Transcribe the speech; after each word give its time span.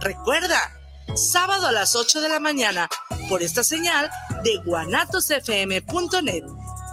Recuerda, 0.00 0.72
sábado 1.14 1.66
a 1.66 1.72
las 1.72 1.94
8 1.94 2.22
de 2.22 2.28
la 2.30 2.40
mañana, 2.40 2.88
por 3.28 3.42
esta 3.42 3.62
señal 3.62 4.10
de 4.42 4.56
guanatosfm.net 4.64 6.44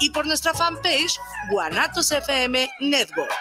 y 0.01 0.09
por 0.09 0.25
nuestra 0.25 0.53
fanpage 0.53 1.17
Guanatos 1.50 2.12
FM 2.12 2.70
Network. 2.82 3.32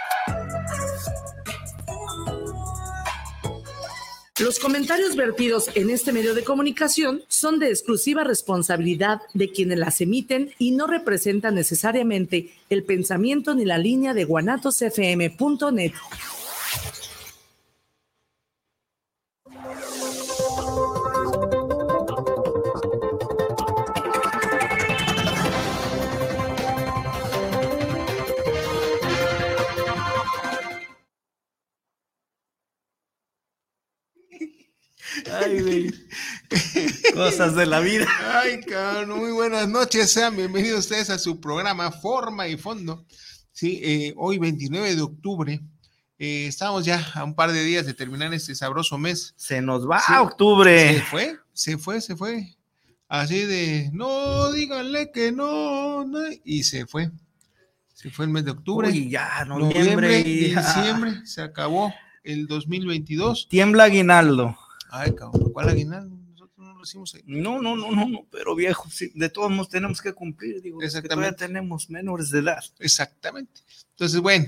Los 4.39 4.59
comentarios 4.61 5.17
vertidos 5.17 5.71
en 5.75 5.91
este 5.91 6.12
medio 6.12 6.35
de 6.35 6.45
comunicación 6.45 7.23
son 7.27 7.59
de 7.59 7.71
exclusiva 7.71 8.23
responsabilidad 8.23 9.23
de 9.35 9.51
quienes 9.51 9.79
las 9.79 10.01
emiten 10.01 10.53
y 10.59 10.73
no 10.73 10.87
representan 10.87 11.55
necesariamente 11.55 12.53
el 12.69 12.85
pensamiento 12.85 13.55
ni 13.55 13.64
la 13.64 13.79
línea 13.79 14.14
de 14.14 14.25
guanatosfm.net. 14.25 15.93
Ay, 35.47 35.61
güey. 35.62 35.95
Cosas 37.14 37.55
de 37.55 37.67
la 37.67 37.78
vida. 37.78 38.06
Ay, 38.34 38.61
cabrón, 38.62 39.20
muy 39.20 39.31
buenas 39.31 39.69
noches. 39.69 40.11
Sean 40.11 40.37
bienvenidos 40.37 40.81
ustedes 40.81 41.09
a 41.09 41.19
su 41.19 41.41
programa 41.41 41.92
Forma 41.92 42.48
y 42.48 42.56
Fondo. 42.56 43.06
Sí, 43.53 43.81
eh, 43.84 44.12
hoy 44.17 44.39
29 44.39 44.97
de 44.97 45.03
octubre. 45.03 45.61
eh, 46.19 46.47
estamos 46.48 46.84
ya 46.84 47.06
a 47.14 47.23
un 47.23 47.34
par 47.37 47.53
de 47.53 47.62
días 47.62 47.87
de 47.87 47.95
terminar 47.95 48.34
este 48.34 48.56
sabroso 48.56 48.98
mes. 48.98 49.34
Se 49.37 49.62
nos 49.62 49.89
va 49.89 50.01
Sí. 50.01 50.14
octubre. 50.20 50.95
Se 50.95 51.01
fue, 51.03 51.37
se 51.53 51.78
fue, 51.78 52.01
se 52.01 52.17
fue. 52.17 52.56
Así 53.09 53.42
de, 53.42 53.89
no, 53.92 54.51
díganle 54.51 55.13
que 55.13 55.31
no, 55.31 56.05
no, 56.05 56.19
y 56.45 56.65
se 56.65 56.87
fue. 56.87 57.11
Se 57.95 58.11
fue 58.11 58.25
el 58.25 58.33
mes 58.33 58.45
de 58.45 58.51
octubre. 58.51 58.89
Uy, 58.89 59.11
ya, 59.11 59.45
noviembre, 59.45 59.79
noviembre 59.79 60.20
y 60.20 60.51
ya. 60.51 60.61
diciembre, 60.61 61.25
se 61.25 61.41
acabó 61.42 61.95
el 62.25 62.48
2022. 62.48 63.47
Tiembla 63.48 63.85
aguinaldo. 63.85 64.57
Ay, 64.98 65.14
cabrón, 65.14 65.52
¿cuál 65.52 65.69
aguinaldo? 65.69 66.16
Nosotros 66.30 66.66
no 66.66 66.75
lo 66.75 66.83
hicimos 66.83 67.14
ahí. 67.14 67.22
No, 67.27 67.61
no, 67.61 67.77
no, 67.77 67.91
no, 67.91 68.08
no, 68.08 68.27
pero 68.30 68.55
viejo, 68.55 68.89
sí, 68.91 69.11
de 69.14 69.28
todos 69.28 69.50
modos 69.50 69.69
tenemos 69.69 70.00
que 70.00 70.12
cumplir, 70.12 70.61
digo, 70.62 70.78
que 70.78 70.86
todavía 70.86 71.00
Exactamente. 71.00 71.47
tenemos 71.47 71.91
menores 71.91 72.30
de 72.30 72.39
edad. 72.41 72.62
Exactamente. 72.78 73.61
Entonces, 73.91 74.20
bueno, 74.20 74.47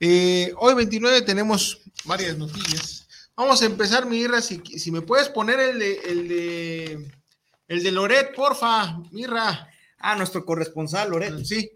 eh, 0.00 0.52
hoy 0.58 0.74
29 0.74 1.22
tenemos 1.22 1.80
varias 2.04 2.36
noticias. 2.38 3.06
Vamos 3.36 3.62
a 3.62 3.66
empezar, 3.66 4.06
Mirra, 4.06 4.40
si, 4.40 4.60
si 4.78 4.90
me 4.90 5.00
puedes 5.02 5.28
poner 5.28 5.58
el 5.60 5.78
de, 5.78 5.94
el 6.06 6.28
de, 6.28 7.12
el 7.68 7.82
de 7.82 7.92
Loret, 7.92 8.34
porfa, 8.34 8.98
Mirra. 9.10 9.68
Ah, 9.98 10.16
nuestro 10.16 10.44
corresponsal, 10.44 11.10
Loret. 11.10 11.44
Sí, 11.44 11.70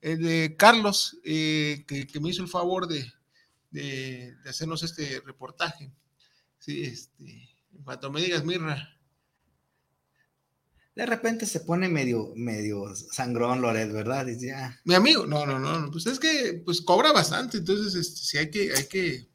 el 0.00 0.22
de 0.22 0.54
Carlos, 0.56 1.18
eh, 1.24 1.84
que, 1.86 2.06
que 2.06 2.20
me 2.20 2.28
hizo 2.30 2.42
el 2.42 2.48
favor 2.48 2.86
de, 2.86 3.10
de- 3.70 4.34
de 4.42 4.50
hacernos 4.50 4.82
este 4.82 5.20
reportaje. 5.24 5.90
Sí, 6.58 6.82
este, 6.84 7.49
en 7.80 7.84
cuanto 7.84 8.12
me 8.12 8.20
digas, 8.20 8.44
Mirra. 8.44 8.94
De 10.94 11.06
repente 11.06 11.46
se 11.46 11.60
pone 11.60 11.88
medio, 11.88 12.34
medio 12.36 12.94
sangrón, 12.94 13.62
Loret, 13.62 13.90
¿verdad? 13.90 14.26
Dice, 14.26 14.48
ya. 14.48 14.78
Mi 14.84 14.94
amigo, 14.94 15.24
no, 15.26 15.46
no, 15.46 15.58
no, 15.58 15.90
pues 15.90 16.04
es 16.06 16.20
que 16.20 16.60
pues 16.62 16.82
cobra 16.82 17.10
bastante, 17.12 17.56
entonces 17.56 17.94
este, 17.94 18.20
sí 18.20 18.36
hay 18.36 18.50
que, 18.50 18.70
hay 18.76 18.84
que 18.84 19.26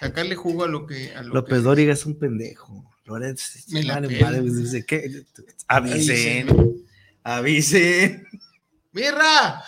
sacarle 0.00 0.34
jugo 0.34 0.64
a 0.64 0.68
lo 0.68 0.88
que... 0.88 1.14
A 1.14 1.22
lo 1.22 1.34
López 1.34 1.58
que- 1.58 1.62
Dóriga 1.62 1.92
es 1.92 2.04
un 2.04 2.18
pendejo. 2.18 2.90
Loret, 3.04 3.38
Me 3.68 3.84
la 3.84 4.00
madre, 4.00 4.40
dice, 4.42 4.84
¿qué? 4.84 5.24
Avisen, 5.68 6.48
avisen. 7.22 8.26
¡Mirra! 8.90 9.62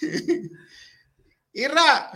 ¡Irra! 1.52 2.10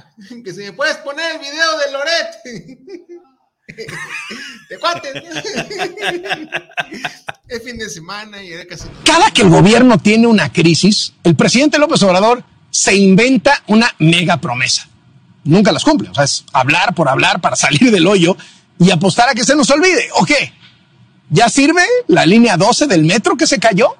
Que 0.45 0.53
si 0.53 0.61
me 0.61 0.73
puedes 0.73 0.97
poner 0.99 1.37
el 1.37 1.41
video 1.41 1.79
de 1.79 1.93
Loret. 1.93 3.21
Es 7.49 7.65
fin 7.65 7.79
de 7.79 7.91
semana 7.91 8.43
y. 8.43 8.53
Cada 9.05 9.31
que 9.33 9.43
el 9.43 9.51
gobierno 9.51 9.99
tiene 9.99 10.29
una 10.29 10.53
crisis, 10.53 11.15
el 11.25 11.35
presidente 11.35 11.79
López 11.79 12.01
Obrador 12.05 12.45
se 12.71 12.95
inventa 12.95 13.65
una 13.67 13.93
mega 13.99 14.37
promesa. 14.37 14.89
Nunca 15.43 15.73
las 15.73 15.83
cumple. 15.83 16.11
O 16.11 16.15
sea, 16.15 16.25
es 16.25 16.45
hablar 16.53 16.95
por 16.95 17.09
hablar 17.09 17.41
para 17.41 17.57
salir 17.57 17.91
del 17.91 18.07
hoyo 18.07 18.37
y 18.79 18.93
apostar 18.93 19.29
a 19.29 19.35
que 19.35 19.45
se 19.45 19.57
nos 19.57 19.69
olvide. 19.71 20.09
¿O 20.15 20.25
qué? 20.25 20.53
¿Ya 21.29 21.49
sirve 21.49 21.83
la 22.07 22.25
línea 22.25 22.57
12 22.57 22.87
del 22.87 23.05
metro 23.05 23.37
que 23.37 23.47
se 23.47 23.59
cayó? 23.59 23.97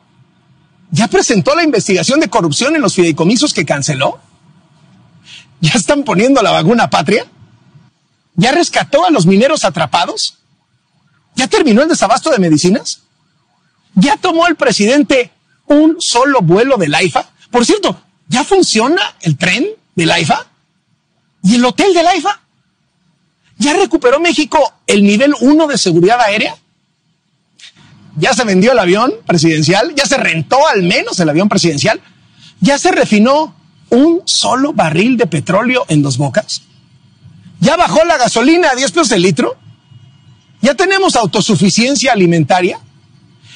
¿Ya 0.93 1.09
presentó 1.09 1.55
la 1.55 1.63
investigación 1.63 2.21
de 2.21 2.29
corrupción 2.29 2.77
en 2.77 2.83
los 2.83 2.95
fideicomisos 2.95 3.55
que 3.55 3.65
canceló? 3.65 4.21
¿Ya 5.61 5.73
están 5.73 6.05
poniendo 6.05 6.43
la 6.43 6.51
vacuna 6.51 6.91
patria? 6.91 7.27
¿Ya 8.41 8.53
rescató 8.53 9.05
a 9.05 9.11
los 9.11 9.27
mineros 9.27 9.67
atrapados? 9.67 10.39
¿Ya 11.37 11.47
terminó 11.47 11.83
el 11.83 11.91
desabasto 11.91 12.31
de 12.31 12.39
medicinas? 12.39 13.03
¿Ya 13.95 14.17
tomó 14.17 14.47
el 14.47 14.57
presidente 14.57 15.31
un 15.67 15.97
solo 16.01 16.41
vuelo 16.41 16.79
del 16.79 16.95
AIFA? 16.95 17.29
Por 17.51 17.67
cierto, 17.67 18.01
¿ya 18.29 18.43
funciona 18.43 19.03
el 19.21 19.37
tren 19.37 19.67
del 19.95 20.11
AIFA? 20.11 20.47
¿Y 21.43 21.57
el 21.57 21.65
hotel 21.67 21.93
del 21.93 22.07
AIFA? 22.07 22.41
¿Ya 23.59 23.75
recuperó 23.75 24.21
México 24.21 24.73
el 24.87 25.03
nivel 25.03 25.35
1 25.39 25.67
de 25.67 25.77
seguridad 25.77 26.19
aérea? 26.19 26.57
¿Ya 28.17 28.33
se 28.33 28.45
vendió 28.45 28.73
el 28.73 28.79
avión 28.79 29.13
presidencial? 29.27 29.95
¿Ya 29.95 30.07
se 30.07 30.17
rentó 30.17 30.67
al 30.67 30.83
menos 30.83 31.21
el 31.21 31.29
avión 31.29 31.51
presidencial? 31.51 32.01
¿Ya 32.61 32.79
se 32.79 32.91
refinó 32.91 33.55
un 33.91 34.23
solo 34.25 34.73
barril 34.73 35.19
de 35.19 35.27
petróleo 35.27 35.85
en 35.89 36.01
dos 36.01 36.17
bocas? 36.17 36.63
¿Ya 37.61 37.77
bajó 37.77 38.05
la 38.05 38.17
gasolina 38.17 38.71
a 38.71 38.75
10 38.75 38.91
pesos 38.93 39.13
el 39.13 39.23
litro? 39.23 39.57
¿Ya 40.63 40.75
tenemos 40.75 41.17
autosuficiencia 41.17 42.13
alimentaria? 42.13 42.81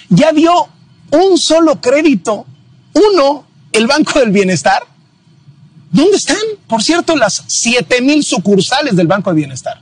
¿Ya 0.09 0.32
dio 0.32 0.69
un 1.10 1.38
solo 1.38 1.81
crédito, 1.81 2.47
uno, 2.92 3.47
el 3.72 3.87
Banco 3.87 4.19
del 4.20 4.31
Bienestar? 4.31 4.82
¿Dónde 5.91 6.16
están, 6.16 6.37
por 6.66 6.82
cierto, 6.82 7.16
las 7.16 7.44
7 7.47 8.03
mil 8.03 8.25
sucursales 8.25 8.97
del 8.97 9.06
Banco 9.06 9.31
del 9.31 9.38
Bienestar? 9.38 9.81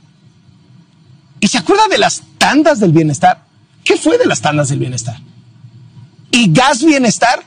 ¿Y 1.39 1.47
se 1.47 1.57
acuerda 1.57 1.87
de 1.89 1.97
las 1.97 2.21
tandas 2.37 2.79
del 2.79 2.93
bienestar? 2.93 3.43
¿Qué 3.83 3.97
fue 3.97 4.17
de 4.17 4.25
las 4.25 4.39
tandas 4.39 4.69
del 4.69 4.79
bienestar? 4.79 5.17
¿Y 6.31 6.53
gas 6.53 6.81
bienestar? 6.83 7.43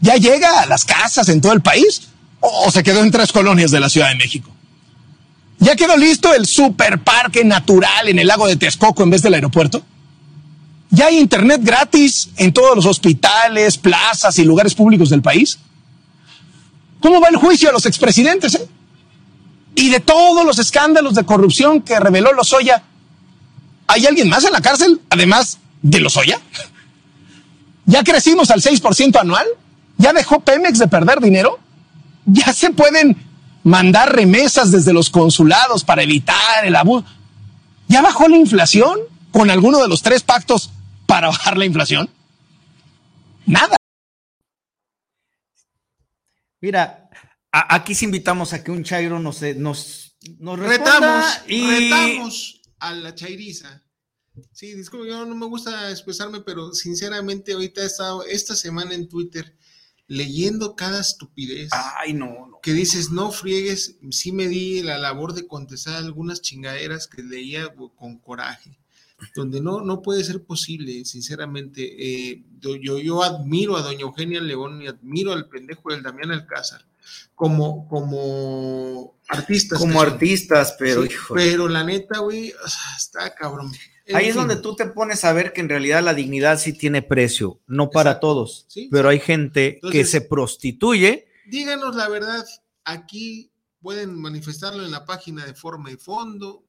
¿Ya 0.00 0.16
llega 0.16 0.60
a 0.60 0.66
las 0.66 0.84
casas 0.84 1.28
en 1.28 1.40
todo 1.40 1.52
el 1.52 1.60
país? 1.60 2.08
¿O 2.40 2.68
se 2.72 2.82
quedó 2.82 3.00
en 3.04 3.12
tres 3.12 3.30
colonias 3.30 3.70
de 3.70 3.78
la 3.78 3.88
Ciudad 3.88 4.08
de 4.08 4.16
México? 4.16 4.51
¿Ya 5.62 5.76
quedó 5.76 5.96
listo 5.96 6.34
el 6.34 6.44
superparque 6.44 7.44
natural 7.44 8.08
en 8.08 8.18
el 8.18 8.26
lago 8.26 8.48
de 8.48 8.56
Texcoco 8.56 9.04
en 9.04 9.10
vez 9.10 9.22
del 9.22 9.34
aeropuerto? 9.34 9.80
¿Ya 10.90 11.06
hay 11.06 11.20
internet 11.20 11.60
gratis 11.62 12.30
en 12.36 12.52
todos 12.52 12.74
los 12.74 12.84
hospitales, 12.84 13.78
plazas 13.78 14.40
y 14.40 14.44
lugares 14.44 14.74
públicos 14.74 15.08
del 15.08 15.22
país? 15.22 15.60
¿Cómo 16.98 17.20
va 17.20 17.28
el 17.28 17.36
juicio 17.36 17.68
a 17.68 17.72
los 17.72 17.86
expresidentes? 17.86 18.56
eh? 18.56 18.68
Y 19.76 19.88
de 19.90 20.00
todos 20.00 20.44
los 20.44 20.58
escándalos 20.58 21.14
de 21.14 21.24
corrupción 21.24 21.80
que 21.80 22.00
reveló 22.00 22.32
Lozoya, 22.32 22.82
¿hay 23.86 24.04
alguien 24.06 24.28
más 24.28 24.42
en 24.42 24.50
la 24.52 24.62
cárcel 24.62 25.00
además 25.10 25.58
de 25.80 26.00
Lozoya? 26.00 26.40
¿Ya 27.86 28.02
crecimos 28.02 28.50
al 28.50 28.60
6% 28.60 29.16
anual? 29.20 29.46
¿Ya 29.96 30.12
dejó 30.12 30.40
Pemex 30.40 30.80
de 30.80 30.88
perder 30.88 31.20
dinero? 31.20 31.60
¿Ya 32.26 32.52
se 32.52 32.70
pueden 32.70 33.16
mandar 33.64 34.14
remesas 34.14 34.70
desde 34.72 34.92
los 34.92 35.10
consulados 35.10 35.84
para 35.84 36.02
evitar 36.02 36.64
el 36.64 36.76
abuso? 36.76 37.06
¿Ya 37.88 38.02
bajó 38.02 38.28
la 38.28 38.36
inflación 38.36 38.98
con 39.32 39.50
alguno 39.50 39.80
de 39.80 39.88
los 39.88 40.02
tres 40.02 40.22
pactos 40.22 40.70
para 41.06 41.28
bajar 41.28 41.56
la 41.58 41.64
inflación? 41.64 42.08
Nada. 43.46 43.76
Mira, 46.60 47.08
a- 47.50 47.74
aquí 47.74 47.94
sí 47.94 48.04
invitamos 48.04 48.52
a 48.52 48.62
que 48.62 48.70
un 48.70 48.84
Chairo 48.84 49.18
nos, 49.18 49.42
eh, 49.42 49.54
nos, 49.54 50.14
Retamos, 50.40 51.24
y 51.48 51.66
retamos 51.68 52.60
a 52.78 52.92
la 52.92 53.12
chairiza. 53.14 53.82
Sí, 54.52 54.72
disculpe, 54.74 55.08
yo 55.08 55.26
no 55.26 55.34
me 55.34 55.46
gusta 55.46 55.90
expresarme, 55.90 56.40
pero 56.40 56.72
sinceramente 56.72 57.52
ahorita 57.52 57.82
he 57.82 57.86
estado 57.86 58.24
esta 58.24 58.54
semana 58.54 58.94
en 58.94 59.08
Twitter 59.08 59.58
leyendo 60.12 60.76
cada 60.76 61.00
estupidez. 61.00 61.70
Ay, 61.98 62.12
no, 62.12 62.46
no. 62.48 62.60
que 62.62 62.72
dices, 62.72 63.10
no 63.10 63.32
friegues, 63.32 63.96
sí 64.10 64.30
me 64.32 64.46
di 64.48 64.82
la 64.82 64.98
labor 64.98 65.32
de 65.34 65.46
contestar 65.46 65.96
algunas 65.96 66.42
chingaderas 66.42 67.08
que 67.08 67.22
leía 67.22 67.74
con 67.96 68.18
coraje, 68.18 68.78
donde 69.34 69.60
no, 69.60 69.80
no 69.80 70.02
puede 70.02 70.22
ser 70.24 70.44
posible, 70.44 71.04
sinceramente. 71.04 71.80
eh, 71.98 72.42
yo, 72.60 72.76
yo 72.76 73.22
admiro 73.22 73.76
a 73.76 73.82
doña 73.82 74.02
Eugenia 74.02 74.40
León 74.40 74.82
y 74.82 74.86
admiro 74.86 75.32
al 75.32 75.48
pendejo 75.48 75.90
del 75.90 76.02
Damián 76.02 76.30
Alcázar 76.30 76.84
como, 77.34 77.88
como 77.88 79.18
artistas. 79.28 79.78
Como 79.78 80.00
artistas, 80.00 80.76
pero 80.78 81.02
Sí, 81.02 81.08
hijo. 81.12 81.34
pero 81.34 81.68
la 81.68 81.82
neta, 81.84 82.18
güey, 82.20 82.52
está 82.96 83.34
cabrón. 83.34 83.72
Ahí 84.12 84.28
es 84.28 84.34
donde 84.34 84.56
tú 84.56 84.74
te 84.74 84.86
pones 84.86 85.24
a 85.24 85.32
ver 85.32 85.52
que 85.52 85.60
en 85.60 85.68
realidad 85.68 86.02
la 86.02 86.14
dignidad 86.14 86.58
sí 86.58 86.72
tiene 86.72 87.02
precio, 87.02 87.60
no 87.66 87.90
para 87.90 88.10
Exacto. 88.10 88.26
todos, 88.26 88.64
Sí, 88.68 88.88
pero 88.90 89.08
sí. 89.08 89.12
hay 89.14 89.20
gente 89.20 89.80
que 89.90 90.04
se 90.04 90.20
prostituye. 90.22 91.26
Díganos 91.46 91.94
la 91.94 92.08
verdad, 92.08 92.44
aquí 92.84 93.52
pueden 93.80 94.14
manifestarlo 94.20 94.84
en 94.84 94.90
la 94.90 95.04
página 95.04 95.44
de 95.46 95.54
forma 95.54 95.90
y 95.90 95.96
fondo, 95.96 96.64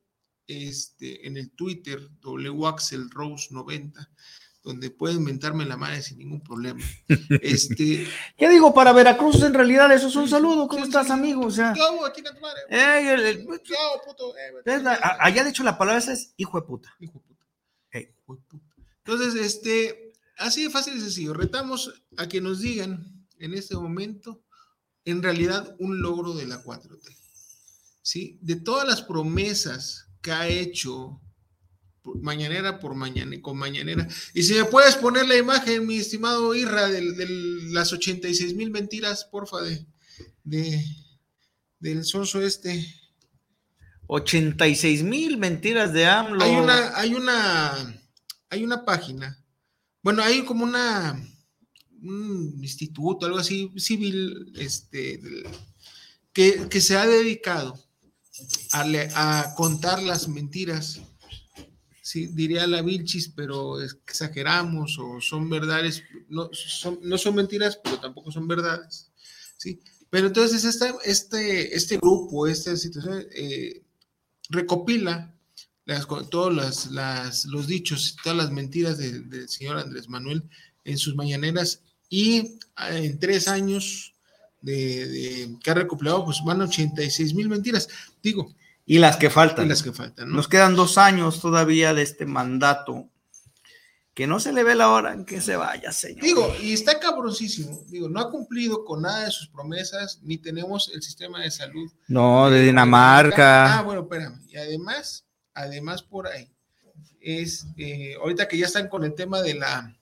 este, 0.47 1.25
en 1.27 1.37
el 1.37 1.51
Twitter, 1.51 2.09
WAxelRose90, 2.21 4.07
donde 4.63 4.89
pueden 4.89 5.23
mentarme 5.23 5.65
la 5.65 5.77
madre 5.77 6.01
sin 6.01 6.17
ningún 6.17 6.41
problema. 6.41 6.81
Este, 7.41 8.07
Ya 8.39 8.49
digo, 8.49 8.73
para 8.73 8.93
Veracruz 8.93 9.43
en 9.43 9.53
realidad 9.53 9.91
eso 9.91 10.07
es 10.07 10.15
un 10.15 10.29
saludo. 10.29 10.67
¿Cómo 10.67 10.85
estás, 10.85 11.11
amigo? 11.11 11.45
O 11.45 11.51
sea, 11.51 11.73
allá 15.19 15.43
de 15.43 15.49
hecho 15.49 15.63
la 15.63 15.77
palabra 15.77 15.99
esa 15.99 16.13
es 16.13 16.33
hijo 16.37 16.59
de 16.59 16.65
puta. 16.65 16.95
Hijo 16.99 17.21
de. 17.27 17.33
Entonces, 19.05 19.35
este, 19.35 20.13
así 20.37 20.63
de 20.63 20.69
fácil 20.69 20.95
y 20.95 21.01
sencillo. 21.01 21.33
Retamos 21.33 21.93
a 22.17 22.27
que 22.27 22.39
nos 22.39 22.61
digan 22.61 23.27
en 23.37 23.53
este 23.53 23.75
momento, 23.75 24.41
en 25.03 25.21
realidad, 25.21 25.75
un 25.79 26.01
logro 26.01 26.33
de 26.33 26.47
la 26.47 26.63
4T. 26.63 27.15
¿Sí? 28.01 28.39
De 28.41 28.55
todas 28.55 28.87
las 28.87 29.01
promesas 29.01 30.07
que 30.21 30.31
ha 30.31 30.47
hecho 30.47 31.21
mañanera 32.21 32.79
por 32.79 32.95
mañana, 32.95 33.35
con 33.41 33.57
mañanera. 33.57 34.07
Y 34.33 34.43
si 34.43 34.53
me 34.53 34.65
puedes 34.65 34.95
poner 34.95 35.27
la 35.27 35.37
imagen, 35.37 35.85
mi 35.87 35.97
estimado 35.97 36.53
Irra, 36.55 36.87
de, 36.89 37.01
de 37.01 37.27
las 37.71 37.93
86 37.93 38.55
mil 38.55 38.71
mentiras, 38.71 39.25
porfa, 39.25 39.61
de, 39.61 39.85
de 40.43 40.85
del 41.79 42.03
sonso 42.05 42.41
este. 42.41 42.85
86 44.07 45.03
mil 45.03 45.37
mentiras 45.37 45.93
de 45.93 46.05
AMLO. 46.05 46.43
Hay 46.43 46.51
una, 46.55 46.97
hay 46.97 47.13
una, 47.15 48.01
hay 48.49 48.63
una 48.63 48.85
página. 48.85 49.39
Bueno, 50.01 50.21
hay 50.23 50.43
como 50.43 50.63
una 50.65 51.19
un 52.01 52.57
instituto, 52.61 53.25
algo 53.25 53.37
así, 53.39 53.71
civil, 53.77 54.51
este, 54.57 55.21
que, 56.33 56.67
que 56.69 56.81
se 56.81 56.97
ha 56.97 57.05
dedicado 57.05 57.79
a, 58.73 58.83
le- 58.83 59.09
a 59.15 59.53
contar 59.55 60.03
las 60.03 60.27
mentiras. 60.27 60.99
Diría 62.27 62.67
la 62.67 62.81
Vilchis, 62.81 63.29
pero 63.35 63.81
exageramos 63.81 64.97
o 64.99 65.19
son 65.21 65.49
verdades, 65.49 66.03
no 66.29 66.49
son, 66.53 66.99
no 67.01 67.17
son 67.17 67.35
mentiras, 67.35 67.79
pero 67.83 67.99
tampoco 67.99 68.31
son 68.31 68.47
verdades. 68.47 69.09
Sí, 69.57 69.79
pero 70.09 70.27
entonces 70.27 70.63
este, 71.05 71.75
este 71.75 71.97
grupo, 71.97 72.47
esta 72.47 72.75
situación, 72.77 73.25
eh, 73.35 73.81
recopila 74.49 75.33
las, 75.85 76.07
todos 76.29 76.91
las, 76.91 77.45
los 77.45 77.67
dichos, 77.67 78.15
todas 78.23 78.37
las 78.37 78.51
mentiras 78.51 78.97
del, 78.97 79.29
del 79.29 79.49
señor 79.49 79.77
Andrés 79.77 80.07
Manuel 80.09 80.43
en 80.85 80.97
sus 80.97 81.15
mañaneras 81.15 81.81
y 82.09 82.57
ah, 82.75 82.95
en 82.95 83.19
tres 83.19 83.47
años 83.47 84.13
de, 84.61 85.07
de- 85.07 85.57
que 85.61 85.71
ha 85.71 85.73
recopilado, 85.73 86.25
pues 86.25 86.37
van 86.45 86.61
86 86.61 87.33
mil 87.33 87.49
mentiras, 87.49 87.89
digo, 88.21 88.53
Y 88.85 88.99
las 88.99 89.17
que 89.17 89.27
y 89.27 89.29
faltan. 89.29 89.69
las 89.69 89.81
que 89.83 89.91
faltan, 89.93 90.29
¿no? 90.29 90.35
Nos 90.35 90.47
quedan 90.47 90.75
dos 90.75 90.97
años 90.97 91.39
todavía 91.41 91.93
de 91.93 92.01
este 92.03 92.25
mandato. 92.25 93.09
Que 94.13 94.27
no 94.27 94.39
se 94.39 94.53
le 94.53 94.63
ve 94.63 94.75
la 94.75 94.89
hora 94.91 95.11
en 95.13 95.25
que 95.25 95.41
se 95.41 95.55
vaya, 95.55 95.91
señor. 95.91 96.21
Digo, 96.23 96.53
y 96.61 96.73
está 96.73 96.99
cabroncísimo, 96.99 97.83
digo, 97.87 98.07
no 98.09 98.19
ha 98.19 98.29
cumplido 98.29 98.85
con 98.85 99.01
nada 99.01 99.25
de 99.25 99.31
sus 99.31 99.47
promesas, 99.47 100.19
ni 100.21 100.37
tenemos 100.37 100.91
el 100.93 101.01
sistema 101.01 101.41
de 101.41 101.49
salud 101.49 101.91
no, 102.07 102.47
de 102.51 102.59
Ah, 102.59 102.63
Dinamarca. 102.63 103.81
bueno, 103.83 104.01
espérame. 104.01 104.39
Y 104.47 104.55
además, 104.57 105.25
además 105.55 106.03
por 106.03 106.27
ahí, 106.27 106.47
es 107.19 107.65
eh, 107.77 108.13
ahorita 108.21 108.47
que 108.47 108.57
ya 108.59 108.67
están 108.67 108.87
con 108.87 109.03
el 109.03 109.15
tema 109.15 109.41
de 109.41 109.55
la, 109.55 109.97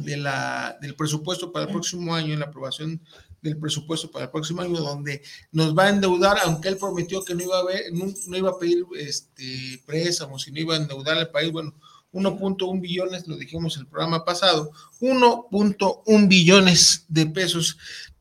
de 0.00 0.16
la, 0.16 0.76
del 0.80 0.96
presupuesto 0.96 1.52
para 1.52 1.66
el 1.66 1.70
próximo 1.70 2.16
año, 2.16 2.36
la 2.36 2.46
aprobación 2.46 3.00
del 3.46 3.58
presupuesto 3.58 4.10
para 4.10 4.26
el 4.26 4.30
próximo 4.30 4.62
año, 4.62 4.80
donde 4.80 5.22
nos 5.52 5.76
va 5.76 5.84
a 5.84 5.90
endeudar, 5.90 6.38
aunque 6.44 6.68
él 6.68 6.76
prometió 6.76 7.24
que 7.24 7.34
no 7.34 7.42
iba 7.42 7.58
a 7.58 7.64
ver, 7.64 7.84
no, 7.92 8.36
iba 8.36 8.50
a 8.50 8.58
pedir 8.58 8.84
este 8.98 9.82
préstamos 9.86 10.46
y 10.48 10.52
no 10.52 10.60
iba 10.60 10.74
a 10.74 10.78
endeudar 10.78 11.16
al 11.16 11.30
país, 11.30 11.52
bueno, 11.52 11.74
1.1 12.12 12.80
billones, 12.80 13.26
lo 13.26 13.36
dijimos 13.36 13.76
el 13.76 13.86
programa 13.86 14.24
pasado, 14.24 14.70
1.1 15.00 16.28
billones 16.28 17.04
de 17.08 17.26
pesos 17.26 17.76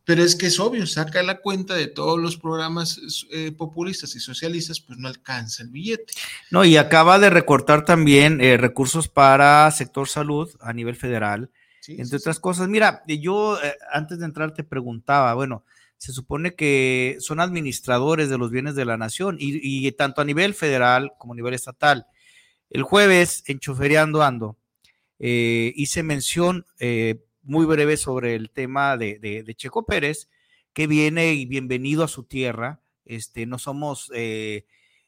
pero 0.06 0.24
es 0.24 0.36
que 0.36 0.46
es 0.46 0.60
obvio, 0.60 0.86
saca 0.86 1.24
la 1.24 1.40
cuenta 1.40 1.74
de 1.74 1.88
todos 1.88 2.20
los 2.20 2.38
programas 2.38 3.26
eh, 3.32 3.52
populistas 3.52 4.16
y 4.16 4.20
socialistas, 4.20 4.80
pues 4.80 5.00
no 5.00 5.08
alcanza 5.08 5.64
el 5.64 5.70
billete. 5.70 6.14
No, 6.52 6.64
y 6.64 6.78
acaba 6.78 7.18
de 7.18 7.32
recortar 7.32 7.86
también 7.86 8.40
eh, 8.40 8.58
recursos 8.58 9.08
para 9.08 9.70
sector 9.72 10.08
salud 10.08 10.50
a 10.62 10.74
nivel 10.74 10.96
federal, 10.96 11.50
¿sí? 11.86 11.96
entre 12.00 12.18
otras 12.18 12.40
cosas. 12.40 12.68
Mira, 12.68 13.04
eh, 13.08 13.20
yo 13.20 13.62
eh, 13.62 13.76
antes 13.92 14.20
de 14.20 14.26
entrar 14.26 14.54
te 14.54 14.64
preguntaba, 14.64 15.34
bueno, 15.34 15.64
se 15.98 16.12
supone 16.12 16.56
que 16.56 17.18
son 17.20 17.40
administradores 17.40 18.30
de 18.30 18.38
los 18.38 18.52
bienes 18.52 18.76
de 18.76 18.86
la 18.86 18.98
nación 18.98 19.38
y, 19.40 19.60
y 19.62 19.92
tanto 19.94 20.22
a 20.22 20.26
nivel 20.26 20.54
federal 20.54 21.14
como 21.18 21.34
a 21.34 21.36
nivel 21.36 21.54
estatal. 21.54 22.08
El 22.70 22.84
jueves, 22.84 23.44
en 23.48 23.60
Choferiando 23.60 24.24
Ando, 24.24 24.58
eh, 25.20 25.72
hice 25.76 26.04
mención 26.04 26.66
eh, 26.80 27.24
muy 27.44 27.66
breve 27.66 27.98
sobre 27.98 28.36
el 28.36 28.50
tema 28.50 28.98
de, 28.98 29.20
de, 29.20 29.44
de, 29.44 29.56
Checo 29.56 29.86
Pérez, 29.86 30.30
que 30.74 30.88
viene 30.88 31.34
y 31.34 31.46
bienvenido 31.46 32.04
a 32.04 32.10
su 32.10 32.24
tierra. 32.24 32.82
Este, 33.06 33.46
no 33.46 33.60
somos 33.60 34.12
eh, 34.14 34.66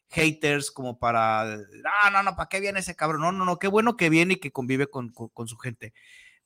haters 0.10 0.72
como 0.72 1.00
para, 1.00 1.58
no, 1.58 2.12
no, 2.12 2.24
no, 2.24 2.36
¿para 2.36 2.48
qué 2.48 2.60
viene 2.60 2.80
ese 2.80 2.96
cabrón? 2.96 3.22
No, 3.22 3.32
no, 3.32 3.44
no, 3.44 3.60
qué 3.60 3.68
bueno 3.68 3.98
que 3.98 4.10
viene 4.10 4.36
y 4.36 4.40
que 4.40 4.52
convive 4.52 4.88
con, 4.88 5.10
con, 5.10 5.30
con 5.30 5.48
su 5.48 5.58
gente. 5.58 5.94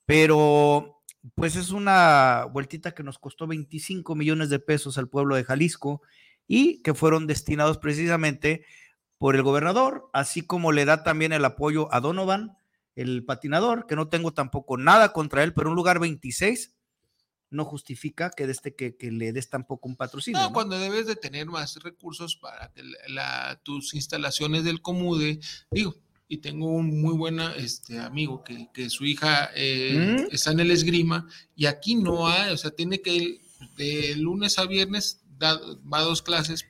Pero, 0.06 1.04
pues 1.36 1.56
es 1.56 1.72
una 1.72 2.46
vueltita 2.52 2.94
que 2.94 3.04
nos 3.04 3.20
costó 3.20 3.48
25 3.48 4.16
millones 4.16 4.50
de 4.50 4.60
pesos 4.60 4.98
al 4.98 5.10
pueblo 5.10 5.36
de 5.36 5.44
Jalisco 5.44 6.02
y 6.48 6.82
que 6.82 6.94
fueron 6.94 7.28
destinados 7.28 7.78
precisamente 7.78 8.66
por 9.18 9.36
el 9.36 9.44
gobernador, 9.44 10.10
así 10.14 10.42
como 10.42 10.72
le 10.72 10.86
da 10.86 11.04
también 11.04 11.32
el 11.32 11.46
apoyo 11.46 11.94
a 11.94 12.00
Donovan, 12.00 12.58
el 12.96 13.24
patinador, 13.24 13.86
que 13.86 13.96
no 13.96 14.10
tengo 14.10 14.34
tampoco 14.34 14.78
nada 14.78 15.14
contra 15.14 15.44
él, 15.44 15.54
pero 15.54 15.70
un 15.70 15.76
lugar 15.76 16.00
26 16.00 16.76
no 17.52 17.66
justifica 17.66 18.32
que, 18.32 18.46
este, 18.46 18.76
que, 18.76 18.96
que 18.96 19.12
le 19.12 19.32
des 19.32 19.50
tampoco 19.50 19.88
un 19.88 19.96
patrocinio. 19.96 20.40
No, 20.40 20.48
¿no? 20.48 20.54
cuando 20.54 20.80
debes 20.80 21.06
de 21.06 21.16
tener 21.16 21.46
más 21.48 21.76
recursos 21.84 22.36
para 22.36 22.72
que 22.72 22.82
la, 22.82 22.98
la, 23.10 23.62
tus 23.62 23.94
instalaciones 23.94 24.64
del 24.64 24.82
Comude, 24.82 25.40
digo, 25.70 25.96
y 26.32 26.38
tengo 26.38 26.68
un 26.68 27.02
muy 27.02 27.14
buen 27.14 27.42
este, 27.58 28.00
amigo 28.00 28.42
que, 28.42 28.70
que 28.74 28.90
su 28.90 29.04
hija 29.04 29.50
eh, 29.54 30.24
¿Mm? 30.30 30.34
está 30.34 30.54
en 30.54 30.62
el 30.62 30.72
esgrima 30.72 31.28
y 31.58 31.66
aquí 31.66 31.96
no 31.96 32.26
hay, 32.26 32.54
o 32.54 32.58
sea, 32.58 32.72
tiene 32.72 33.02
que 33.02 33.14
ir 33.14 33.42
de 33.76 34.16
lunes 34.16 34.58
a 34.58 34.66
viernes 34.66 35.18
Da, 35.38 35.60
va 35.92 35.98
a 35.98 36.04
dos 36.04 36.22
clases, 36.22 36.64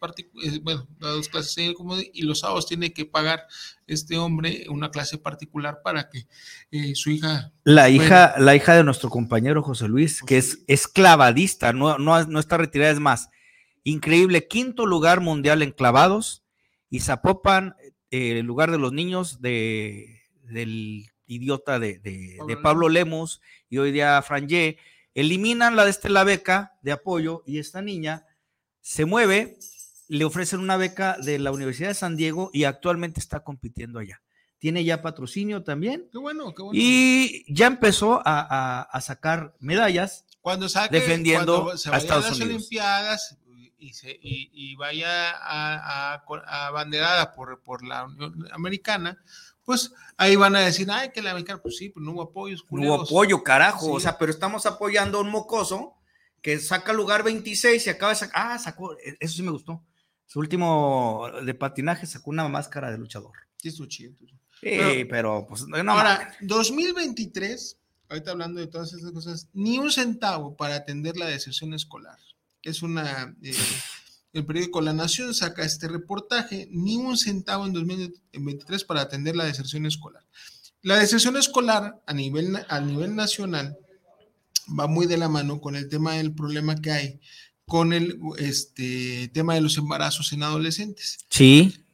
bueno, 0.62 0.88
va 1.04 1.10
a 1.10 1.12
dos 1.12 1.28
clases 1.28 1.58
en 1.58 1.66
el 1.66 1.74
Comude 1.74 2.10
y 2.14 2.22
los 2.22 2.40
sábados 2.40 2.68
tiene 2.68 2.94
que 2.94 3.06
pagar 3.06 3.46
este 3.86 4.18
hombre 4.18 4.66
una 4.70 4.92
clase 4.92 5.18
particular 5.18 5.82
para 5.84 6.10
que 6.10 6.26
eh, 6.72 6.96
su 6.96 7.12
hija. 7.12 7.52
La 7.66 7.90
hija, 7.90 8.30
bueno, 8.30 8.46
la 8.46 8.56
hija 8.56 8.74
de 8.74 8.86
nuestro 8.86 9.10
compañero 9.10 9.62
José 9.62 9.90
Luis, 9.90 10.22
que 10.22 10.38
es 10.38 10.64
esclavadista, 10.68 11.74
no, 11.74 11.98
no, 11.98 12.24
no 12.24 12.40
está 12.40 12.56
retirada, 12.56 12.94
es 12.94 13.02
más, 13.02 13.28
increíble, 13.84 14.48
quinto 14.48 14.86
lugar 14.86 15.20
mundial 15.20 15.64
en 15.64 15.72
clavados 15.72 16.42
y 16.90 17.02
Zapopan, 17.02 17.76
eh, 18.12 18.40
el 18.40 18.46
lugar 18.46 18.70
de 18.72 18.78
los 18.78 18.94
niños 18.94 19.42
de, 19.42 20.22
del 20.44 21.10
idiota 21.26 21.80
de, 21.80 21.98
de, 22.00 22.36
Pablo, 22.38 22.48
de 22.48 22.62
Pablo 22.62 22.90
Lemos 22.90 23.42
y 23.70 23.78
hoy 23.78 23.92
día 23.92 24.22
Frangé, 24.22 24.78
eliminan 25.16 25.76
la 25.76 25.86
de 25.86 25.92
este, 25.92 26.10
la 26.10 26.24
beca 26.24 26.78
de 26.82 26.92
apoyo 26.92 27.44
y 27.46 27.58
esta 27.60 27.82
niña 27.82 28.26
se 28.82 29.06
mueve, 29.06 29.58
le 30.08 30.26
ofrecen 30.26 30.60
una 30.60 30.78
beca 30.78 31.18
de 31.18 31.40
la 31.40 31.52
Universidad 31.52 31.90
de 31.90 31.96
San 31.96 32.18
Diego 32.18 32.50
y 32.54 32.66
actualmente 32.66 33.20
está 33.20 33.44
compitiendo 33.44 34.00
allá. 34.00 34.22
Tiene 34.60 34.84
ya 34.84 35.02
patrocinio 35.02 35.64
también. 35.64 36.08
Qué 36.12 36.20
bueno, 36.20 36.54
qué 36.54 36.62
bueno. 36.62 36.80
Y 36.80 37.46
ya 37.52 37.66
empezó 37.66 38.20
a, 38.20 38.22
a, 38.26 38.82
a 38.82 39.02
sacar 39.02 39.56
medallas 39.60 40.26
cuando 40.42 40.70
saque, 40.70 41.00
defendiendo 41.00 41.64
cuando 41.64 41.78
se 41.78 41.90
a 41.90 41.98
Estados 41.98 42.26
a 42.26 42.30
las 42.30 42.38
Unidos. 42.38 42.56
Olimpiadas 42.56 43.38
y, 43.82 43.94
se, 43.94 44.12
y, 44.12 44.52
y 44.54 44.76
vaya 44.76 45.32
a, 45.32 46.14
a, 46.14 46.26
por, 46.26 47.62
por 47.64 47.84
la 47.84 48.06
Unión 48.06 48.48
Americana, 48.54 49.22
pues 49.66 49.92
ahí 50.18 50.36
van 50.36 50.56
a 50.56 50.60
decir, 50.60 50.88
ay, 50.92 51.12
que 51.12 51.22
la 51.22 51.32
americana, 51.32 51.62
pues 51.62 51.78
sí, 51.78 51.90
pues 51.90 52.06
no 52.06 52.12
hubo 52.12 52.22
apoyos. 52.22 52.64
No 52.70 52.82
hubo 52.82 53.02
apoyo, 53.02 53.44
carajo. 53.44 53.88
Sí. 53.88 53.92
O 53.94 54.00
sea, 54.00 54.18
pero 54.18 54.32
estamos 54.32 54.66
apoyando 54.66 55.18
a 55.18 55.22
un 55.22 55.32
mocoso 55.32 55.96
que 56.42 56.60
saca 56.60 56.94
lugar 56.94 57.24
26 57.24 57.86
y 57.86 57.90
acaba 57.90 58.12
de 58.12 58.20
sacar, 58.20 58.52
ah, 58.52 58.60
sacó, 58.60 58.96
eso 59.20 59.36
sí 59.36 59.44
me 59.44 59.52
gustó. 59.52 59.84
Su 60.26 60.40
último 60.40 61.30
de 61.44 61.54
patinaje 61.54 62.06
sacó 62.06 62.30
una 62.30 62.48
máscara 62.48 62.92
de 62.92 62.98
luchador. 62.98 63.34
Sí, 63.58 63.70
estuvo 63.70 63.88
chido. 63.88 64.14
Sí, 64.18 64.28
pero, 64.62 65.08
pero 65.10 65.46
pues 65.50 65.68
no. 65.68 65.92
Ahora, 65.92 66.34
2023, 66.42 67.78
ahorita 68.10 68.32
hablando 68.32 68.60
de 68.60 68.68
todas 68.68 68.94
esas 68.94 69.12
cosas, 69.12 69.50
ni 69.54 69.80
un 69.80 69.92
centavo 69.92 70.56
para 70.56 70.76
atender 70.76 71.18
la 71.18 71.26
deserción 71.26 71.74
escolar. 71.74 72.18
Es 72.64 72.82
una, 72.82 73.36
eh, 73.42 73.56
el 74.34 74.46
periódico 74.46 74.82
La 74.82 74.94
Nación 74.94 75.34
saca 75.34 75.64
este 75.64 75.88
reportaje, 75.88 76.68
ni 76.72 76.98
un 76.98 77.18
centavo 77.18 77.66
en 77.66 77.74
2023 77.74 78.84
para 78.84 79.02
atender 79.02 79.36
la 79.36 79.46
deserción 79.46 79.86
escolar. 79.86 80.24
La 80.82 80.98
deserción 80.98 81.38
escolar 81.38 82.02
a 82.06 82.14
nivel, 82.14 82.58
a 82.68 82.80
nivel 82.80 83.16
nacional 83.16 83.78
va 84.80 84.88
muy 84.88 85.06
de 85.06 85.18
la 85.18 85.30
mano 85.30 85.60
con 85.60 85.76
el 85.76 85.90
tema 85.90 86.16
del 86.16 86.34
problema 86.34 86.76
que 86.76 86.92
hay 86.92 87.20
con 87.66 87.94
el 87.94 88.20
este, 88.38 89.30
tema 89.30 89.56
de 89.56 89.62
los 89.62 89.78
embarazos 89.78 90.34
en 90.34 90.44
adolescentes. 90.44 91.20
Sí. 91.30 91.86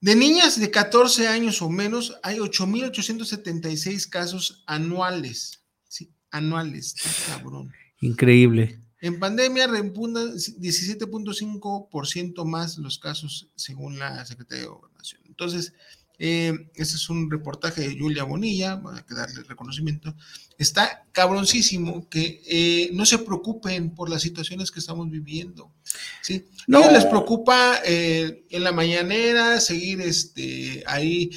De 0.00 0.16
niñas 0.16 0.58
de 0.58 0.70
14 0.70 1.28
años 1.28 1.62
o 1.62 1.70
menos, 1.70 2.16
hay 2.24 2.38
8.876 2.38 4.08
casos 4.08 4.64
anuales. 4.66 5.62
Sí, 5.88 6.10
anuales. 6.30 6.96
cabrón. 7.28 7.72
Increíble. 8.00 8.80
En 9.00 9.18
pandemia 9.18 9.66
repunta 9.66 10.20
17.5% 10.20 12.44
más 12.44 12.76
los 12.78 12.98
casos 12.98 13.48
según 13.54 13.98
la 13.98 14.24
Secretaría 14.24 14.64
de 14.64 14.70
Gobernación. 14.70 15.20
Entonces, 15.26 15.74
eh, 16.18 16.70
este 16.74 16.96
es 16.96 17.10
un 17.10 17.30
reportaje 17.30 17.82
de 17.82 17.98
Julia 17.98 18.24
Bonilla, 18.24 18.80
hay 18.92 19.02
que 19.02 19.14
darle 19.14 19.42
reconocimiento. 19.42 20.14
Está 20.56 21.04
cabroncísimo 21.12 22.08
que 22.08 22.40
eh, 22.46 22.88
no 22.94 23.04
se 23.04 23.18
preocupen 23.18 23.94
por 23.94 24.08
las 24.08 24.22
situaciones 24.22 24.70
que 24.70 24.80
estamos 24.80 25.10
viviendo. 25.10 25.70
¿Sí? 26.22 26.48
No 26.66 26.90
les 26.90 27.04
preocupa 27.04 27.80
eh, 27.84 28.44
en 28.50 28.64
la 28.64 28.72
mañanera 28.72 29.60
seguir 29.60 30.00
este, 30.00 30.82
ahí 30.86 31.30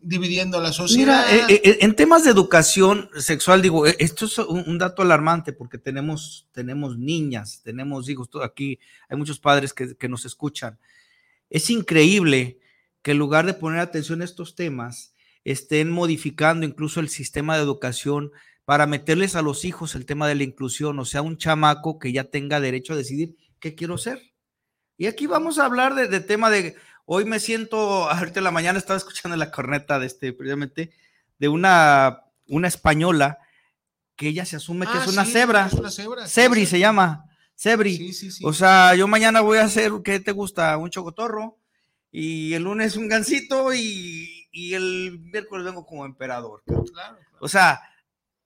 dividiendo 0.00 0.58
a 0.58 0.60
la 0.60 0.72
sociedad. 0.72 1.26
Mira, 1.28 1.46
en 1.48 1.96
temas 1.96 2.22
de 2.22 2.30
educación 2.30 3.10
sexual, 3.18 3.62
digo, 3.62 3.84
esto 3.84 4.26
es 4.26 4.38
un, 4.38 4.78
dato 4.78 5.02
alarmante 5.02 5.52
porque 5.52 5.76
tenemos, 5.76 6.46
tenemos 6.52 6.96
niñas, 6.96 7.62
tenemos 7.64 8.08
hijos, 8.08 8.28
aquí 8.44 8.78
hay 9.08 9.16
muchos 9.16 9.40
padres 9.40 9.72
que, 9.72 9.96
que 9.96 10.08
nos 10.08 10.24
escuchan. 10.24 10.78
Es 11.50 11.68
increíble 11.68 12.60
que 13.02 13.10
en 13.10 13.18
lugar 13.18 13.44
de 13.46 13.54
poner 13.54 13.80
atención 13.80 14.22
a 14.22 14.24
estos 14.24 14.54
temas, 14.54 15.14
estén 15.46 15.92
modificando 15.92 16.66
incluso 16.66 16.98
el 16.98 17.08
sistema 17.08 17.56
de 17.56 17.62
educación 17.62 18.32
para 18.64 18.88
meterles 18.88 19.36
a 19.36 19.42
los 19.42 19.64
hijos 19.64 19.94
el 19.94 20.04
tema 20.04 20.26
de 20.26 20.34
la 20.34 20.42
inclusión, 20.42 20.98
o 20.98 21.04
sea, 21.04 21.22
un 21.22 21.36
chamaco 21.36 22.00
que 22.00 22.12
ya 22.12 22.24
tenga 22.24 22.58
derecho 22.58 22.94
a 22.94 22.96
decidir 22.96 23.36
qué 23.60 23.74
quiero 23.74 23.98
ser. 23.98 24.32
Y 24.96 25.06
aquí 25.06 25.26
vamos 25.26 25.58
a 25.58 25.66
hablar 25.66 25.94
de, 25.94 26.20
tema 26.20 26.50
de, 26.50 26.76
hoy 27.04 27.24
me 27.24 27.40
siento, 27.40 27.78
ahorita 28.10 28.40
en 28.40 28.44
la 28.44 28.50
mañana 28.50 28.78
estaba 28.78 28.96
escuchando 28.96 29.36
la 29.36 29.50
corneta 29.50 29.98
de 29.98 30.06
este, 30.06 30.32
precisamente, 30.32 30.92
de 31.38 31.48
una, 31.48 32.24
una 32.48 32.68
española 32.68 33.38
que 34.16 34.28
ella 34.28 34.46
se 34.46 34.56
asume 34.56 34.86
que 34.86 34.96
es 34.96 35.08
ah, 35.08 35.10
una 35.10 35.24
cebra. 35.26 35.68
Cebri 36.26 36.64
se 36.64 36.78
llama. 36.78 37.24
Cebri. 37.54 38.12
o 38.42 38.52
sea, 38.52 38.94
yo 38.94 39.08
mañana 39.08 39.40
voy 39.40 39.58
a 39.58 39.64
hacer, 39.64 39.92
¿qué 40.04 40.20
te 40.20 40.32
gusta? 40.32 40.76
Un 40.76 40.90
chocotorro 40.90 41.58
y 42.10 42.54
el 42.54 42.62
lunes 42.62 42.96
un 42.96 43.08
gancito 43.08 43.74
y, 43.74 44.32
el 44.52 45.18
miércoles 45.20 45.66
vengo 45.66 45.84
como 45.84 46.06
emperador. 46.06 46.62
Claro, 46.64 47.18
O 47.40 47.48
sea, 47.48 47.78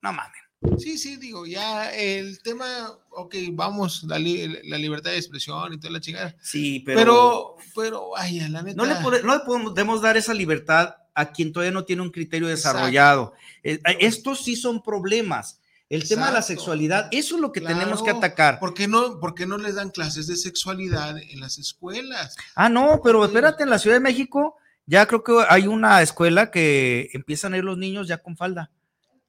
no 0.02 0.12
mames. 0.12 0.42
Sí, 0.78 0.98
sí, 0.98 1.16
digo, 1.16 1.46
ya 1.46 1.90
el 1.94 2.42
tema, 2.42 2.92
ok, 3.10 3.34
vamos, 3.52 4.04
la, 4.04 4.18
la 4.18 4.78
libertad 4.78 5.10
de 5.10 5.16
expresión 5.16 5.72
y 5.72 5.78
toda 5.78 5.92
la 5.92 6.00
chingada. 6.00 6.36
Sí, 6.42 6.80
pero. 6.80 7.00
Pero, 7.00 7.56
pero, 7.74 8.10
vaya, 8.10 8.48
la 8.48 8.62
neta. 8.62 8.76
No 8.76 8.84
le, 8.84 9.40
podemos 9.40 10.02
dar 10.02 10.16
esa 10.18 10.34
libertad 10.34 10.96
a 11.14 11.32
quien 11.32 11.52
todavía 11.52 11.72
no 11.72 11.84
tiene 11.84 12.02
un 12.02 12.10
criterio 12.10 12.48
desarrollado. 12.48 13.32
Eh, 13.62 13.80
estos 14.00 14.44
sí 14.44 14.56
son 14.56 14.82
problemas. 14.82 15.60
El 15.88 16.06
tema 16.06 16.28
de 16.28 16.34
la 16.34 16.42
sexualidad, 16.42 17.08
eso 17.10 17.34
es 17.34 17.40
lo 17.40 17.50
que 17.50 17.60
tenemos 17.60 18.02
que 18.02 18.10
atacar. 18.10 18.60
¿Por 18.60 18.74
qué, 18.74 18.86
no, 18.86 19.18
¿Por 19.18 19.34
no 19.48 19.58
les 19.58 19.74
dan 19.74 19.90
clases 19.90 20.28
de 20.28 20.36
sexualidad 20.36 21.18
en 21.18 21.40
las 21.40 21.58
escuelas? 21.58 22.36
Ah, 22.54 22.68
no, 22.68 23.00
pero 23.02 23.24
espérate, 23.24 23.64
en 23.64 23.70
la 23.70 23.78
Ciudad 23.80 23.96
de 23.96 24.00
México 24.00 24.56
ya 24.86 25.06
creo 25.06 25.24
que 25.24 25.32
hay 25.48 25.66
una 25.66 26.00
escuela 26.00 26.50
que 26.50 27.10
empiezan 27.12 27.54
a 27.54 27.58
ir 27.58 27.64
los 27.64 27.76
niños 27.76 28.06
ya 28.06 28.18
con 28.18 28.36
falda. 28.36 28.70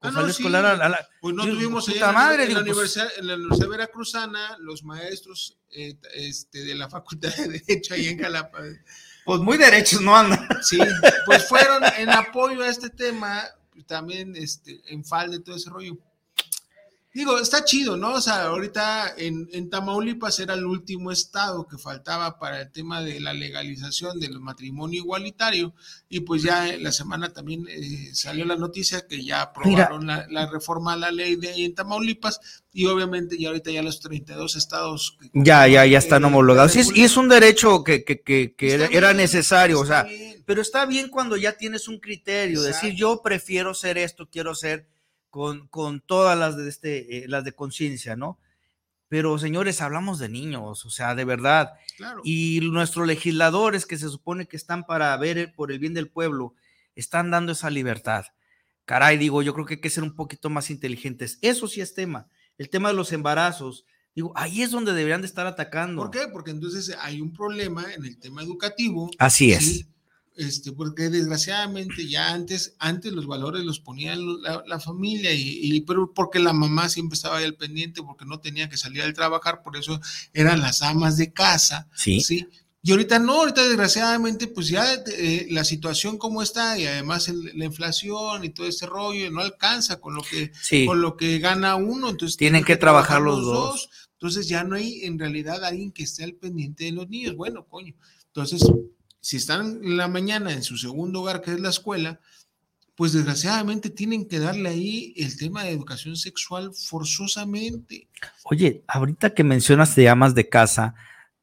Ah, 0.03 0.11
falda 0.11 0.31
escolar 0.31 0.65
a, 0.65 0.89
la, 0.89 1.07
Pues 1.21 1.35
no 1.35 1.43
tuvimos 1.45 1.87
allá 1.87 2.11
madre, 2.11 2.45
en, 2.45 2.55
la 2.55 2.61
pues 2.61 2.71
universidad, 2.71 3.07
en 3.17 3.27
la 3.27 3.35
Universidad 3.35 3.69
Veracruzana, 3.69 4.57
los 4.59 4.83
maestros 4.83 5.59
eh, 5.69 5.95
este, 6.15 6.63
de 6.63 6.73
la 6.73 6.89
Facultad 6.89 7.33
de 7.35 7.59
Derecho 7.59 7.93
ahí 7.93 8.07
en 8.07 8.19
Jalapa. 8.19 8.59
Pues 9.23 9.39
muy 9.41 9.57
derechos 9.57 10.01
no 10.01 10.15
andan. 10.15 10.47
Sí, 10.63 10.79
pues 11.27 11.47
fueron 11.47 11.83
en 11.97 12.09
apoyo 12.09 12.63
a 12.63 12.69
este 12.69 12.89
tema, 12.89 13.43
también 13.85 14.35
este, 14.35 14.81
en 14.87 15.05
falda 15.05 15.35
y 15.35 15.39
todo 15.39 15.55
ese 15.55 15.69
rollo 15.69 15.97
Digo, 17.13 17.37
está 17.39 17.65
chido, 17.65 17.97
¿no? 17.97 18.13
O 18.13 18.21
sea, 18.21 18.43
ahorita 18.43 19.15
en, 19.17 19.49
en, 19.51 19.69
Tamaulipas 19.69 20.39
era 20.39 20.53
el 20.53 20.65
último 20.65 21.11
estado 21.11 21.67
que 21.67 21.77
faltaba 21.77 22.39
para 22.39 22.61
el 22.61 22.71
tema 22.71 23.01
de 23.01 23.19
la 23.19 23.33
legalización 23.33 24.17
del 24.17 24.39
matrimonio 24.39 25.01
igualitario 25.01 25.73
y 26.07 26.21
pues 26.21 26.41
ya 26.41 26.67
la 26.79 26.93
semana 26.93 27.33
también 27.33 27.65
eh, 27.67 28.11
salió 28.13 28.45
la 28.45 28.55
noticia 28.55 29.07
que 29.07 29.25
ya 29.25 29.41
aprobaron 29.41 30.07
la, 30.07 30.49
reforma 30.49 30.93
a 30.93 30.97
la 30.97 31.11
ley 31.11 31.35
de 31.35 31.49
ahí 31.49 31.65
en 31.65 31.75
Tamaulipas 31.75 32.39
y 32.71 32.85
obviamente 32.85 33.37
ya 33.37 33.49
ahorita 33.49 33.71
ya 33.71 33.83
los 33.83 33.99
32 33.99 34.55
estados... 34.55 35.17
ya, 35.33 35.67
ya, 35.67 35.85
ya 35.85 35.97
están 35.97 36.23
homologados. 36.23 36.77
Y 36.77 37.03
es, 37.03 37.17
un 37.17 37.27
derecho 37.27 37.83
que, 37.83 38.05
que, 38.05 38.21
que, 38.21 38.73
era, 38.89 39.13
necesario, 39.13 39.81
o 39.81 39.85
sea, 39.85 40.07
pero 40.45 40.61
está 40.61 40.85
bien 40.85 41.09
cuando 41.09 41.35
ya 41.35 41.57
tienes 41.57 41.89
un 41.89 41.99
criterio, 41.99 42.61
decir 42.61 42.93
yo 42.93 43.21
prefiero 43.21 43.73
ser 43.73 43.97
esto, 43.97 44.29
quiero 44.31 44.55
ser 44.55 44.87
con, 45.31 45.67
con 45.69 46.01
todas 46.01 46.37
las 46.37 46.55
de, 46.57 46.69
este, 46.69 47.17
eh, 47.17 47.27
las 47.27 47.43
de 47.43 47.53
conciencia, 47.53 48.15
¿no? 48.15 48.37
Pero 49.07 49.39
señores, 49.39 49.81
hablamos 49.81 50.19
de 50.19 50.29
niños, 50.29 50.85
o 50.85 50.89
sea, 50.89 51.15
de 51.15 51.25
verdad. 51.25 51.73
Y 52.23 52.59
nuestros 52.71 53.07
legisladores 53.07 53.85
que 53.85 53.97
se 53.97 54.07
supone 54.07 54.47
que 54.47 54.55
están 54.55 54.85
para 54.85 55.17
ver 55.17 55.53
por 55.53 55.71
el 55.71 55.79
bien 55.79 55.93
del 55.93 56.09
pueblo, 56.09 56.53
están 56.95 57.31
dando 57.31 57.51
esa 57.53 57.69
libertad. 57.69 58.25
Caray, 58.85 59.17
digo, 59.17 59.41
yo 59.41 59.53
creo 59.53 59.65
que 59.65 59.75
hay 59.75 59.81
que 59.81 59.89
ser 59.89 60.03
un 60.03 60.15
poquito 60.15 60.49
más 60.49 60.69
inteligentes. 60.69 61.39
Eso 61.41 61.67
sí 61.67 61.81
es 61.81 61.93
tema. 61.93 62.29
El 62.57 62.69
tema 62.69 62.89
de 62.89 62.95
los 62.95 63.11
embarazos, 63.11 63.85
digo, 64.15 64.31
ahí 64.35 64.61
es 64.61 64.71
donde 64.71 64.93
deberían 64.93 65.21
de 65.21 65.27
estar 65.27 65.47
atacando. 65.47 66.03
¿Por 66.03 66.11
qué? 66.11 66.27
Porque 66.31 66.51
entonces 66.51 66.95
hay 66.99 67.21
un 67.21 67.33
problema 67.33 67.93
en 67.93 68.05
el 68.05 68.17
tema 68.17 68.43
educativo. 68.43 69.09
Así 69.17 69.51
es. 69.51 69.87
Este, 70.37 70.71
porque 70.71 71.09
desgraciadamente 71.09 72.07
ya 72.07 72.33
antes, 72.33 72.75
antes 72.79 73.11
los 73.11 73.27
valores 73.27 73.63
los 73.65 73.81
ponía 73.81 74.15
la, 74.15 74.79
familia, 74.79 75.33
y, 75.33 75.81
pero 75.81 76.13
porque 76.13 76.39
la 76.39 76.53
mamá 76.53 76.87
siempre 76.87 77.15
estaba 77.15 77.37
ahí 77.37 77.45
al 77.45 77.55
pendiente, 77.55 78.01
porque 78.01 78.25
no 78.25 78.39
tenía 78.39 78.69
que 78.69 78.77
salir 78.77 79.01
al 79.01 79.13
trabajar, 79.13 79.61
por 79.61 79.75
eso 79.75 79.99
eran 80.33 80.61
las 80.61 80.81
amas 80.81 81.17
de 81.17 81.33
casa, 81.33 81.89
sí. 81.95 82.21
Y 82.83 82.91
ahorita 82.91 83.19
no, 83.19 83.33
ahorita 83.33 83.67
desgraciadamente, 83.67 84.47
pues 84.47 84.67
ya 84.67 84.91
eh, 84.93 85.45
la 85.51 85.63
situación 85.63 86.17
como 86.17 86.41
está, 86.41 86.79
y 86.79 86.87
además 86.87 87.29
la 87.53 87.65
inflación 87.65 88.43
y 88.43 88.49
todo 88.49 88.65
ese 88.67 88.87
rollo, 88.87 89.29
no 89.29 89.41
alcanza 89.41 89.99
con 89.99 90.15
lo 90.15 90.23
que, 90.23 90.51
con 90.87 90.99
lo 90.99 91.15
que 91.15 91.37
gana 91.37 91.75
uno, 91.75 92.09
entonces 92.09 92.37
tienen 92.37 92.63
que, 92.63 92.77
trabajar, 92.77 93.21
los 93.21 93.43
dos. 93.43 93.89
Entonces 94.13 94.47
ya 94.47 94.63
no 94.63 94.75
hay 94.75 95.03
en 95.03 95.19
realidad 95.19 95.63
alguien 95.63 95.91
que 95.91 96.03
esté 96.03 96.23
al 96.23 96.33
pendiente 96.33 96.85
de 96.85 96.91
los 96.91 97.07
niños. 97.09 97.35
Bueno, 97.35 97.67
coño. 97.67 97.93
Entonces, 98.27 98.63
si 99.21 99.37
están 99.37 99.79
en 99.83 99.97
la 99.97 100.07
mañana 100.07 100.51
en 100.51 100.63
su 100.63 100.77
segundo 100.77 101.21
hogar, 101.21 101.41
que 101.41 101.51
es 101.51 101.59
la 101.59 101.69
escuela, 101.69 102.19
pues 102.95 103.13
desgraciadamente 103.13 103.89
tienen 103.89 104.27
que 104.27 104.39
darle 104.39 104.69
ahí 104.69 105.13
el 105.15 105.37
tema 105.37 105.63
de 105.63 105.71
educación 105.71 106.15
sexual 106.15 106.71
forzosamente. 106.73 108.07
Oye, 108.43 108.83
ahorita 108.87 109.33
que 109.33 109.43
mencionas 109.43 109.95
de 109.95 110.09
amas 110.09 110.35
de 110.35 110.49
casa, 110.49 110.95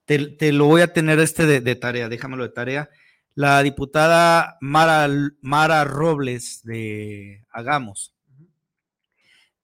te, 0.05 0.53
lo 0.53 0.67
voy 0.67 0.83
a 0.83 0.93
tener 0.93 1.21
este 1.21 1.47
de, 1.47 1.75
tarea, 1.77 2.09
déjamelo 2.09 2.43
de 2.43 2.51
tarea. 2.51 2.91
La 3.35 3.63
diputada 3.63 4.59
Mara, 4.61 5.09
Mara 5.41 5.85
Robles 5.85 6.63
de 6.65 7.45
Hagamos 7.51 8.15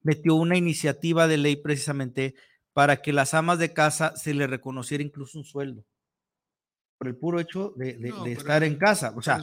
metió 0.03 0.35
una 0.35 0.57
iniciativa 0.57 1.27
de 1.27 1.39
ley 1.39 1.57
precisamente 1.57 2.35
para 2.73 3.03
que 3.03 3.13
las 3.13 3.35
amas 3.35 3.59
de 3.59 3.73
casa 3.73 4.15
se 4.17 4.35
le 4.35 4.47
reconociera 4.47 5.03
incluso 5.03 5.39
un 5.39 5.45
sueldo 5.45 5.85
por 6.99 7.09
el 7.09 7.17
puro 7.17 7.41
hecho 7.41 7.73
de, 7.77 7.97
estar 8.33 8.63
en 8.65 8.77
casa. 8.77 9.13
O 9.17 9.23
sea, 9.23 9.41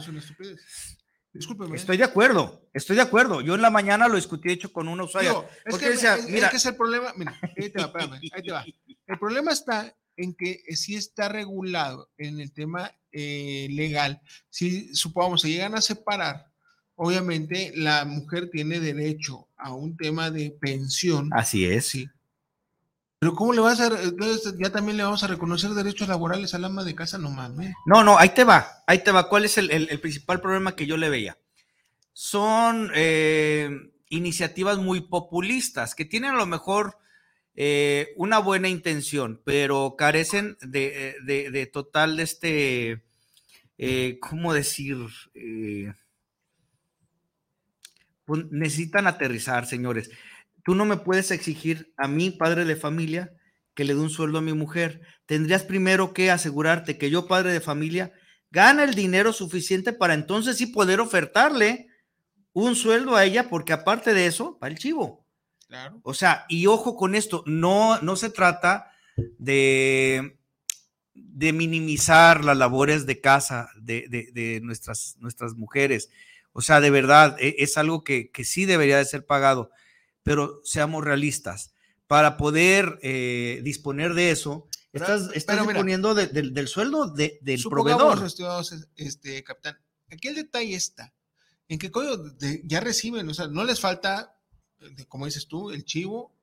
Estoy 1.74 1.96
de 1.96 2.04
acuerdo, 2.04 2.68
estoy 2.74 2.96
de 2.96 3.02
acuerdo. 3.02 3.40
Yo 3.40 3.54
en 3.54 3.62
la 3.62 3.70
mañana 3.70 4.06
lo 4.06 4.16
discutí 4.16 4.50
hecho 4.50 4.70
con 4.70 4.86
una 4.86 5.04
usuaria. 5.04 5.32
es, 5.64 5.78
que, 5.78 5.88
decía, 5.88 6.18
mira, 6.28 6.48
es 6.48 6.66
el 6.66 6.76
problema, 6.76 7.12
mira, 7.16 7.38
ahí 7.56 7.70
te 7.70 7.80
va, 7.80 7.86
espérame, 7.86 8.20
ahí 8.34 8.42
te 8.42 8.52
va. 8.52 8.64
El 9.06 9.18
problema 9.18 9.50
está 9.50 9.96
en 10.16 10.34
que 10.34 10.62
sí 10.76 10.94
está 10.94 11.30
regulado 11.30 12.10
en 12.18 12.38
el 12.38 12.52
tema 12.52 12.92
eh, 13.12 13.66
legal. 13.70 14.20
Si 14.50 14.94
supongamos 14.94 15.40
se 15.40 15.48
llegan 15.48 15.74
a 15.74 15.80
separar, 15.80 16.52
obviamente 16.96 17.72
la 17.76 18.04
mujer 18.04 18.50
tiene 18.50 18.78
derecho 18.78 19.48
a 19.56 19.72
un 19.72 19.96
tema 19.96 20.30
de 20.30 20.50
pensión. 20.60 21.30
Así 21.32 21.64
es. 21.64 21.86
Sí, 21.86 22.08
pero 23.22 23.36
¿cómo 23.36 23.52
le 23.52 23.60
vas 23.60 23.78
a, 23.78 23.86
entonces 24.02 24.52
ya 24.58 24.70
también 24.72 24.96
le 24.96 25.04
vamos 25.04 25.22
a 25.22 25.28
reconocer 25.28 25.70
derechos 25.70 26.08
laborales 26.08 26.54
al 26.54 26.64
ama 26.64 26.82
de 26.82 26.96
casa? 26.96 27.18
No 27.18 27.30
mames. 27.30 27.72
No, 27.86 28.02
no, 28.02 28.18
ahí 28.18 28.30
te 28.30 28.42
va, 28.42 28.82
ahí 28.84 29.04
te 29.04 29.12
va. 29.12 29.28
¿Cuál 29.28 29.44
es 29.44 29.58
el, 29.58 30.00
principal 30.00 30.40
problema 30.40 30.74
que 30.74 30.86
yo 30.86 30.96
le 30.96 31.08
veía? 31.08 31.38
Son 32.12 32.90
eh, 32.96 33.70
iniciativas 34.08 34.78
muy 34.78 35.02
populistas 35.02 35.94
que 35.94 36.04
tienen 36.04 36.32
a 36.32 36.36
lo 36.36 36.46
mejor 36.46 36.98
eh, 37.54 38.12
una 38.16 38.40
buena 38.40 38.68
intención, 38.68 39.40
pero 39.44 39.94
carecen 39.96 40.56
de, 40.60 41.14
de, 41.24 41.52
de 41.52 41.66
total 41.66 42.16
de 42.16 42.22
este, 42.24 43.04
eh, 43.78 44.18
¿cómo 44.18 44.52
decir? 44.52 44.96
Eh, 45.34 45.92
pues 48.24 48.46
necesitan 48.50 49.06
aterrizar, 49.06 49.64
señores. 49.66 50.10
Tú 50.64 50.74
no 50.74 50.84
me 50.84 50.96
puedes 50.96 51.30
exigir 51.30 51.92
a 51.96 52.08
mí, 52.08 52.30
padre 52.30 52.64
de 52.64 52.76
familia, 52.76 53.32
que 53.74 53.84
le 53.84 53.94
dé 53.94 54.00
un 54.00 54.10
sueldo 54.10 54.38
a 54.38 54.42
mi 54.42 54.52
mujer. 54.52 55.00
Tendrías 55.26 55.64
primero 55.64 56.12
que 56.12 56.30
asegurarte 56.30 56.98
que 56.98 57.10
yo, 57.10 57.26
padre 57.26 57.52
de 57.52 57.60
familia, 57.60 58.12
gana 58.50 58.84
el 58.84 58.94
dinero 58.94 59.32
suficiente 59.32 59.92
para 59.92 60.14
entonces 60.14 60.58
sí 60.58 60.66
poder 60.66 61.00
ofertarle 61.00 61.88
un 62.52 62.76
sueldo 62.76 63.16
a 63.16 63.24
ella, 63.24 63.48
porque 63.48 63.72
aparte 63.72 64.12
de 64.12 64.26
eso, 64.26 64.58
para 64.58 64.72
el 64.72 64.78
chivo. 64.78 65.26
Claro. 65.68 66.00
O 66.02 66.12
sea, 66.12 66.44
y 66.48 66.66
ojo 66.66 66.96
con 66.96 67.14
esto, 67.14 67.42
no, 67.46 67.98
no 68.02 68.14
se 68.16 68.28
trata 68.28 68.92
de, 69.38 70.36
de 71.14 71.52
minimizar 71.52 72.44
las 72.44 72.56
labores 72.56 73.06
de 73.06 73.20
casa 73.20 73.70
de, 73.80 74.06
de, 74.08 74.30
de 74.32 74.60
nuestras, 74.60 75.16
nuestras 75.18 75.54
mujeres. 75.54 76.10
O 76.52 76.60
sea, 76.60 76.80
de 76.80 76.90
verdad, 76.90 77.36
e, 77.40 77.56
es 77.58 77.78
algo 77.78 78.04
que, 78.04 78.30
que, 78.30 78.44
sí 78.44 78.66
debería 78.66 78.98
de 78.98 79.04
ser 79.04 79.24
pagado, 79.24 79.70
pero 80.22 80.60
seamos 80.64 81.04
realistas. 81.04 81.74
Para 82.06 82.36
poder 82.36 82.98
eh, 83.02 83.60
disponer 83.64 84.14
de 84.14 84.30
eso, 84.30 84.68
Pero- 84.90 85.04
estás, 85.06 85.22
estás 85.34 85.54
pero 85.56 85.62
mira, 85.62 85.72
disponiendo 85.74 86.14
de- 86.14 86.26
del- 86.26 86.52
del 86.52 86.68
sueldo 86.68 87.06
de- 87.08 87.38
del 87.42 87.62
proveedor. 87.62 88.22
este, 88.96 89.42
capitán, 89.44 89.78
aquí 90.10 90.28
el 90.28 90.34
detalle 90.34 90.74
está 90.74 91.12
en 91.68 91.78
que 91.78 91.90
ya 92.64 92.80
reciben, 92.80 93.28
o 93.28 93.34
sea, 93.34 93.48
no 93.48 93.64
les 93.64 93.80
falta, 93.80 94.36
como 95.08 95.24
dices 95.26 95.46
tú, 95.48 95.70
el 95.70 95.84
chivo, 95.84 96.34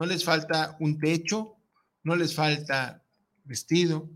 no 0.00 0.06
les 0.06 0.24
falta 0.24 0.76
un 0.80 0.98
techo, 0.98 1.54
no 2.02 2.16
les 2.16 2.34
falta 2.34 3.04
vestido. 3.44 4.08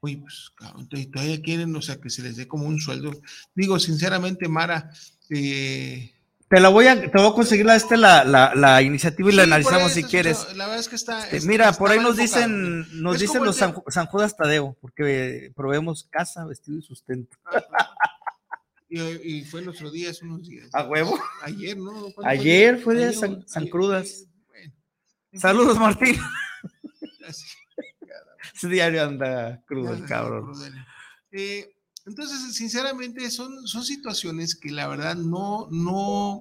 Oye, 0.00 0.18
pues, 0.18 0.50
cabrón, 0.54 0.88
todavía 0.88 1.40
quieren, 1.42 1.74
o 1.74 1.82
sea, 1.82 2.00
que 2.00 2.10
se 2.10 2.22
les 2.22 2.36
dé 2.36 2.46
como 2.46 2.66
un 2.66 2.78
sueldo. 2.80 3.10
Digo, 3.54 3.78
sinceramente, 3.80 4.48
Mara, 4.48 4.92
eh, 5.30 6.12
Te 6.48 6.60
la 6.60 6.68
voy 6.70 6.86
a, 6.86 6.98
te 6.98 7.08
voy 7.18 7.28
a 7.30 7.34
conseguir 7.34 7.66
la, 7.66 7.76
este, 7.76 7.96
la, 7.98 8.24
la, 8.24 8.54
la 8.54 8.80
iniciativa 8.80 9.30
y 9.30 9.34
la 9.34 9.42
sí, 9.44 9.48
analizamos 9.50 9.92
si 9.92 10.02
quieres. 10.02 10.46
La 10.56 10.64
verdad 10.64 10.80
es 10.80 10.88
que 10.88 10.96
está. 10.96 11.28
Este, 11.28 11.46
mira, 11.46 11.66
está 11.68 11.78
por 11.78 11.90
ahí 11.90 11.98
nos 12.00 12.18
enfocado. 12.18 12.46
dicen, 12.48 13.02
nos 13.02 13.14
Es 13.16 13.20
dicen 13.20 13.44
los 13.44 13.54
de- 13.56 13.60
San, 13.60 13.74
San 13.88 14.06
Judas 14.06 14.34
Tadeo, 14.36 14.76
porque 14.80 15.52
proveemos 15.54 16.04
casa, 16.10 16.46
vestido 16.46 16.78
y 16.78 16.82
sustento. 16.82 17.36
Y, 18.90 19.02
y 19.02 19.44
fue 19.44 19.60
el 19.60 19.68
otro 19.68 19.90
día, 19.90 20.08
hace 20.08 20.24
unos 20.24 20.48
días. 20.48 20.70
¿A 20.72 20.84
huevo? 20.84 21.20
Ayer, 21.42 21.76
¿no? 21.76 22.06
Ayer 22.24 22.78
fue 22.78 22.94
de 22.94 23.12
San- 23.12 23.46
San 23.46 23.64
ayer, 23.64 23.70
Crudas. 23.70 24.24
bueno, 24.46 24.72
Saludos, 25.34 25.78
Martín. 25.78 26.16
Ese 28.54 28.68
diario 28.68 29.04
anda 29.04 29.62
crudo, 29.66 29.92
el 29.92 30.06
cabrón. 30.06 30.52
Eh, 31.32 31.68
entonces, 32.08 32.54
sinceramente, 32.54 33.30
son, 33.30 33.66
son 33.66 33.84
situaciones 33.84 34.54
que 34.54 34.70
la 34.70 34.88
verdad 34.88 35.14
no, 35.16 35.68
no, 35.70 36.40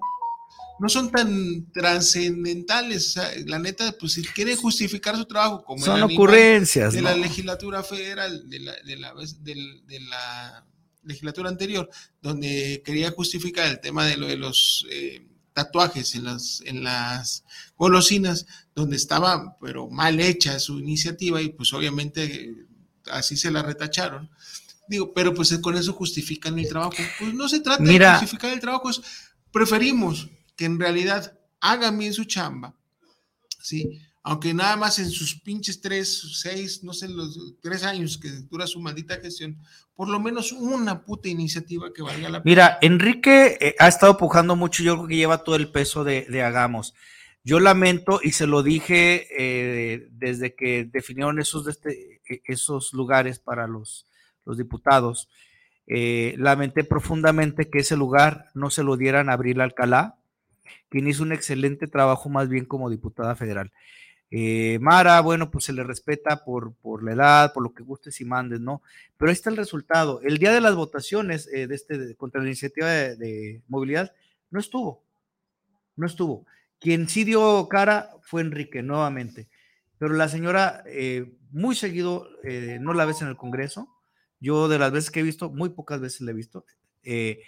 no 0.79 0.89
son 0.89 1.11
tan 1.11 1.71
trascendentales. 1.71 3.07
O 3.07 3.11
sea, 3.11 3.31
la 3.45 3.59
neta, 3.59 3.91
pues 3.99 4.13
si 4.13 4.23
quiere 4.23 4.55
justificar 4.55 5.15
su 5.17 5.25
trabajo 5.25 5.63
como 5.63 5.83
Son 5.85 6.01
ocurrencias, 6.03 6.93
de 6.93 7.01
¿no? 7.01 7.09
la 7.09 7.15
legislatura 7.17 7.83
federal, 7.83 8.49
de 8.49 8.59
la, 8.59 8.73
de 8.85 8.95
la, 8.97 9.13
del- 9.41 9.85
de 9.85 9.99
la 10.01 10.65
legislatura 11.03 11.49
anterior, 11.49 11.89
donde 12.21 12.81
quería 12.85 13.11
justificar 13.11 13.67
el 13.67 13.79
tema 13.79 14.05
de 14.05 14.17
lo 14.17 14.27
de 14.27 14.35
los 14.37 14.85
eh, 14.89 15.25
tatuajes 15.53 16.15
en 16.15 16.25
las, 16.25 16.61
en 16.65 16.83
las 16.83 17.43
golosinas, 17.77 18.45
donde 18.75 18.97
estaba, 18.97 19.57
pero 19.61 19.89
mal 19.89 20.19
hecha 20.19 20.59
su 20.59 20.79
iniciativa 20.79 21.41
y 21.41 21.49
pues 21.49 21.71
obviamente 21.73 22.23
eh, 22.25 22.55
así 23.09 23.37
se 23.37 23.51
la 23.51 23.63
retacharon. 23.63 24.29
Digo, 24.87 25.13
pero 25.13 25.33
pues 25.33 25.57
con 25.59 25.75
eso 25.75 25.93
justifican 25.93 26.57
el 26.59 26.67
trabajo. 26.69 26.93
Pues 27.19 27.33
no 27.33 27.47
se 27.49 27.59
trata 27.59 27.83
Mira. 27.83 28.13
de 28.13 28.19
justificar 28.19 28.53
el 28.53 28.59
trabajo, 28.59 28.89
es, 28.89 29.01
preferimos 29.51 30.29
que 30.55 30.65
en 30.65 30.79
realidad 30.79 31.37
hagan 31.59 31.97
bien 31.97 32.13
su 32.13 32.25
chamba, 32.25 32.75
¿sí? 33.61 33.99
Aunque 34.23 34.53
nada 34.53 34.75
más 34.75 34.99
en 34.99 35.09
sus 35.09 35.39
pinches 35.39 35.79
tres, 35.79 36.21
seis, 36.41 36.83
no 36.83 36.91
sé, 36.91 37.07
los 37.07 37.55
tres 37.61 37.83
años 37.83 38.17
que 38.17 38.29
dura 38.29 38.67
su 38.67 38.79
maldita 38.81 39.15
gestión, 39.21 39.57
por 39.95 40.09
lo 40.09 40.19
menos 40.19 40.51
una 40.51 41.05
puta 41.05 41.29
iniciativa 41.29 41.93
que 41.93 42.01
valga 42.01 42.29
la 42.29 42.43
pena. 42.43 42.43
Mira, 42.43 42.77
Enrique 42.81 43.57
eh, 43.61 43.75
ha 43.79 43.87
estado 43.87 44.17
pujando 44.17 44.55
mucho, 44.57 44.83
yo 44.83 44.95
creo 44.95 45.07
que 45.07 45.15
lleva 45.15 45.43
todo 45.43 45.55
el 45.55 45.71
peso 45.71 46.03
de, 46.03 46.25
de 46.29 46.43
Hagamos. 46.43 46.93
Yo 47.43 47.61
lamento 47.61 48.19
y 48.21 48.33
se 48.33 48.45
lo 48.47 48.63
dije 48.63 49.27
eh, 49.39 50.07
desde 50.11 50.53
que 50.55 50.83
definieron 50.83 51.39
esos, 51.39 51.65
este- 51.67 52.19
eh, 52.29 52.41
esos 52.43 52.91
lugares 52.91 53.39
para 53.39 53.65
los, 53.67 54.05
los 54.47 54.57
diputados. 54.57 55.29
eh, 55.87 56.35
lamenté 56.37 56.83
profundamente 56.83 57.69
que 57.69 57.79
ese 57.79 57.95
lugar 57.95 58.45
no 58.53 58.69
se 58.69 58.83
lo 58.83 58.97
dieran 58.97 59.29
a 59.29 59.33
Abril 59.33 59.61
Alcalá, 59.61 60.15
quien 60.89 61.07
hizo 61.07 61.23
un 61.23 61.31
excelente 61.31 61.87
trabajo 61.87 62.29
más 62.29 62.49
bien 62.49 62.65
como 62.65 62.89
diputada 62.89 63.35
federal. 63.35 63.71
Eh, 64.29 64.77
Mara, 64.81 65.21
bueno, 65.21 65.49
pues 65.49 65.63
se 65.65 65.71
le 65.73 65.83
respeta 65.83 66.43
por, 66.43 66.73
por 66.73 67.03
la 67.03 67.13
edad, 67.13 67.53
por 67.53 67.63
lo 67.63 67.73
que 67.73 67.83
gustes 67.83 68.19
y 68.19 68.25
mandes, 68.25 68.59
¿no? 68.59 68.81
Pero 69.17 69.29
ahí 69.29 69.33
está 69.33 69.49
el 69.49 69.55
resultado. 69.55 70.19
El 70.21 70.37
día 70.37 70.51
de 70.51 70.59
las 70.59 70.75
votaciones 70.75 71.47
eh, 71.53 71.67
de 71.67 71.75
este, 71.75 72.15
contra 72.15 72.41
la 72.41 72.47
iniciativa 72.47 72.87
de, 72.89 73.15
de 73.15 73.61
movilidad, 73.69 74.11
no 74.51 74.59
estuvo. 74.59 75.01
No 75.95 76.05
estuvo. 76.05 76.45
Quien 76.79 77.07
sí 77.07 77.23
dio 77.23 77.67
cara 77.69 78.09
fue 78.21 78.41
Enrique, 78.41 78.83
nuevamente. 78.83 79.47
Pero 79.97 80.13
la 80.13 80.27
señora, 80.27 80.83
eh, 80.85 81.31
muy 81.51 81.75
seguido, 81.75 82.27
eh, 82.43 82.77
no 82.81 82.93
la 82.93 83.05
ves 83.05 83.21
en 83.21 83.29
el 83.29 83.37
Congreso. 83.37 83.89
Yo, 84.39 84.67
de 84.67 84.79
las 84.79 84.91
veces 84.91 85.11
que 85.11 85.21
he 85.21 85.23
visto, 85.23 85.49
muy 85.49 85.69
pocas 85.69 85.99
veces 86.01 86.21
la 86.21 86.31
he 86.31 86.33
visto. 86.33 86.65
eh, 87.03 87.41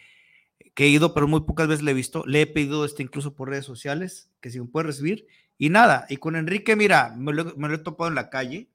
que 0.74 0.86
he 0.86 0.90
ido, 0.90 1.14
pero 1.14 1.28
muy 1.28 1.42
pocas 1.42 1.68
veces 1.68 1.84
le 1.84 1.92
he 1.92 1.94
visto. 1.94 2.24
Le 2.26 2.42
he 2.42 2.48
pedido 2.48 2.86
este 2.86 3.04
incluso 3.04 3.34
por 3.36 3.50
redes 3.50 3.66
sociales, 3.66 4.30
que 4.42 4.50
si 4.50 4.60
me 4.60 4.68
puede 4.68 4.88
recibir. 4.88 5.28
Y 5.58 5.70
nada, 5.70 6.06
y 6.10 6.18
con 6.18 6.36
Enrique, 6.38 6.76
mira, 6.76 7.14
me 7.18 7.34
lo, 7.34 7.54
me 7.58 7.68
lo 7.68 7.76
he 7.76 7.80
topado 7.80 8.10
en 8.10 8.16
la 8.16 8.30
calle. 8.30 8.70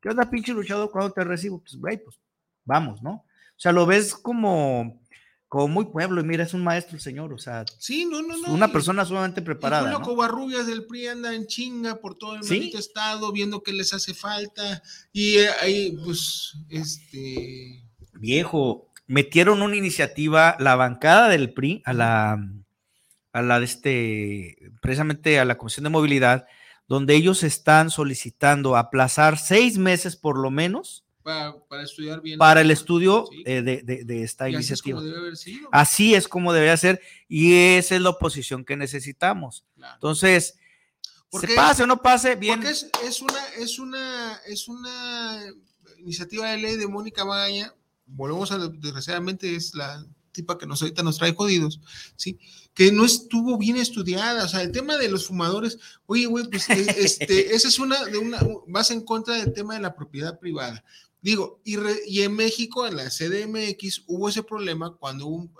¿Qué 0.00 0.08
onda, 0.08 0.28
pinche 0.28 0.52
luchador, 0.52 0.90
cuando 0.90 1.12
te 1.12 1.22
recibo? 1.24 1.60
Pues, 1.60 1.76
güey, 1.76 1.98
pues 2.02 2.18
vamos, 2.64 3.02
¿no? 3.02 3.12
O 3.12 3.58
sea, 3.58 3.72
lo 3.72 3.86
ves 3.86 4.14
como, 4.14 5.00
como 5.48 5.68
muy 5.68 5.84
pueblo, 5.86 6.20
y 6.20 6.24
mira, 6.24 6.42
es 6.42 6.54
un 6.54 6.64
maestro 6.64 6.96
el 6.96 7.00
señor, 7.02 7.32
o 7.32 7.38
sea, 7.38 7.64
Sí, 7.78 8.04
no, 8.04 8.20
no, 8.20 8.36
no. 8.36 8.52
una 8.52 8.72
persona 8.72 9.04
sumamente 9.04 9.42
preparada. 9.42 9.84
Julio 9.84 9.98
¿no? 10.00 10.04
Covarrubias 10.04 10.66
del 10.66 10.86
PRI 10.86 11.06
anda 11.08 11.34
en 11.34 11.46
chinga 11.46 11.96
por 11.96 12.16
todo 12.18 12.34
el 12.36 12.42
Sí. 12.42 12.72
estado, 12.74 13.30
viendo 13.32 13.62
qué 13.62 13.72
les 13.72 13.92
hace 13.94 14.12
falta. 14.12 14.82
Y 15.12 15.38
eh, 15.38 15.48
ahí, 15.62 15.96
pues, 16.04 16.54
este. 16.68 17.82
Viejo, 18.14 18.90
metieron 19.06 19.62
una 19.62 19.76
iniciativa, 19.76 20.56
la 20.58 20.74
bancada 20.74 21.28
del 21.28 21.52
PRI, 21.52 21.82
a 21.84 21.92
la, 21.92 22.38
a 23.32 23.42
la 23.42 23.58
de 23.60 23.64
este, 23.66 24.58
precisamente 24.82 25.38
a 25.38 25.44
la 25.44 25.58
Comisión 25.58 25.84
de 25.84 25.90
Movilidad, 25.90 26.46
donde 26.88 27.14
ellos 27.14 27.42
están 27.44 27.90
solicitando 27.90 28.76
aplazar 28.76 29.38
seis 29.38 29.78
meses 29.78 30.16
por 30.16 30.38
lo 30.38 30.50
menos 30.50 31.04
Para, 31.26 31.58
para 31.66 31.82
estudiar 31.82 32.20
bien. 32.22 32.38
para 32.38 32.60
el 32.60 32.70
estudio 32.70 33.26
Sí. 33.30 33.42
eh, 33.44 33.60
de, 33.60 33.82
de- 33.82 34.04
de 34.04 34.22
esta 34.22 34.48
Y 34.48 34.54
así 34.54 34.62
es 34.62 34.70
iniciativa. 34.70 34.96
como 34.98 35.06
debe 35.08 35.18
haber 35.18 35.36
sido. 35.36 35.68
Así 35.72 36.14
es 36.14 36.28
como 36.28 36.52
debería 36.52 36.76
ser 36.76 37.00
y 37.28 37.52
esa 37.76 37.96
es 37.96 38.00
la 38.00 38.10
oposición 38.10 38.64
que 38.64 38.76
necesitamos. 38.76 39.64
Claro. 39.74 39.94
Entonces, 39.94 40.54
Porque 41.28 41.48
se 41.48 41.54
pase 41.56 41.82
o 41.82 41.86
no 41.88 42.00
pase, 42.00 42.36
bien. 42.36 42.60
Porque 42.60 42.70
es, 42.70 42.88
es 43.04 43.20
una, 43.20 43.44
es 43.58 43.78
una, 43.80 44.40
es 44.46 44.68
una 44.68 45.42
iniciativa 45.98 46.48
de 46.50 46.58
ley 46.58 46.76
de 46.76 46.86
Mónica 46.86 47.24
Magaña. 47.24 47.74
Volvemos 48.06 48.52
a, 48.52 48.58
desgraciadamente, 48.58 49.56
es 49.56 49.74
la 49.74 50.06
tipa 50.30 50.58
que 50.58 50.66
nos 50.66 50.82
ahorita 50.82 51.02
nos 51.02 51.16
trae 51.18 51.34
jodidos, 51.34 51.80
¿sí? 52.14 52.38
Que 52.74 52.92
no 52.92 53.06
estuvo 53.06 53.56
bien 53.56 53.78
estudiada. 53.78 54.44
O 54.44 54.48
sea, 54.48 54.60
el 54.62 54.70
tema 54.70 54.96
de 54.98 55.08
los 55.08 55.26
fumadores, 55.26 55.78
oye, 56.04 56.26
güey, 56.26 56.44
pues 56.48 56.68
eh, 56.68 56.86
este, 56.98 57.54
esa 57.56 57.68
es 57.68 57.78
una, 57.78 58.04
de 58.04 58.18
una, 58.18 58.38
vas 58.68 58.90
en 58.90 59.00
contra 59.00 59.34
del 59.36 59.52
tema 59.54 59.74
de 59.74 59.80
la 59.80 59.96
propiedad 59.96 60.38
privada. 60.38 60.84
Digo, 61.22 61.60
y, 61.64 61.76
re- 61.76 62.02
y 62.06 62.22
en 62.22 62.34
México, 62.34 62.86
en 62.86 62.96
la 62.96 63.10
CDMX, 63.10 64.02
hubo 64.06 64.28
ese 64.28 64.42
problema 64.42 64.94
cuando 64.96 65.26
hubo 65.26 65.36
un, 65.36 65.50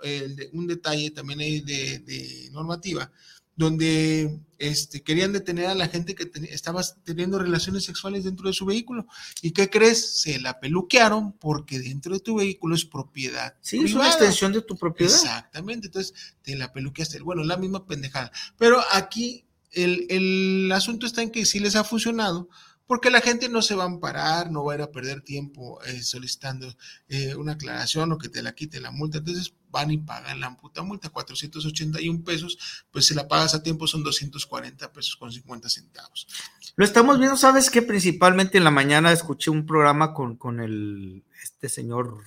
un 0.53 0.67
detalle 0.67 1.11
también 1.11 1.39
de, 1.39 1.99
de 1.99 2.49
normativa, 2.51 3.11
donde 3.55 4.39
este, 4.59 5.01
querían 5.01 5.33
detener 5.33 5.65
a 5.65 5.75
la 5.75 5.87
gente 5.87 6.13
que 6.15 6.25
ten- 6.27 6.45
estaba 6.45 6.81
teniendo 7.03 7.39
relaciones 7.39 7.83
sexuales 7.85 8.23
dentro 8.23 8.47
de 8.47 8.53
su 8.53 8.65
vehículo. 8.65 9.07
¿Y 9.41 9.51
qué 9.51 9.67
crees? 9.69 10.21
Se 10.21 10.39
la 10.39 10.59
peluquearon 10.59 11.33
porque 11.33 11.79
dentro 11.79 12.13
de 12.13 12.19
tu 12.19 12.35
vehículo 12.37 12.75
es 12.75 12.85
propiedad. 12.85 13.55
Sí, 13.61 13.79
es 13.83 13.93
una 13.93 14.07
extensión 14.07 14.53
de 14.53 14.61
tu 14.61 14.77
propiedad. 14.77 15.13
Exactamente, 15.15 15.87
entonces 15.87 16.13
te 16.43 16.55
la 16.55 16.71
peluqueaste. 16.71 17.19
Bueno, 17.21 17.43
la 17.43 17.57
misma 17.57 17.85
pendejada. 17.85 18.31
Pero 18.57 18.79
aquí 18.91 19.43
el, 19.71 20.05
el 20.09 20.71
asunto 20.71 21.07
está 21.07 21.23
en 21.23 21.31
que 21.31 21.45
sí 21.45 21.59
les 21.59 21.75
ha 21.75 21.83
funcionado 21.83 22.47
porque 22.87 23.11
la 23.11 23.21
gente 23.21 23.49
no 23.49 23.61
se 23.61 23.75
va 23.75 23.83
a 23.83 23.87
amparar, 23.87 24.49
no 24.49 24.63
va 24.63 24.73
a 24.73 24.75
ir 24.77 24.81
a 24.81 24.91
perder 24.91 25.21
tiempo 25.21 25.79
eh, 25.83 26.01
solicitando 26.01 26.73
eh, 27.09 27.35
una 27.35 27.53
aclaración 27.53 28.11
o 28.13 28.17
que 28.17 28.29
te 28.29 28.41
la 28.41 28.55
quite 28.55 28.79
la 28.79 28.91
multa. 28.91 29.17
Entonces 29.17 29.53
van 29.69 29.91
y 29.91 29.97
pagan 29.97 30.39
la 30.39 30.55
puta 30.55 30.81
multa, 30.81 31.09
481 31.09 32.23
pesos, 32.23 32.85
pues 32.89 33.05
si 33.05 33.13
la 33.13 33.27
pagas 33.27 33.53
a 33.53 33.61
tiempo 33.61 33.85
son 33.85 34.03
240 34.03 34.91
pesos 34.93 35.17
con 35.17 35.31
50 35.31 35.69
centavos. 35.69 36.27
Lo 36.75 36.85
estamos 36.85 37.19
viendo, 37.19 37.37
sabes 37.37 37.69
que 37.69 37.81
principalmente 37.81 38.57
en 38.57 38.63
la 38.63 38.71
mañana 38.71 39.11
escuché 39.11 39.51
un 39.51 39.65
programa 39.65 40.13
con, 40.13 40.37
con 40.37 40.61
el, 40.61 41.23
este 41.43 41.69
señor, 41.69 42.23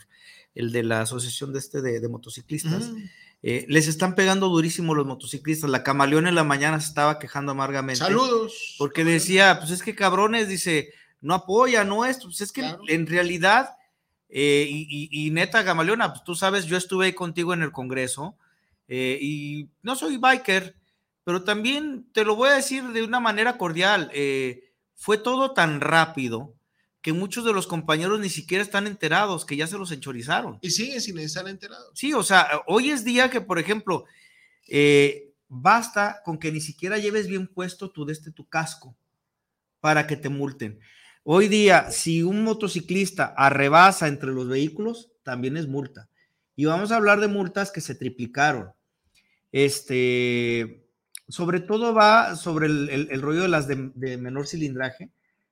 el 0.55 0.73
de 0.73 0.83
la 0.83 1.03
asociación 1.03 1.53
de 1.53 1.59
este 1.59 1.81
de, 1.81 2.09
motociclistas. 2.09 2.91
Mm. 2.91 3.05
Eh, 3.43 3.65
les 3.69 3.89
están 3.89 4.15
pegando 4.15 4.49
durísimo 4.49 4.95
los 4.95 5.07
motociclistas. 5.07 5.71
La 5.71 5.83
camaleón 5.83 6.27
en 6.27 6.35
la 6.35 6.45
mañana 6.45 6.81
se 6.81 6.89
estaba 6.89 7.19
quejando 7.19 7.53
amargamente. 7.53 8.01
Saludos. 8.01 8.77
Porque 8.79 9.05
decía, 9.05 9.59
pues 9.59 9.71
es 9.71 9.83
que 9.83 9.95
cabrones, 9.95 10.49
dice, 10.49 10.93
no 11.21 11.35
apoya, 11.35 11.85
no 11.85 12.05
esto. 12.05 12.27
Pues 12.27 12.41
es 12.43 12.53
que 12.53 12.65
en 12.89 13.07
realidad, 13.07 13.77
eh, 14.29 14.67
y, 14.69 15.31
neta, 15.31 15.63
Gamaleona, 15.63 16.13
pues 16.13 16.25
tú 16.25 16.35
sabes, 16.35 16.67
yo 16.67 16.77
estuve 16.77 17.07
ahí 17.07 17.13
contigo 17.15 17.55
en 17.55 17.63
el 17.63 17.73
Congreso 17.73 18.37
eh, 18.89 19.19
y 19.21 19.69
no 19.83 19.97
soy 19.97 20.19
biker, 20.19 20.77
pero 21.25 21.43
también 21.43 22.07
te 22.13 22.25
lo 22.25 22.37
voy 22.37 22.51
a 22.51 22.55
decir 22.55 22.85
de 22.89 23.03
una 23.03 23.21
manera 23.21 23.57
cordial. 23.57 24.11
fue 24.95 25.17
todo 25.17 25.53
tan 25.53 25.81
rápido 25.81 26.53
que 27.03 27.13
muchos 27.13 27.45
de 27.45 27.53
los 27.53 27.67
compañeros 27.67 28.21
ni 28.21 28.29
siquiera 28.29 28.63
están 28.63 28.87
enterados, 28.87 29.47
que 29.47 29.57
ya 29.57 29.67
se 29.67 29.79
los 29.79 29.91
enchorizaron. 29.91 30.59
Y 30.61 30.71
siguen 30.71 31.01
sin 31.01 31.19
estar 31.19 31.49
enterados. 31.49 31.91
Sí, 31.95 32.13
o 32.13 32.23
sea, 32.23 32.63
hoy 32.67 32.91
es 32.91 33.05
día 33.05 33.31
que, 33.31 33.41
por 33.41 33.59
ejemplo, 33.59 34.05
eh, 34.69 35.33
basta 35.49 36.21
con 36.25 36.39
que 36.39 36.53
ni 36.53 36.61
siquiera 36.61 36.99
lleves 36.99 37.27
bien 37.27 37.47
puesto 37.47 37.91
tu, 37.91 38.09
este, 38.11 38.31
tu 38.31 38.47
casco 38.49 38.97
para 39.81 40.07
que 40.07 40.17
te 40.17 40.29
multen. 40.29 40.79
Hoy 41.23 41.49
día, 41.49 41.91
si 41.91 42.23
un 42.23 42.45
motociclista 42.45 43.35
arrebasa 43.37 44.07
entre 44.07 44.31
los 44.31 44.49
vehículos, 44.49 45.11
también 45.23 45.57
es 45.57 45.69
multa. 45.69 46.09
Y 46.55 46.67
vamos 46.67 46.93
a 46.93 46.97
hablar 46.97 47.21
de 47.21 47.29
multas 47.29 47.71
que 47.71 47.81
se 47.81 47.95
triplicaron. 47.95 48.73
Este, 49.53 50.87
sobre 51.29 51.61
todo 51.61 51.95
va 51.95 52.37
sobre 52.37 52.67
el, 52.67 53.23
rollo 53.23 53.43
de 53.43 53.49
las 53.49 53.67
de 53.67 54.19
menor 54.19 54.47
cilindraje 54.47 55.11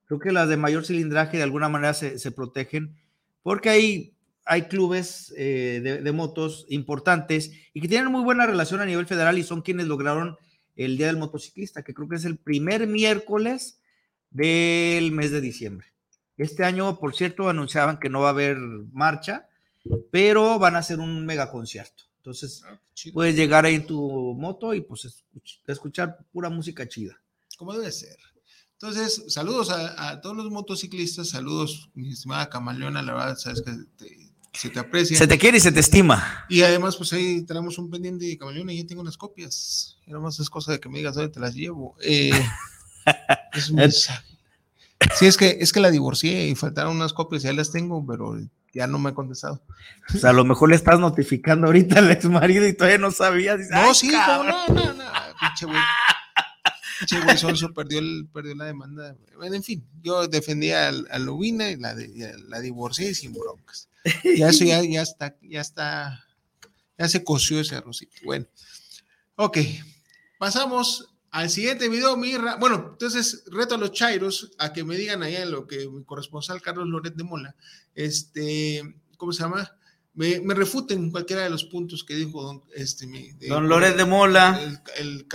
Creo 0.08 0.20
que 0.20 0.32
las 0.32 0.48
de 0.48 0.56
mayor 0.56 0.86
cilindraje 0.86 1.36
de 1.36 1.42
alguna 1.42 1.68
manera 1.68 1.92
se, 1.92 2.30
protegen 2.30 2.96
porque 3.42 3.68
hay, 3.68 4.14
hay 4.46 4.62
clubes 4.62 5.34
eh, 5.36 6.00
de, 6.02 6.12
motos 6.12 6.64
importantes 6.70 7.52
y 7.74 7.82
que 7.82 7.88
tienen 7.88 8.10
muy 8.10 8.24
buena 8.24 8.46
relación 8.46 8.80
a 8.80 8.86
nivel 8.86 9.06
federal 9.06 9.36
y 9.36 9.42
son 9.42 9.60
quienes 9.60 9.86
lograron 9.86 10.36
el 10.76 10.96
Día 10.96 11.08
del 11.08 11.18
Motociclista, 11.18 11.82
que 11.82 11.92
creo 11.92 12.08
que 12.08 12.16
es 12.16 12.24
el 12.24 12.38
primer 12.38 12.86
miércoles 12.86 13.80
del 14.30 15.12
mes 15.12 15.30
de 15.30 15.42
diciembre. 15.42 15.88
Este 16.38 16.64
año, 16.64 16.98
por 16.98 17.14
cierto, 17.14 17.48
anunciaban 17.48 17.98
que 17.98 18.08
no 18.08 18.20
va 18.20 18.28
a 18.28 18.30
haber 18.30 18.56
marcha, 18.56 19.46
pero 20.10 20.58
van 20.58 20.76
a 20.76 20.78
hacer 20.78 21.00
un 21.00 21.26
mega 21.26 21.50
concierto. 21.50 22.04
Entonces, 22.18 22.62
ah, 22.66 22.80
puedes 23.12 23.36
llegar 23.36 23.66
ahí 23.66 23.74
en 23.74 23.86
tu 23.86 24.34
moto 24.34 24.72
y 24.72 24.80
pues 24.80 25.24
escuchar 25.66 26.18
pura 26.32 26.48
música 26.48 26.88
chida. 26.88 27.20
Como 27.58 27.74
debe 27.74 27.90
ser. 27.92 28.16
Entonces, 28.80 29.24
saludos 29.26 29.70
a, 29.70 30.20
todos 30.20 30.36
los 30.36 30.50
motociclistas, 30.52 31.30
saludos, 31.30 31.90
mi 31.94 32.12
estimada 32.12 32.48
Camaleona, 32.48 33.02
la 33.02 33.12
verdad, 33.12 33.36
sabes 33.36 33.60
que 33.62 33.72
se 34.52 34.70
te 34.70 34.78
aprecia. 34.78 35.18
Se 35.18 35.26
te 35.26 35.36
quiere 35.36 35.58
y 35.58 35.60
se 35.60 35.72
te 35.72 35.80
estima. 35.80 36.46
Y 36.48 36.62
además, 36.62 36.96
pues 36.96 37.12
ahí 37.12 37.42
tenemos 37.42 37.76
un 37.78 37.90
pendiente 37.90 38.24
de 38.24 38.38
Camaleona 38.38 38.72
y 38.72 38.78
yo 38.78 38.86
tengo 38.86 39.02
unas 39.02 39.16
copias. 39.16 39.96
Y 40.06 40.12
más 40.12 40.38
es 40.38 40.48
cosa 40.48 40.70
de 40.70 40.78
que 40.78 40.88
me 40.88 40.98
digas, 40.98 41.16
oye, 41.16 41.28
te 41.28 41.40
las 41.40 41.56
llevo. 41.56 41.96
Eh, 42.00 42.30
es 43.52 43.68
un 43.70 43.76
mensaje. 43.76 44.24
Sí, 45.16 45.26
es 45.26 45.36
que, 45.36 45.58
es 45.60 45.72
que 45.72 45.80
la 45.80 45.90
divorcié 45.90 46.46
y 46.46 46.54
faltaron 46.54 46.94
unas 46.94 47.12
copias, 47.12 47.42
ya 47.42 47.52
las 47.52 47.72
tengo, 47.72 48.06
pero 48.06 48.38
ya 48.72 48.86
no 48.86 49.00
me 49.00 49.10
ha 49.10 49.14
contestado. 49.14 49.60
O 50.14 50.18
sea, 50.18 50.30
a 50.30 50.34
lo 50.34 50.44
mejor 50.44 50.70
le 50.70 50.76
estás 50.76 51.00
notificando 51.00 51.66
ahorita 51.66 51.98
al 51.98 52.12
ex 52.12 52.26
marido 52.26 52.64
y 52.64 52.74
todavía 52.74 52.98
no 52.98 53.10
sabías. 53.10 53.58
no, 53.70 53.92
sí, 53.92 54.08
no, 54.12 54.44
no, 54.44 54.68
no, 54.68 55.04
pinche 55.40 55.66
güey. 55.66 55.78
Che, 57.06 57.20
güey, 57.20 57.36
perdió, 57.74 57.98
el, 57.98 58.28
perdió 58.32 58.54
la 58.54 58.64
demanda. 58.64 59.16
Bueno, 59.36 59.56
en 59.56 59.62
fin, 59.62 59.86
yo 60.02 60.26
defendía 60.26 60.88
a, 60.88 61.18
Lubina 61.18 61.70
y 61.70 61.76
la, 61.76 61.94
la 62.48 62.60
divorcié 62.60 63.14
sin 63.14 63.32
broncas. 63.32 63.88
Ya 64.24 64.48
eso 64.48 64.64
ya, 64.64 64.82
ya 64.82 65.02
está, 65.02 65.36
ya 65.42 65.60
está, 65.60 66.24
ya 66.96 67.08
se 67.08 67.24
coció 67.24 67.60
ese 67.60 67.76
arrocito. 67.76 68.16
Bueno, 68.24 68.46
ok, 69.36 69.58
pasamos 70.38 71.14
al 71.30 71.50
siguiente 71.50 71.88
video, 71.88 72.16
Mirra. 72.16 72.56
Bueno, 72.56 72.90
entonces 72.92 73.44
reto 73.50 73.74
a 73.74 73.78
los 73.78 73.92
chairos 73.92 74.52
a 74.58 74.72
que 74.72 74.84
me 74.84 74.96
digan 74.96 75.22
allá 75.22 75.44
lo 75.44 75.66
que 75.66 75.88
mi 75.88 76.04
corresponsal 76.04 76.62
Carlos 76.62 76.88
Loret 76.88 77.14
de 77.14 77.24
Mola, 77.24 77.54
este, 77.94 78.82
¿cómo 79.16 79.32
se 79.32 79.42
llama? 79.42 79.77
Me, 80.18 80.40
me, 80.40 80.52
refuten 80.52 81.12
cualquiera 81.12 81.44
de 81.44 81.50
los 81.50 81.62
puntos 81.62 82.02
que 82.02 82.16
dijo 82.16 82.42
don, 82.42 82.64
este, 82.74 83.06
mi, 83.06 83.30
don 83.46 83.68
Loret 83.68 83.96
de 83.96 84.04
Mola. 84.04 84.82
El, 84.96 85.28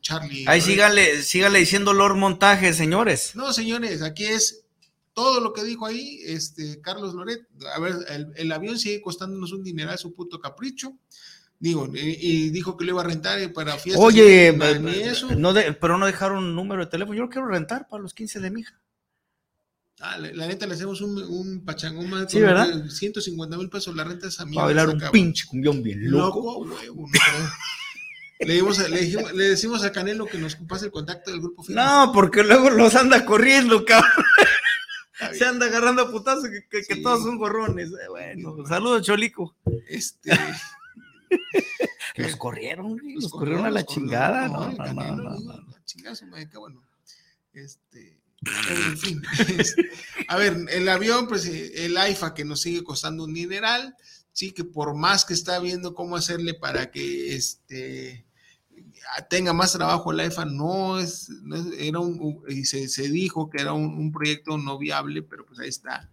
Charlie. 0.00 0.44
Ahí 0.48 0.60
sígale, 0.60 1.22
sígale 1.22 1.60
diciendo 1.60 1.92
Lord 1.92 2.16
Montaje, 2.16 2.74
señores. 2.74 3.36
No, 3.36 3.52
señores, 3.52 4.02
aquí 4.02 4.24
es 4.24 4.64
todo 5.12 5.40
lo 5.40 5.52
que 5.52 5.62
dijo 5.62 5.86
ahí, 5.86 6.18
este, 6.24 6.80
Carlos 6.80 7.14
Loret. 7.14 7.46
A 7.76 7.78
ver, 7.78 7.94
el, 8.34 8.50
avión 8.50 8.76
sigue 8.76 9.00
costándonos 9.00 9.52
un 9.52 9.62
dineral, 9.62 9.96
su 9.98 10.12
puto 10.12 10.40
capricho. 10.40 10.98
Digo, 11.60 11.88
y, 11.94 12.50
dijo 12.50 12.76
que 12.76 12.84
lo 12.84 12.90
iba 12.90 13.02
a 13.02 13.06
rentar 13.06 13.52
para 13.52 13.78
fiestas. 13.78 14.04
Oye, 14.04 14.52
No 15.36 15.54
pero 15.80 15.96
no 15.96 16.06
dejaron 16.06 16.38
un 16.42 16.56
número 16.56 16.84
de 16.84 16.90
teléfono. 16.90 17.16
Yo 17.16 17.22
lo 17.22 17.30
quiero 17.30 17.46
rentar 17.46 17.86
para 17.86 18.02
los 18.02 18.14
15 18.14 18.40
de 18.40 18.50
mi 18.50 18.62
hija. 18.62 18.81
Ah, 20.04 20.18
la, 20.18 20.48
neta 20.48 20.66
le 20.66 20.74
hacemos 20.74 21.00
un, 21.00 21.16
un 21.22 21.64
pachangón 21.64 22.10
más. 22.10 22.26
Sí, 22.28 22.40
¿verdad? 22.40 22.88
150 22.88 23.56
mil 23.56 23.70
pesos 23.70 23.94
la 23.94 24.02
renta 24.02 24.26
esa 24.26 24.44
mierda. 24.44 24.66
Para 24.66 24.84
bailar 24.86 24.88
un 24.88 25.10
pinche 25.12 25.46
cumbión 25.46 25.80
bien 25.80 26.10
loco. 26.10 26.66
le, 28.40 28.60
le, 28.60 29.44
decimos 29.44 29.84
a 29.84 29.92
Canelo 29.92 30.26
que 30.26 30.38
nos 30.38 30.56
pase 30.56 30.86
el 30.86 30.90
contacto 30.90 31.30
del 31.30 31.38
grupo 31.38 31.64
No, 31.68 32.10
porque 32.12 32.42
luego 32.42 32.70
los 32.70 32.96
anda 32.96 33.24
corriendo, 33.24 33.84
cabrón. 33.84 34.10
Se 35.34 35.44
anda 35.44 35.66
agarrando 35.66 36.02
a 36.02 36.10
putazo 36.10 36.48
que, 36.50 36.82
que, 36.82 36.96
todos 36.96 37.22
son 37.22 37.38
gorrones. 37.38 37.90
Eh, 37.90 38.08
bueno, 38.08 38.56
saludos, 38.66 39.02
Cholico. 39.02 39.54
Este. 39.88 40.32
los 42.16 42.34
corrieron, 42.34 43.00
los, 43.14 43.30
corrieron, 43.30 43.66
a 43.66 43.70
la 43.70 43.86
chingada. 43.86 44.48
No, 44.48 44.68
no, 44.72 44.92
no, 44.94 45.16
no, 45.16 46.68
no. 46.68 46.82
Este 47.52 48.21
en 48.44 48.98
fin, 48.98 49.22
a 50.28 50.36
ver, 50.36 50.56
el 50.70 50.88
avión, 50.88 51.28
pues 51.28 51.46
eh, 51.46 51.84
el 51.84 51.96
AIFA 51.96 52.34
que 52.34 52.44
nos 52.44 52.60
sigue 52.62 52.82
costando 52.82 53.24
un 53.24 53.34
dineral, 53.34 53.94
sí, 54.32 54.52
que 54.52 54.64
por 54.64 54.96
más 54.96 55.24
que 55.24 55.34
está 55.34 55.58
viendo 55.60 55.94
cómo 55.94 56.16
hacerle 56.16 56.54
para 56.54 56.90
que 56.90 57.34
este 57.34 58.26
tenga 59.28 59.52
más 59.52 59.72
trabajo 59.72 60.12
el 60.12 60.20
AIFA, 60.20 60.44
no 60.46 60.98
es, 60.98 61.30
era 61.78 61.98
un, 61.98 62.42
y 62.48 62.64
se, 62.64 63.08
dijo 63.08 63.50
que 63.50 63.60
era 63.60 63.72
un, 63.72 64.12
proyecto 64.12 64.56
no 64.58 64.78
viable, 64.78 65.22
pero 65.22 65.44
pues 65.44 65.58
ahí 65.58 65.68
está. 65.68 66.10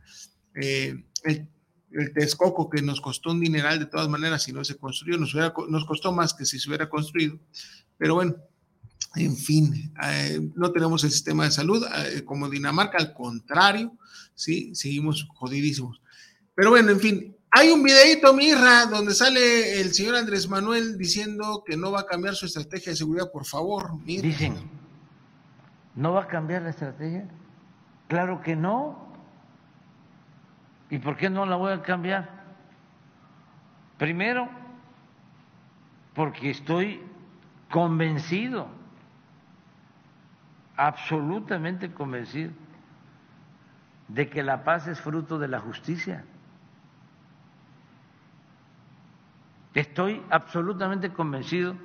Eh, 0.55 1.03
el, 1.23 1.47
el, 1.91 2.13
Texcoco 2.13 2.69
que 2.69 2.81
nos 2.81 2.99
costó 2.99 3.31
un 3.31 3.39
dineral 3.39 3.79
de 3.79 3.85
todas 3.85 4.09
maneras, 4.09 4.43
si 4.43 4.53
no 4.53 4.63
se 4.63 4.77
construyó, 4.77 5.17
nos, 5.17 5.33
nos 5.69 5.85
costó 5.85 6.11
más 6.11 6.33
que 6.33 6.45
si 6.45 6.59
se 6.59 6.67
hubiera 6.67 6.89
construido, 6.89 7.39
pero 7.97 8.15
bueno, 8.15 8.35
en 9.15 9.35
fin, 9.35 9.91
eh, 10.03 10.39
no 10.55 10.71
tenemos 10.71 11.03
el 11.03 11.11
sistema 11.11 11.45
de 11.45 11.51
salud 11.51 11.83
eh, 11.83 12.23
como 12.23 12.49
Dinamarca, 12.49 12.97
al 12.97 13.13
contrario, 13.13 13.93
sí, 14.35 14.73
seguimos 14.75 15.27
jodidísimos. 15.33 16.01
Pero 16.53 16.69
bueno, 16.71 16.91
en 16.91 16.99
fin, 16.99 17.35
hay 17.51 17.69
un 17.69 17.81
videito, 17.81 18.33
Mirra, 18.33 18.85
donde 18.85 19.13
sale 19.13 19.81
el 19.81 19.93
señor 19.93 20.15
Andrés 20.15 20.47
Manuel 20.47 20.97
diciendo 20.97 21.63
que 21.65 21.75
no 21.75 21.91
va 21.91 22.01
a 22.01 22.05
cambiar 22.05 22.35
su 22.35 22.45
estrategia 22.45 22.91
de 22.91 22.97
seguridad, 22.97 23.31
por 23.31 23.45
favor. 23.45 24.03
Dicen, 24.05 24.55
¿no 25.95 26.13
va 26.13 26.23
a 26.23 26.27
cambiar 26.27 26.61
la 26.61 26.69
estrategia? 26.69 27.27
Claro 28.07 28.41
que 28.41 28.55
no. 28.55 29.09
¿Y 30.91 30.99
por 30.99 31.17
qué 31.17 31.29
no 31.29 31.45
la 31.45 31.55
voy 31.55 31.71
a 31.71 31.81
cambiar? 31.81 32.43
Primero, 33.97 34.49
porque 36.13 36.51
estoy 36.51 37.01
convencido 37.71 38.78
absolutamente 40.79 41.91
convencido 41.91 42.53
de 44.07 44.29
que 44.29 44.41
la 44.43 44.63
paz 44.63 44.87
es 44.87 45.01
fruto 45.01 45.37
de 45.37 45.49
la 45.49 45.59
justicia. 45.59 46.23
Estoy 49.73 50.23
absolutamente 50.29 51.11
convencido 51.11 51.75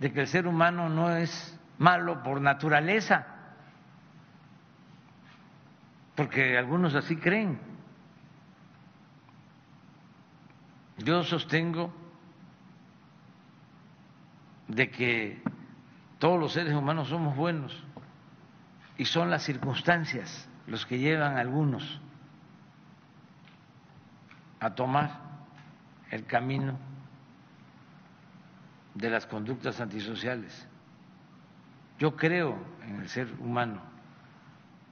de 0.00 0.12
que 0.12 0.22
el 0.22 0.26
ser 0.26 0.48
humano 0.48 0.88
no 0.88 1.16
es 1.16 1.58
malo 1.78 2.24
por 2.24 2.40
naturaleza, 2.40 3.24
porque 6.16 6.58
algunos 6.58 6.96
así 6.96 7.16
creen. 7.16 7.60
Yo 10.98 11.22
sostengo 11.22 11.94
de 14.66 14.90
que 14.90 15.40
todos 16.18 16.40
los 16.40 16.52
seres 16.52 16.74
humanos 16.74 17.08
somos 17.08 17.36
buenos 17.36 17.84
y 18.96 19.04
son 19.04 19.30
las 19.30 19.42
circunstancias 19.42 20.48
los 20.66 20.86
que 20.86 20.98
llevan 20.98 21.36
a 21.36 21.40
algunos 21.40 22.00
a 24.60 24.74
tomar 24.74 25.20
el 26.10 26.24
camino 26.24 26.78
de 28.94 29.10
las 29.10 29.26
conductas 29.26 29.80
antisociales. 29.80 30.66
Yo 31.98 32.16
creo 32.16 32.56
en 32.82 33.00
el 33.00 33.08
ser 33.08 33.30
humano, 33.40 33.82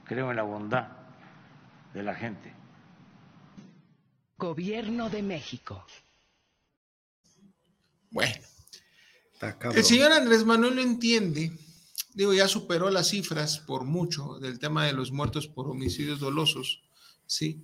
creo 0.05 0.29
en 0.29 0.37
la 0.37 0.43
bondad 0.43 0.89
de 1.93 2.03
la 2.03 2.13
gente. 2.13 2.53
Gobierno 4.37 5.09
de 5.09 5.23
México. 5.23 5.85
Bueno, 8.11 8.45
el 9.73 9.83
señor 9.83 10.11
Andrés 10.11 10.45
Manuel 10.45 10.75
lo 10.75 10.81
entiende. 10.81 11.51
Digo, 12.13 12.33
ya 12.33 12.47
superó 12.47 12.89
las 12.89 13.09
cifras 13.09 13.59
por 13.59 13.83
mucho 13.85 14.39
del 14.39 14.59
tema 14.59 14.85
de 14.85 14.93
los 14.93 15.11
muertos 15.11 15.47
por 15.47 15.67
homicidios 15.67 16.19
dolosos. 16.19 16.83
Sí. 17.25 17.63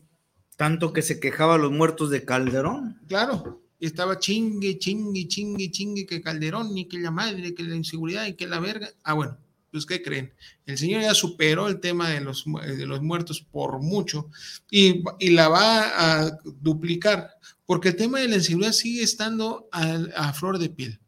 Tanto 0.57 0.91
que 0.91 1.01
se 1.01 1.19
quejaba 1.19 1.57
los 1.57 1.71
muertos 1.71 2.09
de 2.09 2.25
Calderón. 2.25 2.99
Claro, 3.07 3.61
y 3.79 3.85
estaba 3.85 4.19
chingue, 4.19 4.77
chingue, 4.77 5.27
chingue, 5.27 5.71
chingue, 5.71 6.05
que 6.05 6.21
Calderón, 6.21 6.73
ni 6.73 6.85
que 6.85 6.99
la 6.99 7.11
madre, 7.11 7.55
que 7.55 7.63
la 7.63 7.75
inseguridad 7.75 8.25
y 8.25 8.33
que 8.33 8.45
la 8.45 8.59
verga. 8.59 8.89
Ah, 9.03 9.13
bueno, 9.13 9.37
pues 9.71 9.85
¿qué 9.85 10.01
creen? 10.01 10.33
El 10.65 10.77
señor 10.77 11.01
ya 11.01 11.13
superó 11.13 11.67
el 11.67 11.79
tema 11.79 12.09
de 12.09 12.19
los, 12.21 12.43
de 12.45 12.85
los 12.85 13.01
muertos 13.01 13.41
por 13.41 13.81
mucho 13.81 14.29
y, 14.69 15.03
y, 15.19 15.29
la 15.29 15.47
va 15.47 16.23
a 16.23 16.39
duplicar, 16.43 17.29
porque 17.65 17.89
el 17.89 17.95
tema 17.95 18.19
de 18.19 18.27
la 18.27 18.35
inseguridad 18.35 18.73
sigue 18.73 19.03
estando 19.03 19.69
a, 19.71 19.99
a, 20.15 20.33
flor 20.33 20.59
de 20.59 20.69
piel. 20.69 20.99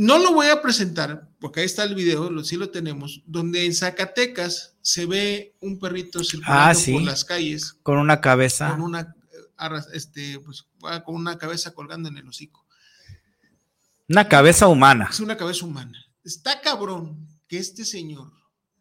No 0.00 0.16
lo 0.18 0.32
voy 0.32 0.46
a 0.46 0.62
presentar, 0.62 1.28
porque 1.40 1.58
ahí 1.58 1.66
está 1.66 1.82
el 1.82 1.96
video, 1.96 2.30
lo, 2.30 2.44
sí 2.44 2.54
lo 2.54 2.70
tenemos, 2.70 3.20
donde 3.26 3.66
en 3.66 3.74
Zacatecas 3.74 4.76
se 4.80 5.06
ve 5.06 5.56
un 5.60 5.80
perrito 5.80 6.22
circulando 6.22 6.70
Ah, 6.70 6.72
sí. 6.74 6.92
por 6.92 7.02
las 7.02 7.24
calles 7.24 7.72
Con 7.82 7.98
una 7.98 8.20
cabeza. 8.20 8.70
con 8.70 8.82
una, 8.82 9.16
arras- 9.56 9.88
este, 9.92 10.38
pues, 10.38 10.66
va 10.84 11.02
con 11.02 11.16
una 11.16 11.36
cabeza 11.36 11.72
colgando 11.74 12.08
en 12.08 12.16
el 12.16 12.28
hocico. 12.28 12.64
Una 14.08 14.28
cabeza 14.28 14.68
humana. 14.68 15.08
Es 15.10 15.18
una 15.18 15.36
cabeza 15.36 15.66
humana. 15.66 15.98
Está 16.22 16.60
cabrón 16.60 17.26
que 17.48 17.58
este 17.58 17.84
señor 17.84 18.30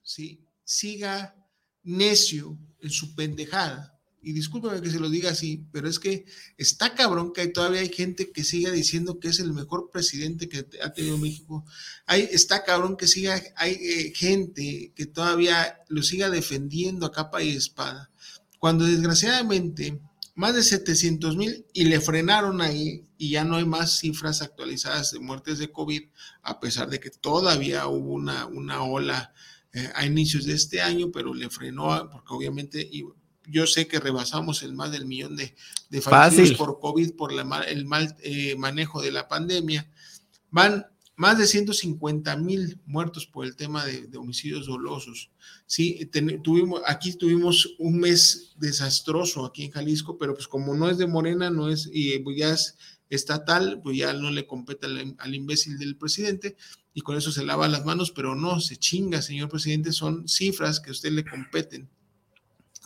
¿sí? 0.03 0.45
siga 0.63 1.35
necio 1.81 2.57
en 2.79 2.91
su 2.91 3.15
pendejada. 3.15 3.96
Y 4.27 4.33
discúlpame 4.33 4.81
que 4.81 4.89
se 4.89 4.99
lo 4.99 5.09
diga 5.09 5.31
así, 5.31 5.63
pero 5.71 5.87
es 5.87 5.99
que 5.99 6.25
está 6.57 6.93
cabrón 6.93 7.31
que 7.31 7.47
todavía 7.47 7.79
hay 7.79 7.87
gente 7.87 8.29
que 8.33 8.43
siga 8.43 8.71
diciendo 8.71 9.21
que 9.21 9.29
es 9.29 9.39
el 9.39 9.53
mejor 9.53 9.89
presidente 9.89 10.49
que 10.49 10.67
ha 10.83 10.91
tenido 10.91 11.17
México. 11.17 11.63
Hay, 12.07 12.27
está 12.29 12.65
cabrón 12.65 12.97
que 12.97 13.07
siga, 13.07 13.41
hay 13.55 13.71
eh, 13.71 14.13
gente 14.13 14.91
que 14.93 15.05
todavía 15.05 15.79
lo 15.87 16.03
siga 16.03 16.29
defendiendo 16.29 17.05
a 17.05 17.13
capa 17.13 17.41
y 17.41 17.55
espada. 17.55 18.11
Cuando 18.59 18.83
desgraciadamente 18.83 19.97
más 20.35 20.53
de 20.53 20.63
700 20.63 21.37
mil 21.37 21.65
y 21.71 21.85
le 21.85 22.01
frenaron 22.01 22.59
ahí 22.59 23.05
y 23.17 23.29
ya 23.29 23.45
no 23.45 23.55
hay 23.55 23.65
más 23.65 23.97
cifras 23.97 24.41
actualizadas 24.41 25.11
de 25.11 25.19
muertes 25.19 25.57
de 25.57 25.71
COVID, 25.71 26.03
a 26.41 26.59
pesar 26.59 26.89
de 26.89 26.99
que 26.99 27.11
todavía 27.11 27.87
hubo 27.87 28.11
una, 28.11 28.45
una 28.45 28.83
ola 28.83 29.33
eh, 29.71 29.89
a 29.95 30.05
inicios 30.05 30.43
de 30.43 30.53
este 30.53 30.81
año, 30.81 31.13
pero 31.13 31.33
le 31.33 31.49
frenó 31.49 32.09
porque 32.11 32.33
obviamente 32.33 32.81
y 32.81 33.05
yo 33.49 33.65
sé 33.67 33.87
que 33.87 33.99
rebasamos 33.99 34.63
el 34.63 34.73
más 34.73 34.91
del 34.91 35.05
millón 35.05 35.35
de, 35.35 35.55
de 35.89 36.01
fallecidos 36.01 36.49
Fácil. 36.49 36.57
por 36.57 36.79
COVID, 36.79 37.13
por 37.15 37.31
la 37.33 37.61
el 37.61 37.85
mal 37.85 38.15
eh, 38.21 38.55
manejo 38.57 39.01
de 39.01 39.11
la 39.11 39.27
pandemia. 39.27 39.89
Van 40.51 40.85
más 41.15 41.37
de 41.39 41.47
150 41.47 42.35
mil 42.37 42.79
muertos 42.85 43.25
por 43.25 43.45
el 43.45 43.55
tema 43.55 43.83
de, 43.85 44.07
de 44.07 44.17
homicidios 44.17 44.67
dolosos. 44.67 45.31
Sí, 45.65 46.07
ten- 46.11 46.41
tuvimos, 46.43 46.81
aquí 46.85 47.13
tuvimos 47.13 47.75
un 47.79 47.97
mes 47.99 48.53
desastroso 48.57 49.43
aquí 49.45 49.63
en 49.65 49.71
Jalisco, 49.71 50.17
pero 50.17 50.33
pues 50.35 50.47
como 50.47 50.75
no 50.75 50.89
es 50.89 50.97
de 50.99 51.07
Morena, 51.07 51.49
no 51.49 51.69
es, 51.69 51.89
y 51.91 52.19
pues 52.19 52.37
ya 52.37 52.53
es 52.53 52.77
estatal, 53.09 53.79
pues 53.81 53.97
ya 53.97 54.13
no 54.13 54.29
le 54.29 54.45
compete 54.45 54.85
al, 54.85 55.15
al 55.17 55.33
imbécil 55.35 55.77
del 55.79 55.95
presidente 55.97 56.55
y 56.93 57.01
con 57.01 57.17
eso 57.17 57.31
se 57.31 57.43
lava 57.45 57.67
las 57.67 57.85
manos, 57.85 58.11
pero 58.11 58.35
no, 58.35 58.59
se 58.59 58.77
chinga, 58.77 59.21
señor 59.21 59.49
presidente, 59.49 59.91
son 59.93 60.27
cifras 60.27 60.79
que 60.79 60.89
a 60.89 60.93
usted 60.93 61.11
le 61.11 61.25
competen. 61.25 61.89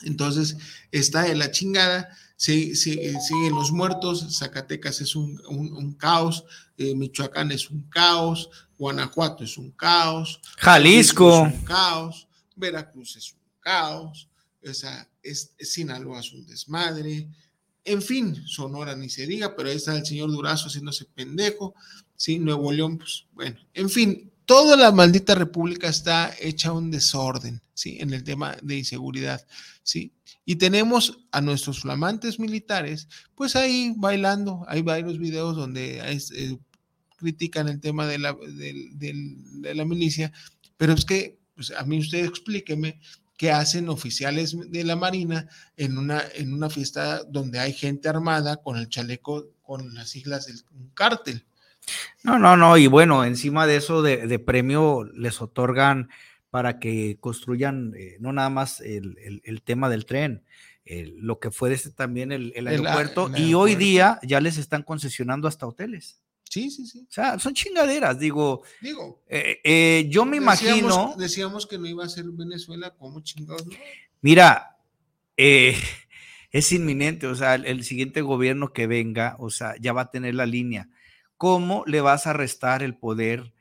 Entonces, 0.04 0.58
está 0.92 1.24
de 1.24 1.36
la 1.36 1.52
chingada, 1.52 2.10
se- 2.36 2.76
siguen 2.76 3.54
los 3.54 3.72
muertos, 3.72 4.38
Zacatecas 4.38 5.02
es 5.02 5.16
un, 5.16 5.40
un- 5.48 5.74
un 5.74 5.94
caos, 5.94 6.44
eh, 6.78 6.96
Michoacán 6.96 7.52
es 7.52 7.70
un 7.70 7.84
caos, 7.90 8.50
Guanajuato 8.78 9.44
es 9.44 9.58
un 9.58 9.72
caos, 9.72 10.42
Jalisco. 10.58 11.46
es 11.48 11.54
un 11.54 11.62
caos, 11.66 12.28
Veracruz 12.56 13.16
es 13.16 13.32
un 13.34 13.40
caos, 13.60 14.28
o 14.68 14.74
sea, 14.74 15.08
es, 15.22 15.52
es 15.58 15.74
Sinaloa 15.74 16.20
es 16.20 16.34
un 16.34 16.46
desmadre, 16.48 17.28
en 17.84 18.02
fin, 18.02 18.36
Sonora 18.48 18.96
ni 18.96 19.10
se 19.10 19.26
diga, 19.28 19.56
pero 19.56 19.70
ahí 19.70 19.76
está 19.78 19.96
el 19.98 20.06
señor 20.06 20.32
Durazo 20.32 20.68
haciéndose 20.68 21.06
pendejo, 21.06 21.74
sí, 22.16 22.40
Nuevo 22.40 22.72
León, 22.72 22.98
pues 22.98 23.26
bueno, 23.34 23.60
en 23.74 23.90
fin, 23.90 24.31
toda 24.52 24.76
la 24.76 24.92
maldita 24.92 25.34
república 25.34 25.88
está 25.88 26.36
hecha 26.38 26.74
un 26.74 26.92
desorden, 26.92 27.62
sí, 27.74 28.00
en 28.02 28.12
el 28.12 28.26
tema 28.26 28.58
de 28.62 28.80
inseguridad, 28.80 29.48
sí, 29.82 30.12
y 30.44 30.58
tenemos 30.58 31.20
a 31.32 31.40
nuestros 31.40 31.80
flamantes 31.80 32.38
militares, 32.38 33.08
pues 33.34 33.56
ahí 33.56 33.94
bailando, 33.96 34.66
hay 34.68 34.82
varios 34.82 35.18
videos 35.20 35.56
donde 35.56 36.02
eh, 36.02 36.58
critican 37.16 37.70
el 37.70 37.80
tema 37.80 38.06
de 38.08 38.20
la, 38.20 38.34
de 38.34 39.74
la 39.74 39.86
milicia, 39.86 40.34
pero 40.76 40.92
es 40.92 41.06
que, 41.06 41.40
pues 41.56 41.72
a 41.72 41.86
mí 41.86 42.00
usted 42.00 42.26
explíqueme 42.26 43.00
qué 43.38 43.52
hacen 43.52 43.88
oficiales 43.88 44.54
de 44.70 44.84
la 44.84 44.98
Marina 44.98 45.48
en 45.78 45.98
una, 45.98 46.24
en 46.36 46.54
una 46.54 46.70
fiesta 46.70 47.24
donde 47.24 47.58
hay 47.60 47.72
gente 47.72 48.10
armada 48.10 48.58
con 48.58 48.76
el 48.76 48.90
chaleco 48.90 49.48
con 49.62 49.94
las 49.94 50.10
siglas 50.10 50.48
del 50.48 50.62
cártel. 50.94 51.46
No, 52.24 52.38
no, 52.40 52.56
no. 52.58 52.78
Y 52.78 52.88
bueno, 52.88 53.24
encima 53.26 53.68
de 53.68 53.76
eso 53.78 54.02
de, 54.02 54.28
de 54.28 54.40
premio 54.40 55.04
les 55.14 55.42
otorgan 55.42 56.10
para 56.50 56.80
que 56.80 57.18
construyan 57.20 57.94
eh, 57.98 58.18
no 58.20 58.34
nada 58.34 58.50
más 58.50 58.82
el, 58.82 59.18
el- 59.24 59.42
el 59.46 59.62
tema 59.62 59.90
del 59.90 60.06
tren, 60.06 60.44
lo 60.86 61.40
que 61.40 61.52
fue 61.52 61.72
este 61.74 61.92
también 61.92 62.32
el, 62.34 62.52
el 62.56 62.68
El 62.68 62.86
a- 62.86 62.92
aeropuerto. 62.96 63.32
y 63.38 63.54
hoy 63.54 63.76
día 63.76 64.20
ya 64.24 64.42
les 64.42 64.58
están 64.58 64.84
concesionando 64.84 65.48
hasta 65.48 65.66
hoteles. 65.66 66.22
Sí, 66.50 66.70
sí, 66.70 66.86
sí. 66.86 67.06
O 67.10 67.12
sea, 67.12 67.40
son 67.40 67.54
chingaderas. 67.54 68.20
Digo, 68.20 68.64
Digo, 68.82 69.24
eh, 69.30 69.62
eh, 69.64 70.08
yo 70.10 70.26
me 70.26 70.38
decíamos, 70.42 70.84
imagino. 70.94 71.16
decíamos 71.18 71.66
que 71.66 71.78
no 71.78 71.88
iba 71.88 72.04
a 72.04 72.10
ser 72.10 72.26
Venezuela, 72.34 72.90
como 72.96 73.22
chingados? 73.22 73.66
no? 73.68 73.74
Mira, 74.20 74.76
eh, 75.38 75.78
es 76.52 76.72
inminente, 76.74 77.28
o 77.28 77.36
sea, 77.36 77.56
el, 77.56 77.66
el 77.66 77.86
siguiente 77.86 78.22
gobierno 78.22 78.74
que 78.74 78.86
venga, 78.88 79.38
o 79.40 79.50
sea, 79.50 79.76
ya 79.80 79.94
va 79.94 80.02
a 80.02 80.12
tener 80.12 80.36
la 80.36 80.46
línea. 80.46 80.90
¿Cómo 81.42 81.84
le 81.88 82.02
vas 82.02 82.28
a 82.28 82.34
restar 82.34 82.84
el 82.84 82.96
poder 82.96 83.52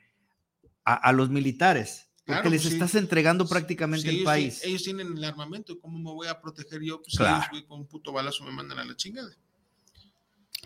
a, 0.85 0.93
a 0.93 1.11
los 1.13 1.31
militares? 1.31 2.09
Porque 2.27 2.41
Claro, 2.41 2.49
les 2.51 2.61
pues 2.61 2.69
sí. 2.69 2.75
estás 2.75 2.93
entregando 2.93 3.47
prácticamente 3.47 4.03
Sí, 4.03 4.09
el 4.09 4.15
ellos, 4.17 4.25
país. 4.25 4.61
ellos 4.63 4.83
tienen 4.83 5.17
el 5.17 5.23
armamento, 5.23 5.79
¿cómo 5.79 5.97
me 5.97 6.11
voy 6.11 6.27
a 6.27 6.39
proteger 6.39 6.79
yo? 6.83 7.01
Pues 7.01 7.17
Claro. 7.17 7.37
ellos, 7.37 7.49
güey, 7.49 7.65
con 7.65 7.79
un 7.79 7.87
puto 7.87 8.11
balazo 8.11 8.43
me 8.43 8.51
mandan 8.51 8.77
a 8.77 8.85
la 8.85 8.95
chingada. 8.95 9.31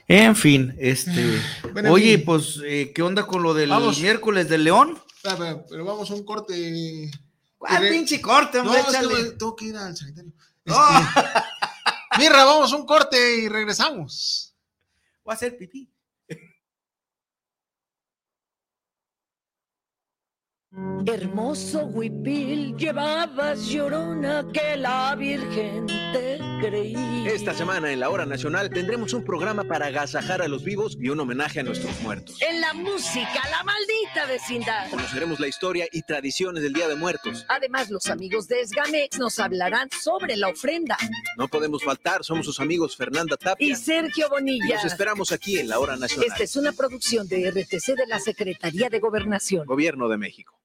En 0.09 0.35
fin, 0.35 0.75
este. 0.77 1.39
Bueno, 1.71 1.93
oye, 1.93 2.17
fin. 2.17 2.25
pues, 2.25 2.59
eh, 2.65 2.91
¿qué 2.93 3.01
onda 3.01 3.25
con 3.25 3.41
lo 3.43 3.53
del 3.53 3.69
Vamos. 3.69 3.99
miércoles 4.01 4.49
del 4.49 4.65
León? 4.65 4.99
Pero, 5.23 5.65
pero 5.69 5.85
vamos 5.85 6.11
a 6.11 6.15
un 6.15 6.25
corte. 6.25 7.09
¿Cuál 7.57 7.87
pinche 7.89 8.19
corte, 8.21 8.57
No, 8.57 8.65
hombre? 8.65 8.81
es 8.81 8.85
que 8.87 8.91
Échale. 9.05 9.31
tengo 9.31 9.55
que 9.55 9.65
ir 9.65 9.77
al 9.77 9.95
sanitario. 9.95 10.33
No. 10.65 10.75
Este, 12.15 12.19
Mirra, 12.19 12.43
vamos 12.45 12.71
a 12.73 12.75
un 12.75 12.85
corte 12.85 13.37
y 13.37 13.47
regresamos. 13.47 14.53
Voy 15.23 15.31
a 15.31 15.35
hacer 15.35 15.57
pipí. 15.57 15.89
Hermoso 21.05 21.85
huipil, 21.85 22.75
llevabas 22.75 23.67
llorona 23.67 24.45
que 24.51 24.75
la 24.75 25.15
Virgen 25.15 25.85
te 25.85 26.37
creía. 26.59 27.29
Esta 27.31 27.53
semana 27.53 27.93
en 27.93 27.99
la 27.99 28.09
Hora 28.09 28.25
Nacional 28.25 28.69
tendremos 28.69 29.13
un 29.13 29.23
programa 29.23 29.63
para 29.63 29.85
agasajar 29.85 30.41
a 30.41 30.47
los 30.47 30.63
vivos 30.63 30.97
y 30.99 31.09
un 31.09 31.19
homenaje 31.19 31.61
a 31.61 31.63
nuestros 31.63 32.01
muertos. 32.01 32.41
En 32.41 32.59
la 32.59 32.73
música, 32.73 33.41
la 33.51 33.63
maldita 33.63 34.25
vecindad. 34.27 34.89
Conoceremos 34.89 35.39
la 35.39 35.47
historia 35.47 35.87
y 35.91 36.01
tradiciones 36.01 36.61
del 36.61 36.73
Día 36.73 36.87
de 36.87 36.95
Muertos. 36.95 37.45
Además, 37.47 37.89
los 37.89 38.07
amigos 38.07 38.47
de 38.47 38.61
Esgamex 38.61 39.17
nos 39.17 39.39
hablarán 39.39 39.89
sobre 39.91 40.35
la 40.35 40.49
ofrenda. 40.49 40.97
No 41.37 41.47
podemos 41.47 41.83
faltar, 41.83 42.23
somos 42.23 42.45
sus 42.45 42.59
amigos 42.59 42.97
Fernanda 42.97 43.37
Y 43.39 43.43
Tapia. 43.43 43.75
Sergio 43.75 44.27
Bonilla. 44.29 44.75
Los 44.75 44.85
esperamos 44.85 45.31
aquí 45.31 45.57
en 45.57 45.69
la 45.69 45.79
Hora 45.79 45.95
Nacional. 45.95 46.27
Esta 46.27 46.43
es 46.43 46.55
una 46.57 46.73
producción 46.73 47.27
de 47.27 47.49
RTC 47.49 47.95
de 47.95 48.07
la 48.07 48.19
Secretaría 48.19 48.89
de 48.89 48.99
Gobernación. 48.99 49.65
Gobierno 49.65 50.09
de 50.09 50.17
México. 50.17 50.64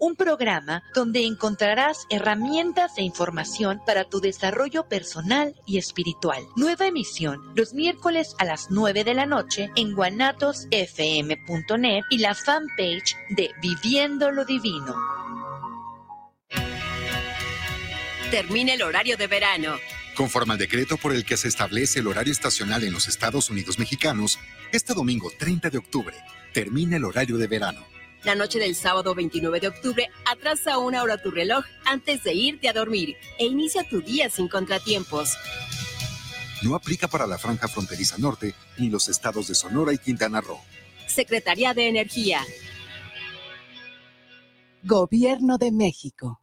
un 0.00 0.16
programa 0.16 0.82
donde 0.94 1.24
encontrarás 1.24 2.06
herramientas 2.10 2.92
e 2.96 3.02
información 3.02 3.80
para 3.86 4.04
tu 4.04 4.20
desarrollo 4.20 4.88
personal 4.88 5.54
y 5.66 5.78
espiritual. 5.78 6.42
Nueva 6.56 6.86
emisión 6.86 7.52
los 7.54 7.74
miércoles 7.74 8.34
a 8.38 8.44
las 8.44 8.70
9 8.70 9.04
de 9.04 9.14
la 9.14 9.26
noche 9.26 9.70
en 9.76 9.94
guanatosfm.net 9.94 12.02
y 12.10 12.18
la 12.18 12.34
fanpage 12.34 13.16
de 13.30 13.50
Viviendo 13.60 14.32
lo 14.32 14.44
Divino. 14.44 14.96
Termina 18.30 18.74
el 18.74 18.82
horario 18.82 19.16
de 19.16 19.26
verano. 19.26 19.74
Conforme 20.14 20.52
al 20.52 20.58
decreto 20.58 20.96
por 20.96 21.14
el 21.14 21.24
que 21.24 21.36
se 21.36 21.48
establece 21.48 22.00
el 22.00 22.06
horario 22.06 22.32
estacional 22.32 22.84
en 22.84 22.92
los 22.92 23.08
Estados 23.08 23.50
Unidos 23.50 23.78
mexicanos, 23.78 24.38
este 24.72 24.94
domingo 24.94 25.32
30 25.36 25.70
de 25.70 25.78
octubre 25.78 26.16
termina 26.52 26.96
el 26.96 27.04
horario 27.04 27.38
de 27.38 27.46
verano. 27.46 27.84
La 28.24 28.34
noche 28.34 28.58
del 28.58 28.74
sábado 28.74 29.14
29 29.14 29.60
de 29.60 29.68
octubre 29.68 30.10
atrasa 30.30 30.78
una 30.78 31.02
hora 31.02 31.16
tu 31.16 31.30
reloj 31.30 31.64
antes 31.86 32.22
de 32.22 32.34
irte 32.34 32.68
a 32.68 32.72
dormir 32.72 33.16
e 33.38 33.46
inicia 33.46 33.82
tu 33.88 34.02
día 34.02 34.28
sin 34.28 34.48
contratiempos. 34.48 35.36
No 36.62 36.74
aplica 36.74 37.08
para 37.08 37.26
la 37.26 37.38
franja 37.38 37.68
fronteriza 37.68 38.18
norte 38.18 38.54
ni 38.76 38.90
los 38.90 39.08
estados 39.08 39.48
de 39.48 39.54
Sonora 39.54 39.94
y 39.94 39.98
Quintana 39.98 40.42
Roo. 40.42 40.60
Secretaría 41.06 41.72
de 41.72 41.88
Energía. 41.88 42.40
Gobierno 44.82 45.56
de 45.56 45.72
México. 45.72 46.42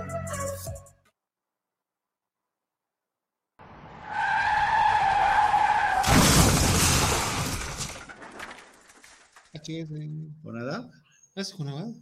¿Conadab? 10.41 10.89
¿Es 11.35 11.51
Conadab? 11.51 11.93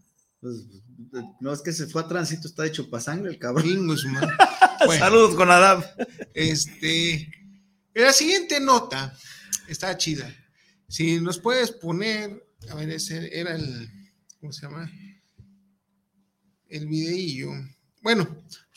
Pues, 0.42 0.66
no, 1.42 1.52
es 1.52 1.62
que 1.62 1.74
se 1.74 1.88
fue 1.88 2.02
a 2.02 2.08
tránsito, 2.08 2.48
está 2.48 2.66
hecho 2.66 2.90
para 2.90 3.04
sangre 3.04 3.32
el 3.32 3.40
cabrón. 3.40 3.88
Bueno, 4.86 5.06
Saludos, 5.06 5.36
Conadab. 5.36 5.84
Este, 6.34 7.30
la 7.94 8.14
siguiente 8.14 8.62
nota 8.62 9.14
está 9.68 9.98
chida. 9.98 10.34
Si 10.88 11.20
nos 11.20 11.38
puedes 11.38 11.72
poner, 11.72 12.48
a 12.70 12.76
ver, 12.76 12.90
ese 12.90 13.38
era 13.38 13.56
el, 13.56 13.90
¿cómo 14.40 14.54
se 14.54 14.62
llama? 14.62 14.90
El 16.70 16.88
videillo. 16.88 17.52
Bueno, 18.02 18.28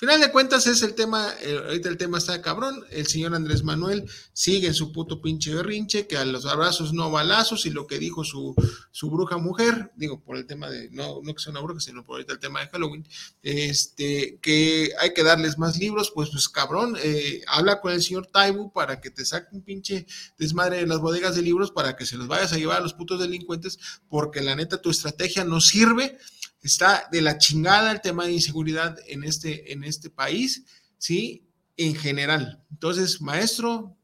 final 0.03 0.21
de 0.21 0.33
cuentas 0.33 0.67
es 0.67 0.83
el 0.83 0.97
tema, 0.97 1.33
eh, 1.43 1.57
ahorita 1.65 1.89
el 1.89 1.97
tema 1.97 2.19
está 2.19 2.43
cabrón, 2.43 2.85
el 2.91 3.07
señor 3.07 3.37
Andrés 3.37 3.63
Manuel 3.63 4.11
sigue 4.33 4.67
en 4.67 4.75
su 4.75 4.91
puto 4.91 5.23
pinche 5.23 5.55
berrinche, 5.55 6.09
que 6.09 6.17
a 6.17 6.25
los 6.25 6.45
abrazos 6.45 6.93
no 6.93 7.09
balazos, 7.09 7.67
y 7.67 7.71
lo 7.71 7.87
que 7.87 8.01
dijo 8.01 8.25
su, 8.25 8.53
su 8.91 9.11
bruja 9.13 9.39
mujer, 9.39 9.93
digo, 9.95 10.21
por 10.21 10.37
el 10.37 10.45
tema 10.45 10.69
de, 10.69 10.91
no, 10.91 11.21
no 11.23 11.33
que 11.33 11.41
sea 11.41 11.53
una 11.53 11.61
bruja, 11.61 11.79
sino 11.79 12.05
por 12.05 12.15
ahorita 12.15 12.33
el 12.33 12.41
tema 12.41 12.59
de 12.59 12.69
Halloween, 12.71 13.07
este, 13.45 14.41
que 14.43 14.91
hay 14.99 15.15
que 15.15 15.23
darles 15.23 15.57
más 15.57 15.79
libros, 15.79 16.11
pues, 16.13 16.31
pues 16.31 16.49
cabrón, 16.49 16.97
eh, 17.01 17.43
habla 17.47 17.81
con 17.81 17.93
el 17.93 18.03
señor 18.03 18.27
Taibu 18.27 18.73
para 18.73 19.01
que 19.01 19.11
te 19.11 19.25
saque 19.25 19.55
un 19.55 19.63
pinche 19.63 20.05
desmadre 20.37 20.79
de 20.79 20.89
las 20.89 20.99
bodegas 20.99 21.37
de 21.37 21.43
libros 21.43 21.71
para 21.71 21.95
que 21.95 22.07
se 22.07 22.17
los 22.17 22.27
vayas 22.27 22.53
a 22.53 22.59
llevar 22.59 22.79
a 22.79 22.83
los 22.83 22.95
putos 22.95 23.21
delincuentes, 23.21 23.79
porque 24.09 24.41
la 24.41 24.57
neta 24.57 24.83
tu 24.83 24.91
estrategia 24.91 25.45
no 25.45 25.61
sirve, 25.61 26.19
está 26.63 27.09
de 27.11 27.23
la 27.23 27.39
chingada 27.39 27.93
el 27.93 28.01
tema 28.01 28.25
de 28.25 28.33
inseguridad 28.33 28.99
en 29.07 29.25
este, 29.25 29.73
en 29.73 29.85
este 29.85 30.11
país, 30.11 30.65
¿sí? 30.99 31.47
En 31.77 31.95
general. 31.95 32.63
Entonces, 32.71 33.21
maestro, 33.21 33.97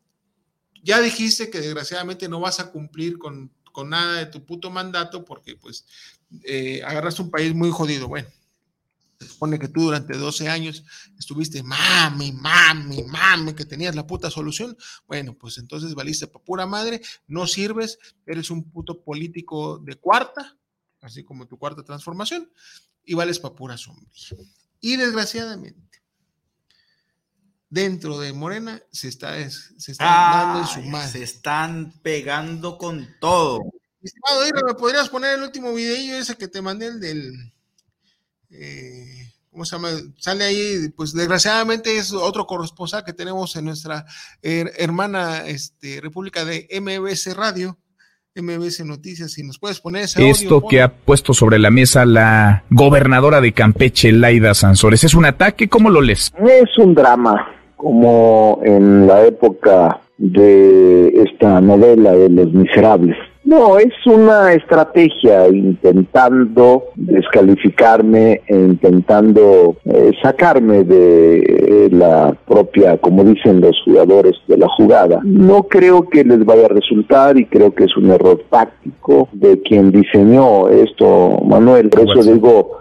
ya 0.82 1.00
dijiste 1.00 1.50
que 1.50 1.60
desgraciadamente 1.60 2.28
no 2.28 2.40
vas 2.40 2.60
a 2.60 2.70
cumplir 2.70 3.18
con, 3.18 3.52
con 3.72 3.90
nada 3.90 4.18
de 4.18 4.26
tu 4.26 4.44
puto 4.44 4.70
mandato 4.70 5.24
porque 5.24 5.56
pues 5.56 5.86
eh, 6.44 6.82
agarraste 6.84 7.22
un 7.22 7.30
país 7.30 7.54
muy 7.54 7.70
jodido. 7.70 8.08
Bueno, 8.08 8.28
se 9.18 9.28
supone 9.28 9.58
que 9.58 9.68
tú 9.68 9.82
durante 9.82 10.16
12 10.16 10.48
años 10.48 10.84
estuviste 11.18 11.62
mami, 11.62 12.32
mami, 12.32 13.02
mami, 13.04 13.54
que 13.54 13.64
tenías 13.64 13.94
la 13.94 14.06
puta 14.06 14.30
solución. 14.30 14.76
Bueno, 15.06 15.34
pues 15.34 15.58
entonces 15.58 15.94
valiste 15.94 16.26
para 16.26 16.44
pura 16.44 16.66
madre, 16.66 17.00
no 17.26 17.46
sirves, 17.46 17.98
eres 18.26 18.50
un 18.50 18.70
puto 18.70 19.02
político 19.02 19.78
de 19.78 19.96
cuarta, 19.96 20.56
así 21.00 21.24
como 21.24 21.46
tu 21.46 21.58
cuarta 21.58 21.82
transformación, 21.82 22.50
y 23.04 23.14
vales 23.14 23.38
para 23.38 23.54
pura 23.54 23.76
sombra. 23.76 24.04
Y 24.80 24.96
desgraciadamente, 24.96 26.02
dentro 27.70 28.18
de 28.18 28.32
Morena 28.32 28.80
se 28.92 29.08
está, 29.08 29.34
se 29.50 29.92
está 29.92 30.04
dando 30.04 30.60
en 30.60 30.66
su 30.66 30.80
madre. 30.88 31.10
Se 31.12 31.22
están 31.22 31.92
pegando 32.02 32.78
con 32.78 33.08
todo. 33.20 33.60
Estimado 34.00 34.46
Ira, 34.46 34.60
¿me 34.64 34.74
podrías 34.74 35.08
poner 35.08 35.36
el 35.38 35.42
último 35.44 35.74
videillo 35.74 36.16
ese 36.16 36.36
que 36.36 36.48
te 36.48 36.62
mandé, 36.62 36.86
el 36.86 37.00
del... 37.00 37.52
eh, 38.50 39.32
¿Cómo 39.50 39.64
se 39.64 39.74
llama? 39.74 39.90
Sale 40.18 40.44
ahí, 40.44 40.88
pues 40.90 41.12
desgraciadamente 41.12 41.96
es 41.96 42.12
otro 42.12 42.46
corresponsal 42.46 43.04
que 43.04 43.12
tenemos 43.12 43.56
en 43.56 43.64
nuestra 43.64 44.06
her- 44.40 44.72
hermana 44.76 45.46
este, 45.46 46.00
República 46.00 46.44
de 46.44 46.68
MBS 46.80 47.34
Radio, 47.34 47.76
MBS 48.42 48.84
Noticias, 48.84 49.32
si 49.32 49.42
nos 49.42 49.58
puedes 49.58 49.80
poner 49.80 50.04
ese 50.04 50.28
Esto 50.28 50.56
audio, 50.56 50.68
que 50.68 50.82
ha 50.82 50.88
puesto 50.92 51.34
sobre 51.34 51.58
la 51.58 51.70
mesa 51.70 52.04
la 52.04 52.64
gobernadora 52.70 53.40
de 53.40 53.52
Campeche, 53.52 54.12
Laida 54.12 54.54
Sansores, 54.54 55.04
¿es 55.04 55.14
un 55.14 55.24
ataque? 55.24 55.68
¿Cómo 55.68 55.90
lo 55.90 56.00
lees? 56.00 56.32
Es 56.38 56.78
un 56.78 56.94
drama, 56.94 57.46
como 57.76 58.60
en 58.64 59.06
la 59.06 59.24
época 59.24 60.00
de 60.18 61.08
esta 61.08 61.60
novela 61.60 62.12
de 62.12 62.28
Los 62.28 62.52
Miserables. 62.52 63.16
No, 63.44 63.78
es 63.78 63.94
una 64.04 64.52
estrategia 64.52 65.48
intentando 65.48 66.84
descalificarme 66.96 68.42
e 68.46 68.54
intentando 68.54 69.76
eh, 69.84 70.12
sacarme 70.22 70.84
de 70.84 71.38
eh, 71.38 71.88
la 71.90 72.36
propia, 72.46 72.98
como 72.98 73.24
dicen 73.24 73.60
los 73.60 73.80
jugadores, 73.84 74.34
de 74.48 74.58
la 74.58 74.68
jugada. 74.68 75.20
No 75.24 75.62
creo 75.62 76.08
que 76.08 76.24
les 76.24 76.44
vaya 76.44 76.66
a 76.66 76.68
resultar 76.68 77.38
y 77.38 77.46
creo 77.46 77.74
que 77.74 77.84
es 77.84 77.96
un 77.96 78.10
error 78.10 78.42
táctico 78.50 79.28
de 79.32 79.60
quien 79.62 79.92
diseñó 79.92 80.68
esto, 80.68 81.40
Manuel. 81.46 81.88
Por 81.88 82.02
eso 82.02 82.32
digo, 82.32 82.78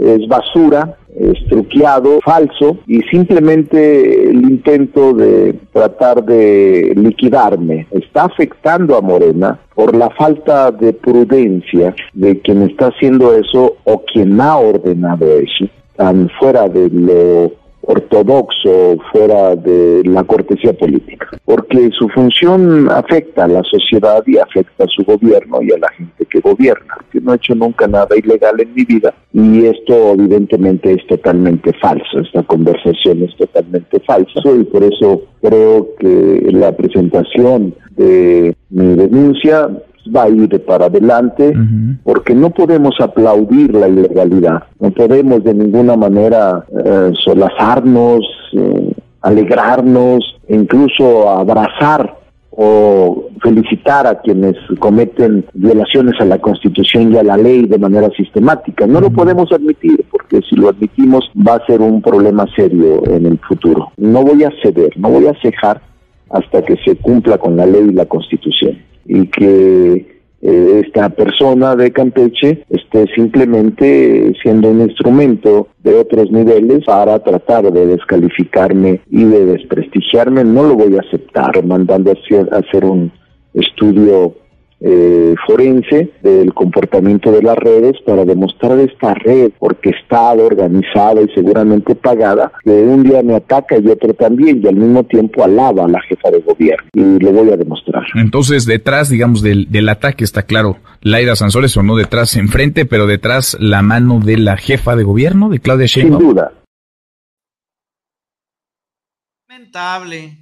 es 0.00 0.26
basura, 0.26 0.96
es 1.18 1.44
truqueado, 1.48 2.20
falso 2.20 2.78
y 2.86 3.00
simplemente 3.02 4.30
el 4.30 4.42
intento 4.42 5.12
de 5.12 5.54
tratar 5.72 6.24
de 6.24 6.92
liquidarme. 6.96 7.86
Está 7.90 8.24
afectando 8.24 8.96
a 8.96 9.00
Morena 9.00 9.58
por 9.74 9.96
la 9.96 10.10
falta 10.10 10.70
de 10.70 10.92
prudencia 10.92 11.94
de 12.14 12.40
quien 12.40 12.62
está 12.62 12.88
haciendo 12.88 13.34
eso 13.34 13.76
o 13.84 14.02
quien 14.04 14.40
ha 14.40 14.56
ordenado 14.56 15.26
eso, 15.38 15.66
tan 15.96 16.28
fuera 16.38 16.68
de 16.68 16.88
lo 16.90 17.52
ortodoxo, 17.88 18.98
fuera 19.10 19.56
de 19.56 20.02
la 20.04 20.22
cortesía 20.22 20.74
política, 20.74 21.26
porque 21.46 21.88
su 21.98 22.06
función 22.10 22.90
afecta 22.90 23.44
a 23.44 23.48
la 23.48 23.62
sociedad 23.64 24.22
y 24.26 24.36
afecta 24.36 24.84
a 24.84 24.88
su 24.88 25.04
gobierno 25.04 25.62
y 25.62 25.72
a 25.72 25.78
la 25.78 25.88
gente 25.88 26.26
que 26.26 26.40
gobierna. 26.40 26.94
Yo 27.14 27.20
no 27.22 27.32
he 27.32 27.36
hecho 27.36 27.54
nunca 27.54 27.88
nada 27.88 28.14
ilegal 28.14 28.60
en 28.60 28.74
mi 28.74 28.84
vida 28.84 29.14
y 29.32 29.64
esto 29.64 30.12
evidentemente 30.12 30.92
es 30.92 31.06
totalmente 31.06 31.72
falso, 31.80 32.20
esta 32.20 32.42
conversación 32.42 33.22
es 33.22 33.34
totalmente 33.36 33.98
falsa. 34.00 34.40
Y 34.44 34.64
por 34.64 34.84
eso 34.84 35.22
creo 35.40 35.88
que 35.98 36.48
la 36.52 36.76
presentación 36.76 37.74
de 37.96 38.54
mi 38.68 38.94
denuncia 38.96 39.70
va 40.14 40.24
a 40.24 40.28
ir 40.28 40.64
para 40.64 40.86
adelante 40.86 41.54
porque 42.04 42.34
no 42.34 42.50
podemos 42.50 42.94
aplaudir 43.00 43.74
la 43.74 43.88
ilegalidad, 43.88 44.64
no 44.80 44.90
podemos 44.90 45.44
de 45.44 45.54
ninguna 45.54 45.96
manera 45.96 46.64
eh, 46.84 47.12
solazarnos, 47.24 48.20
eh, 48.52 48.92
alegrarnos, 49.22 50.38
incluso 50.48 51.28
abrazar 51.28 52.18
o 52.50 53.28
felicitar 53.40 54.06
a 54.06 54.20
quienes 54.20 54.56
cometen 54.80 55.44
violaciones 55.54 56.20
a 56.20 56.24
la 56.24 56.38
Constitución 56.38 57.12
y 57.12 57.16
a 57.16 57.22
la 57.22 57.36
ley 57.36 57.66
de 57.66 57.78
manera 57.78 58.10
sistemática. 58.16 58.84
No 58.86 59.00
lo 59.00 59.10
podemos 59.10 59.52
admitir 59.52 60.04
porque 60.10 60.40
si 60.48 60.56
lo 60.56 60.68
admitimos 60.68 61.30
va 61.36 61.54
a 61.54 61.66
ser 61.66 61.80
un 61.80 62.02
problema 62.02 62.46
serio 62.56 63.02
en 63.06 63.26
el 63.26 63.38
futuro. 63.38 63.92
No 63.96 64.24
voy 64.24 64.42
a 64.42 64.50
ceder, 64.60 64.90
no 64.96 65.08
voy 65.08 65.28
a 65.28 65.40
cejar 65.40 65.80
hasta 66.30 66.62
que 66.62 66.76
se 66.84 66.96
cumpla 66.96 67.38
con 67.38 67.56
la 67.56 67.64
ley 67.64 67.90
y 67.90 67.92
la 67.92 68.06
Constitución 68.06 68.76
y 69.08 69.26
que 69.28 70.18
eh, 70.40 70.82
esta 70.84 71.08
persona 71.08 71.74
de 71.74 71.90
Campeche 71.90 72.64
esté 72.70 73.06
simplemente 73.14 74.32
siendo 74.40 74.68
un 74.68 74.82
instrumento 74.82 75.68
de 75.82 75.96
otros 75.96 76.30
niveles 76.30 76.84
para 76.84 77.18
tratar 77.18 77.72
de 77.72 77.86
descalificarme 77.86 79.00
y 79.10 79.24
de 79.24 79.46
desprestigiarme, 79.46 80.44
no 80.44 80.62
lo 80.62 80.76
voy 80.76 80.96
a 80.96 81.00
aceptar 81.00 81.64
mandando 81.64 82.12
a 82.12 82.56
hacer 82.56 82.84
un 82.84 83.10
estudio 83.54 84.34
eh, 84.80 85.34
forense 85.46 86.12
del 86.22 86.54
comportamiento 86.54 87.32
de 87.32 87.42
las 87.42 87.56
redes 87.56 87.96
para 88.06 88.24
demostrar 88.24 88.78
esta 88.78 89.14
red 89.14 89.50
orquestada, 89.58 90.42
organizada 90.42 91.20
y 91.20 91.28
seguramente 91.34 91.94
pagada, 91.94 92.52
que 92.62 92.70
un 92.70 93.02
día 93.02 93.22
me 93.22 93.34
ataca 93.34 93.78
y 93.78 93.88
otro 93.88 94.14
también, 94.14 94.60
y 94.62 94.68
al 94.68 94.76
mismo 94.76 95.04
tiempo 95.04 95.42
alaba 95.42 95.84
a 95.84 95.88
la 95.88 96.00
jefa 96.02 96.30
de 96.30 96.40
gobierno. 96.40 96.88
Y 96.94 97.22
le 97.22 97.32
voy 97.32 97.50
a 97.50 97.56
demostrar. 97.56 98.04
Entonces, 98.14 98.66
detrás, 98.66 99.08
digamos, 99.08 99.42
del, 99.42 99.70
del 99.70 99.88
ataque 99.88 100.24
está 100.24 100.42
claro, 100.42 100.78
Laida 101.00 101.36
Sansores 101.36 101.76
o 101.76 101.82
no 101.82 101.96
detrás, 101.96 102.36
enfrente, 102.36 102.84
pero 102.84 103.06
detrás 103.06 103.56
la 103.60 103.82
mano 103.82 104.20
de 104.20 104.36
la 104.36 104.56
jefa 104.56 104.96
de 104.96 105.04
gobierno, 105.04 105.48
de 105.48 105.58
Claudia 105.58 105.86
Sheinbaum. 105.86 106.20
Sin 106.20 106.28
duda. 106.28 106.52
Lamentable. 109.48 110.38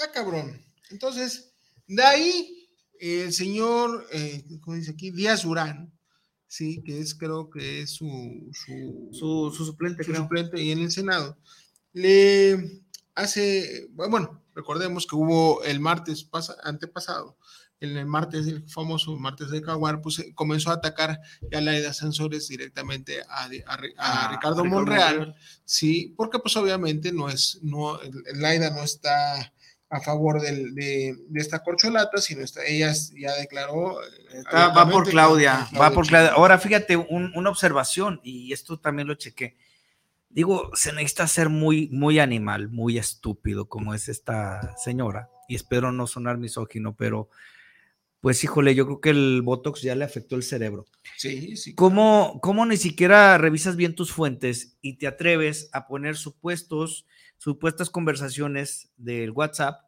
Ah, 0.00 0.10
cabrón. 0.14 0.52
Entonces, 0.90 1.54
de 1.86 2.02
ahí 2.02 2.57
el 3.00 3.32
señor, 3.32 4.06
eh, 4.12 4.44
¿cómo 4.60 4.76
dice 4.76 4.92
aquí? 4.92 5.10
Díaz 5.10 5.42
Durán, 5.42 5.92
sí, 6.46 6.82
que 6.84 6.98
es, 6.98 7.14
creo 7.14 7.50
que 7.50 7.82
es 7.82 7.90
su, 7.90 8.50
su, 9.12 9.52
suplente, 9.52 10.04
su 10.04 10.14
suplente 10.14 10.60
y 10.60 10.72
en 10.72 10.80
el 10.80 10.90
Senado, 10.90 11.38
le 11.92 12.82
hace, 13.14 13.88
bueno, 13.92 14.42
recordemos 14.54 15.06
que 15.06 15.16
hubo 15.16 15.62
el 15.64 15.80
martes 15.80 16.24
pasa, 16.24 16.56
antepasado, 16.64 17.36
en 17.80 17.96
el 17.96 18.06
martes, 18.06 18.46
el 18.46 18.68
famoso 18.68 19.16
martes 19.16 19.50
de 19.50 19.62
Caguar, 19.62 20.00
pues 20.00 20.18
eh, 20.18 20.32
comenzó 20.34 20.70
a 20.70 20.74
atacar 20.74 21.20
ya 21.50 21.60
la 21.60 21.72
de 21.72 21.92
Sansores 21.92 22.48
directamente 22.48 23.22
a, 23.28 23.44
a, 23.44 24.28
Ricardo, 24.30 24.64
Monreal, 24.64 25.36
sí, 25.64 26.12
porque 26.16 26.38
pues 26.40 26.56
obviamente 26.56 27.12
no 27.12 27.28
es, 27.28 27.60
no, 27.62 27.98
Laida 28.34 28.70
no 28.70 28.82
está 28.82 29.52
a 29.90 30.00
favor 30.00 30.40
del, 30.40 30.74
de, 30.74 31.16
esta 31.34 31.62
corcholata, 31.62 32.18
sino 32.18 32.42
está, 32.42 32.64
ella 32.64 32.92
ya 33.18 33.34
declaró. 33.36 34.02
Eh, 34.02 34.42
va 34.52 34.88
por 34.88 35.08
Claudia, 35.08 35.68
va 35.80 35.90
por 35.90 36.06
Claudia. 36.06 36.32
Ahora 36.32 36.58
fíjate, 36.58 36.96
una 36.96 37.50
observación, 37.50 38.20
y 38.22 38.52
esto 38.52 38.78
también 38.78 39.08
lo 39.08 39.14
chequé. 39.14 39.56
Digo, 40.30 40.70
se 40.74 40.92
necesita 40.92 41.26
ser 41.26 41.48
muy, 41.48 41.88
muy 41.88 42.18
animal, 42.18 42.68
muy 42.68 42.98
estúpido, 42.98 43.66
como 43.66 43.94
es 43.94 44.08
esta 44.08 44.76
señora, 44.76 45.30
y 45.48 45.54
espero 45.54 45.90
no 45.90 46.06
sonar 46.06 46.36
misógino, 46.36 46.94
pero 46.94 47.30
pues 48.20 48.42
híjole, 48.44 48.74
yo 48.74 48.84
creo 48.84 49.00
que 49.00 49.10
el 49.10 49.42
Botox 49.42 49.80
ya 49.80 49.94
le 49.94 50.04
afectó 50.04 50.36
el 50.36 50.42
cerebro. 50.42 50.84
Sí, 51.16 51.56
sí. 51.56 51.74
¿Cómo, 51.74 52.40
¿Cómo 52.42 52.66
ni 52.66 52.76
siquiera 52.76 53.38
revisas 53.38 53.76
bien 53.76 53.94
tus 53.94 54.12
fuentes 54.12 54.76
y 54.82 54.94
te 54.94 55.06
atreves 55.06 55.70
a 55.72 55.86
poner 55.86 56.16
supuestos 56.16 57.06
supuestas 57.38 57.88
conversaciones 57.88 58.90
del 58.96 59.30
WhatsApp, 59.30 59.82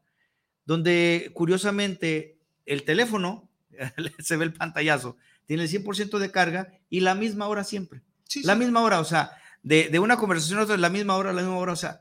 donde 0.64 1.30
curiosamente 1.34 2.38
el 2.64 2.84
teléfono, 2.84 3.48
se 4.18 4.36
ve 4.36 4.44
el 4.44 4.54
pantallazo, 4.54 5.16
tiene 5.46 5.64
el 5.64 5.68
100% 5.68 6.18
de 6.18 6.30
carga 6.30 6.72
y 6.88 7.00
la 7.00 7.14
misma 7.14 7.48
hora 7.48 7.64
siempre. 7.64 8.02
la 8.44 8.54
misma 8.54 8.82
hora, 8.82 9.00
o 9.00 9.04
sea, 9.04 9.32
de, 9.62 9.98
una 9.98 10.16
conversación 10.16 10.60
a 10.60 10.62
otra, 10.62 10.76
la 10.76 10.90
misma 10.90 11.16
hora, 11.16 11.32
la 11.32 11.42
misma 11.42 11.58
hora, 11.58 11.72
o 11.72 11.76
sea, 11.76 12.00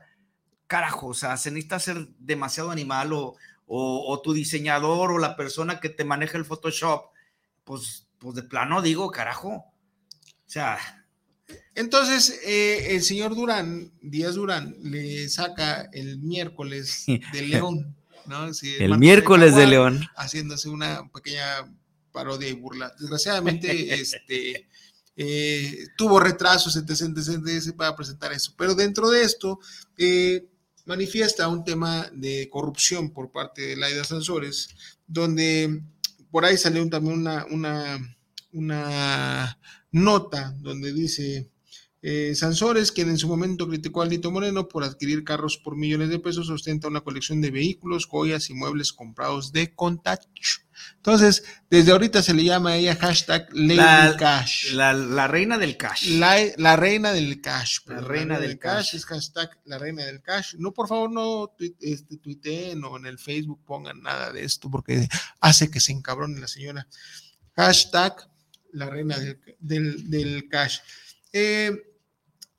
carajo, 0.66 1.08
o 1.08 1.14
sea, 1.14 1.36
se 1.36 1.50
necesita 1.50 1.80
ser 1.80 2.08
demasiado 2.18 2.70
animal 2.70 3.12
o, 3.12 3.36
o, 3.66 4.20
tu 4.22 4.32
diseñador 4.32 5.12
o 5.12 5.18
la 5.18 5.36
persona 5.36 5.80
que 5.80 5.88
te 5.88 6.04
maneja 6.04 6.38
el 6.38 6.44
Photoshop, 6.44 7.10
pues, 7.64 8.08
pues 8.18 8.36
de 8.36 8.42
plano 8.42 8.82
digo, 8.82 9.10
carajo. 9.10 9.48
O 9.48 9.72
sea, 10.46 10.78
entonces, 11.74 12.40
eh, 12.44 12.94
el 12.94 13.02
señor 13.02 13.34
Durán, 13.34 13.92
Díaz 14.02 14.34
Durán, 14.34 14.76
le 14.82 15.28
saca 15.28 15.88
el 15.92 16.18
miércoles 16.18 17.04
de 17.06 17.42
León, 17.42 17.96
¿no? 18.26 18.46
el, 18.46 18.98
miércoles 18.98 19.54
de, 19.54 19.66
León. 19.66 20.06
Haciéndose 20.16 20.68
una 20.68 21.08
pequeña 21.10 21.72
parodia 22.12 22.48
y 22.48 22.52
burla. 22.52 22.92
Desgraciadamente, 22.98 23.94
este, 24.00 24.68
eh, 25.16 25.86
tuvo 25.96 26.20
retrasos, 26.20 26.76
etc, 26.76 27.16
etc, 27.16 27.76
para 27.76 27.96
presentar 27.96 28.32
eso. 28.32 28.52
Pero 28.56 28.74
dentro 28.74 29.08
de 29.10 29.22
esto, 29.22 29.58
eh, 29.96 30.46
manifiesta 30.86 31.48
un 31.48 31.64
tema 31.64 32.10
de 32.12 32.48
corrupción 32.50 33.10
por 33.10 33.30
parte 33.30 33.62
de 33.62 33.76
Laida 33.76 34.04
Sansores, 34.04 34.68
donde 35.06 35.82
por 36.30 36.44
ahí 36.44 36.56
salió 36.56 36.88
también 36.88 37.18
una, 37.18 37.46
una, 37.46 38.16
una 38.52 39.58
nota 39.92 40.54
donde 40.58 40.92
dice 40.92 41.50
eh, 42.02 42.34
Sansores, 42.34 42.92
quien 42.92 43.10
en 43.10 43.18
su 43.18 43.28
momento 43.28 43.68
criticó 43.68 44.00
a 44.00 44.06
Lito 44.06 44.30
Moreno 44.30 44.68
por 44.68 44.84
adquirir 44.84 45.22
carros 45.22 45.58
por 45.58 45.76
millones 45.76 46.08
de 46.08 46.18
pesos, 46.18 46.48
ostenta 46.48 46.88
una 46.88 47.02
colección 47.02 47.42
de 47.42 47.50
vehículos, 47.50 48.06
joyas 48.06 48.48
y 48.48 48.54
muebles 48.54 48.94
comprados 48.94 49.52
de 49.52 49.74
Contach. 49.74 50.24
Entonces, 50.96 51.44
desde 51.68 51.92
ahorita 51.92 52.22
se 52.22 52.32
le 52.32 52.42
llama 52.42 52.70
a 52.70 52.76
ella 52.76 52.96
hashtag 52.96 53.48
Lady 53.52 53.76
la, 53.76 54.16
Cash. 54.18 54.72
La, 54.72 55.28
reina 55.28 55.58
del 55.58 55.76
cash. 55.76 56.08
La, 56.08 56.76
reina 56.76 57.12
del 57.12 57.42
cash. 57.42 57.80
La, 57.84 58.00
reina, 58.00 58.40
del, 58.40 58.58
cash. 58.58 58.94
Es 58.94 59.04
hashtag 59.04 59.50
la 59.66 59.76
reina 59.76 60.06
del 60.06 60.22
cash. 60.22 60.54
No, 60.58 60.72
por 60.72 60.88
favor, 60.88 61.12
no 61.12 61.54
este, 61.80 62.16
tuiteen 62.16 62.82
o 62.82 62.96
en 62.96 63.04
el 63.04 63.18
Facebook 63.18 63.62
pongan 63.66 64.00
nada 64.00 64.32
de 64.32 64.42
esto 64.42 64.70
porque 64.70 65.06
hace 65.40 65.70
que 65.70 65.80
se 65.80 65.92
encabrone 65.92 66.40
la 66.40 66.48
señora. 66.48 66.88
Hashtag 67.56 68.29
la 68.72 68.88
reina 68.88 69.16
del, 69.58 70.48
cash. 70.48 70.78
Eh, 71.32 71.70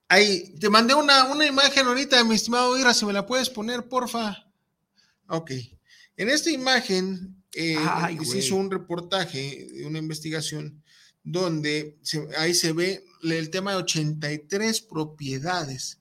ahí, 0.07 0.53
te 0.59 0.70
mandé 0.70 0.93
una, 0.93 1.26
una 1.26 1.45
imagen 1.45 1.86
ahorita, 1.86 2.24
mi 2.24 2.36
estimado 2.36 2.78
Ira, 2.78 2.93
si 2.93 3.05
me 3.05 3.14
la 3.14 3.26
puedes 3.26 3.49
poner, 3.49 3.88
porfa. 3.88 4.51
Ok. 5.28 5.51
En 6.18 6.30
esta 6.30 6.51
imagen 6.51 7.41
eh, 7.53 7.78
se 8.24 8.39
hizo 8.39 8.55
un 8.55 8.70
reportaje, 8.70 9.68
una 9.86 9.99
investigación, 9.99 10.84
donde 11.24 11.99
ahí 12.38 12.53
se 12.53 12.74
ve 12.74 13.03
el 13.24 13.49
tema 13.49 13.72
de 13.72 13.78
83 13.78 14.82
propiedades. 14.82 16.00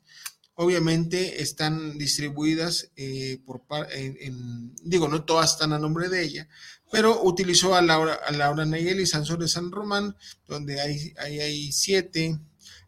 Obviamente 0.63 1.41
están 1.41 1.97
distribuidas 1.97 2.91
eh, 2.95 3.41
por 3.47 3.63
en, 3.93 4.75
digo, 4.83 5.09
no 5.09 5.25
todas 5.25 5.53
están 5.53 5.73
a 5.73 5.79
nombre 5.79 6.11
de 6.11 6.23
ella, 6.23 6.49
pero 6.93 7.23
utilizó 7.23 7.75
a 7.75 7.81
Laura, 7.81 8.21
a 8.27 8.31
Laura 8.33 8.67
Nayeli 8.67 9.07
Sansores 9.07 9.53
San 9.53 9.73
Román, 9.73 10.15
donde 10.47 10.79
hay, 10.79 11.15
hay, 11.19 11.73
siete, 11.73 12.39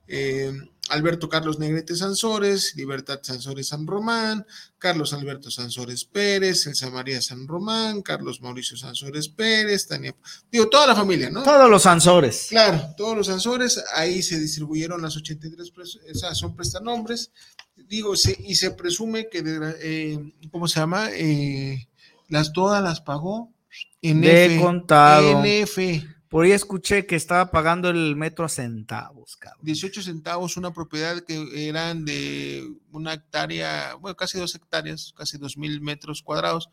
eh, 0.06 0.52
Alberto 0.90 1.28
Carlos 1.28 1.58
Negrete 1.58 1.96
Sansores, 1.96 2.74
Libertad 2.76 3.20
Sansores 3.22 3.68
San 3.68 3.86
Román, 3.86 4.44
Carlos 4.78 5.12
Alberto 5.12 5.50
Sansores 5.50 6.04
Pérez, 6.04 6.66
Elsa 6.66 6.90
María 6.90 7.22
San 7.22 7.46
Román, 7.46 8.02
Carlos 8.02 8.42
Mauricio 8.42 8.76
Sansores 8.76 9.28
Pérez, 9.28 9.86
Tania, 9.86 10.14
digo, 10.50 10.68
toda 10.68 10.88
la 10.88 10.94
familia, 10.96 11.30
¿no? 11.30 11.42
Todos 11.42 11.70
los 11.70 11.82
Sansores. 11.84 12.48
Claro, 12.50 12.94
todos 12.96 13.16
los 13.16 13.28
Sansores, 13.28 13.82
ahí 13.94 14.22
se 14.22 14.38
distribuyeron 14.40 15.00
las 15.00 15.16
83, 15.16 15.72
o 15.76 16.18
sea, 16.18 16.34
son 16.34 16.54
prestanombres, 16.56 17.30
digo, 17.92 18.14
y 18.14 18.54
se 18.54 18.70
presume 18.70 19.28
que, 19.28 19.42
eh, 19.82 20.18
¿cómo 20.50 20.66
se 20.66 20.80
llama? 20.80 21.10
Eh, 21.12 21.88
las 22.28 22.54
todas 22.54 22.82
las 22.82 23.02
pagó 23.02 23.52
de 24.00 24.58
contado. 24.60 25.42
Por 26.30 26.46
ahí 26.46 26.52
escuché 26.52 27.04
que 27.04 27.14
estaba 27.14 27.50
pagando 27.50 27.90
el 27.90 28.16
metro 28.16 28.46
a 28.46 28.48
centavos, 28.48 29.36
cabrón. 29.36 29.60
18 29.66 30.00
centavos, 30.00 30.56
una 30.56 30.72
propiedad 30.72 31.20
que 31.20 31.68
eran 31.68 32.06
de 32.06 32.66
una 32.90 33.12
hectárea, 33.12 33.96
bueno, 33.96 34.16
casi 34.16 34.38
dos 34.38 34.54
hectáreas, 34.54 35.12
casi 35.14 35.36
dos 35.36 35.58
mil 35.58 35.82
metros 35.82 36.22
cuadrados. 36.22 36.70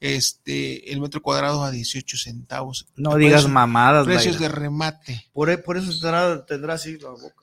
Este, 0.00 0.90
el 0.90 1.02
metro 1.02 1.20
cuadrado 1.20 1.62
a 1.62 1.70
18 1.70 2.16
centavos. 2.16 2.86
No 2.96 3.16
digas 3.16 3.46
mamadas, 3.46 4.06
Precios 4.06 4.38
de 4.38 4.48
remate. 4.48 5.26
Por, 5.34 5.62
por 5.62 5.76
eso 5.76 5.90
tendrá, 5.90 6.46
tendrá 6.46 6.74
así 6.74 6.96
la 6.96 7.10
boca. 7.10 7.41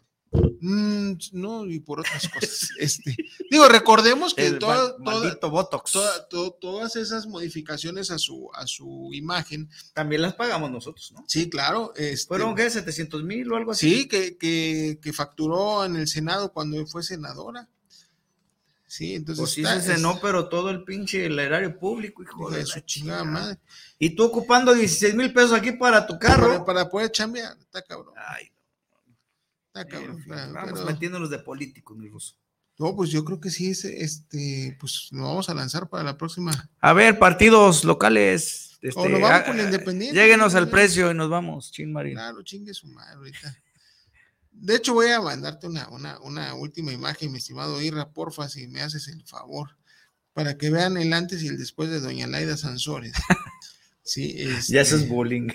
Mm, 0.62 1.14
no, 1.34 1.66
y 1.66 1.80
por 1.80 2.02
otras 2.02 2.28
cosas. 2.30 2.70
Este, 2.80 3.16
digo, 3.50 3.68
recordemos 3.68 4.34
que 4.34 4.52
toda- 4.52 4.96
toda- 4.98 5.38
Botox. 5.50 5.98
todas 6.60 6.96
esas 6.96 7.26
modificaciones 7.28 8.12
a 8.12 8.18
su, 8.20 8.50
a 8.54 8.68
su 8.68 9.10
imagen. 9.14 9.70
También 9.94 10.22
las 10.22 10.36
pagamos 10.36 10.70
nosotros, 10.72 11.12
¿no? 11.14 11.24
Sí, 11.28 11.50
claro. 11.50 11.94
Este, 11.96 12.28
¿Fueron 12.28 12.56
qué? 12.56 12.68
¿700 12.68 13.24
mil 13.24 13.52
o 13.52 13.56
algo 13.56 13.72
así? 13.72 13.90
Sí, 14.02 14.08
que, 14.08 14.38
que, 14.38 15.00
que 15.02 15.14
facturó 15.14 15.84
en 15.86 15.96
el 15.96 16.08
Senado 16.08 16.52
cuando 16.54 16.86
fue 16.86 17.02
senadora. 17.04 17.68
Sí, 18.88 19.14
entonces. 19.16 19.42
Pues 19.42 19.52
sí 19.52 19.62
está- 19.62 19.80
se 19.82 19.96
cenó, 19.96 20.14
es- 20.14 20.20
pero 20.22 20.50
todo 20.50 20.70
el 20.70 20.84
pinche 20.84 21.26
el 21.26 21.38
erario 21.40 21.78
público, 21.78 22.24
hijo 22.24 22.50
de 22.50 22.66
su 22.66 22.80
chingada 22.82 23.22
chingada. 23.22 23.24
madre. 23.24 23.60
Y 24.00 24.12
tú 24.12 24.24
ocupando 24.26 24.74
16 24.74 25.16
mil 25.16 25.32
pesos 25.34 25.54
aquí 25.54 25.72
para 25.74 26.06
tu 26.06 26.18
carro. 26.20 26.48
Para, 26.50 26.66
para 26.66 26.90
poder 26.90 27.12
chambear, 27.12 27.56
está 27.60 27.82
cabrón. 27.84 28.14
Ay, 28.18 28.52
Está 29.74 29.86
cabrón. 29.88 30.24
vamos 30.28 30.74
pero- 30.74 30.86
metiéndonos 30.86 31.30
de 31.30 31.40
políticos, 31.40 31.98
mi 31.98 32.08
ruso. 32.10 32.36
No, 32.78 32.96
pues 32.96 33.10
yo 33.10 33.26
creo 33.26 33.42
que 33.42 33.50
sí, 33.52 33.72
es, 33.72 33.84
este, 33.84 34.78
pues 34.80 35.10
lo 35.12 35.24
vamos 35.24 35.50
a 35.50 35.54
lanzar 35.54 35.90
para 35.90 36.04
la 36.04 36.18
próxima. 36.18 36.70
A 36.80 36.94
ver, 36.94 37.20
partidos 37.20 37.84
locales. 37.84 38.78
Este, 38.82 38.98
O 39.00 39.10
nos 39.10 39.20
vamos 39.20 39.42
ah, 39.42 39.46
con 39.46 39.58
la 39.58 39.64
Independiente. 39.64 40.18
Lléguenos 40.18 40.56
al 40.56 40.70
precio 40.70 41.12
y 41.12 41.14
nos 41.14 41.30
vamos, 41.30 41.72
chin 41.74 41.92
Marín. 41.92 42.14
Claro, 42.14 42.42
chingue 42.42 42.74
su 42.74 42.88
madre 42.88 43.16
ahorita. 43.18 43.58
De 44.52 44.76
hecho, 44.76 44.94
voy 44.94 45.08
a 45.10 45.22
mandarte 45.22 45.68
una, 45.68 45.90
una, 45.90 46.20
una 46.22 46.54
última 46.56 46.94
imagen, 46.94 47.32
mi 47.34 47.38
estimado 47.40 47.82
Irra, 47.82 48.10
porfa, 48.12 48.48
si 48.48 48.68
me 48.68 48.82
haces 48.82 49.10
el 49.10 49.24
favor, 49.26 49.76
para 50.34 50.58
que 50.58 50.70
vean 50.70 50.96
el 50.96 51.12
antes 51.12 51.44
y 51.44 51.48
el 51.48 51.58
después 51.58 51.90
de 51.90 52.00
Doña 52.00 52.28
Laida 52.28 52.58
Sansores. 52.58 53.14
Sí, 54.02 54.34
Ya 54.70 54.82
eso 54.82 54.96
este, 54.96 54.96
es 54.96 55.08
bullying. 55.08 55.50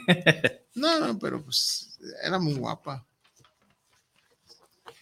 No, 0.77 1.01
no, 1.01 1.19
pero 1.19 1.43
pues 1.43 1.99
era 2.23 2.39
muy 2.39 2.55
guapa. 2.55 3.05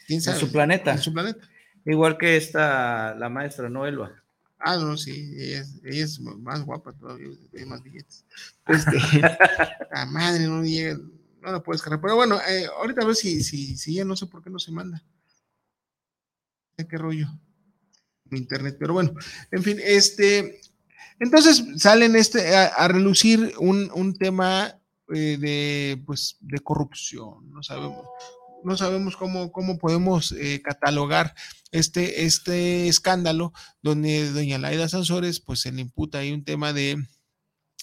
¿Quién 0.06 0.20
En 0.26 0.36
su 0.36 0.50
planeta. 0.50 0.92
En 0.92 0.98
su 0.98 1.12
planeta. 1.12 1.46
Igual 1.84 2.16
que 2.16 2.36
esta, 2.36 3.14
la 3.14 3.28
maestra 3.28 3.68
Noelva. 3.68 4.12
Ah, 4.58 4.76
no, 4.76 4.96
sí, 4.96 5.34
ella 5.36 5.60
es, 5.60 5.80
ella 5.84 6.04
es 6.04 6.20
más 6.20 6.64
guapa 6.64 6.92
todavía, 6.92 7.28
tiene 7.50 7.66
más 7.66 7.82
billetes. 7.82 8.24
Este, 8.68 8.92
la 9.92 10.06
madre 10.06 10.46
no 10.46 10.62
llega, 10.62 10.96
no 11.40 11.52
la 11.52 11.60
puedes 11.60 11.82
cargar. 11.82 12.00
Pero 12.00 12.14
bueno, 12.14 12.38
eh, 12.48 12.66
ahorita 12.78 13.02
a 13.02 13.06
ver 13.06 13.16
si, 13.16 13.42
si, 13.42 13.76
si 13.76 13.94
ya 13.94 14.04
no 14.04 14.14
sé 14.14 14.26
por 14.26 14.42
qué 14.42 14.50
no 14.50 14.60
se 14.60 14.70
manda. 14.70 15.02
¿Qué 16.76 16.98
rollo? 16.98 17.28
Mi 18.30 18.38
internet, 18.38 18.76
pero 18.78 18.94
bueno, 18.94 19.14
en 19.50 19.62
fin, 19.62 19.78
este, 19.82 20.60
entonces 21.18 21.64
salen 21.76 22.16
este, 22.16 22.56
a, 22.56 22.66
a 22.66 22.88
relucir 22.88 23.54
un, 23.58 23.90
un 23.94 24.14
tema 24.16 24.80
eh, 25.14 25.36
de, 25.38 26.02
pues, 26.06 26.38
de 26.40 26.60
corrupción, 26.60 27.50
no 27.50 27.62
sabemos, 27.62 28.06
no 28.64 28.76
sabemos 28.76 29.16
cómo, 29.16 29.50
cómo 29.52 29.78
podemos 29.78 30.32
eh, 30.32 30.60
catalogar 30.62 31.34
este, 31.70 32.24
este 32.24 32.88
escándalo 32.88 33.52
donde 33.82 34.30
doña 34.30 34.58
Laida 34.58 34.88
Sansores 34.88 35.40
pues 35.40 35.60
se 35.60 35.72
le 35.72 35.80
imputa 35.82 36.18
ahí 36.18 36.32
un 36.32 36.44
tema 36.44 36.72
de, 36.72 36.96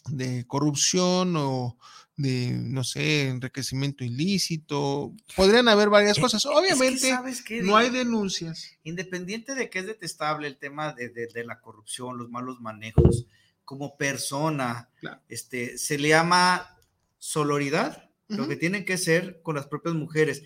de 0.10 0.46
corrupción 0.48 1.36
o 1.38 1.78
de, 2.16 2.52
no 2.52 2.84
sé, 2.84 3.30
enriquecimiento 3.30 4.04
ilícito. 4.04 5.14
Podrían 5.38 5.70
haber 5.70 5.90
varias 5.90 6.18
Eh, 6.18 6.22
cosas. 6.22 6.44
es 6.44 6.52
que, 6.52 6.58
Obviamente 6.58 7.10
¿sabes 7.10 7.42
qué? 7.42 7.62
no 7.64 7.78
hay 7.78 7.90
denuncias. 7.90 8.72
Independiente 8.84 9.56
de 9.56 9.70
que 9.70 9.80
es 9.80 9.88
detestable 9.88 10.48
el 10.48 10.58
tema 10.58 10.92
de, 10.94 11.08
de- 11.10 11.28
de 11.28 11.46
la 11.46 11.62
corrupción, 11.62 12.18
los 12.18 12.30
malos 12.30 12.60
manejos, 12.60 13.26
como 13.64 13.96
persona, 13.96 14.90
Claro. 15.00 15.22
este, 15.30 15.78
se 15.78 15.98
le 15.98 16.10
llama 16.10 16.76
soloridad, 17.20 18.10
lo 18.28 18.48
que 18.48 18.56
tienen 18.58 18.86
que 18.86 18.98
ser 18.98 19.42
con 19.42 19.56
las 19.56 19.66
propias 19.68 19.96
mujeres. 19.96 20.44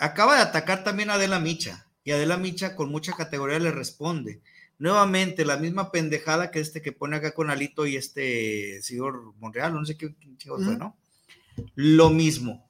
Acaba 0.00 0.36
de 0.36 0.42
atacar 0.42 0.82
también 0.82 1.10
a 1.10 1.14
Adela 1.14 1.38
Micha, 1.38 1.86
y 2.04 2.12
Adela 2.12 2.38
Micha 2.38 2.74
con 2.74 2.90
mucha 2.90 3.12
categoría 3.12 3.58
le 3.58 3.70
responde. 3.70 4.40
Nuevamente, 4.78 5.44
la 5.44 5.58
misma 5.58 5.92
pendejada 5.92 6.50
que 6.50 6.60
este 6.60 6.80
que 6.80 6.92
pone 6.92 7.16
acá 7.16 7.32
con 7.32 7.50
Alito 7.50 7.86
y 7.86 7.96
este 7.96 8.80
señor 8.80 9.34
Monreal, 9.38 9.74
no 9.74 9.84
sé 9.84 9.98
qué, 9.98 10.14
fue, 10.42 10.54
Ujú. 10.54 10.78
¿no? 10.78 10.96
Lo 11.74 12.08
mismo. 12.08 12.66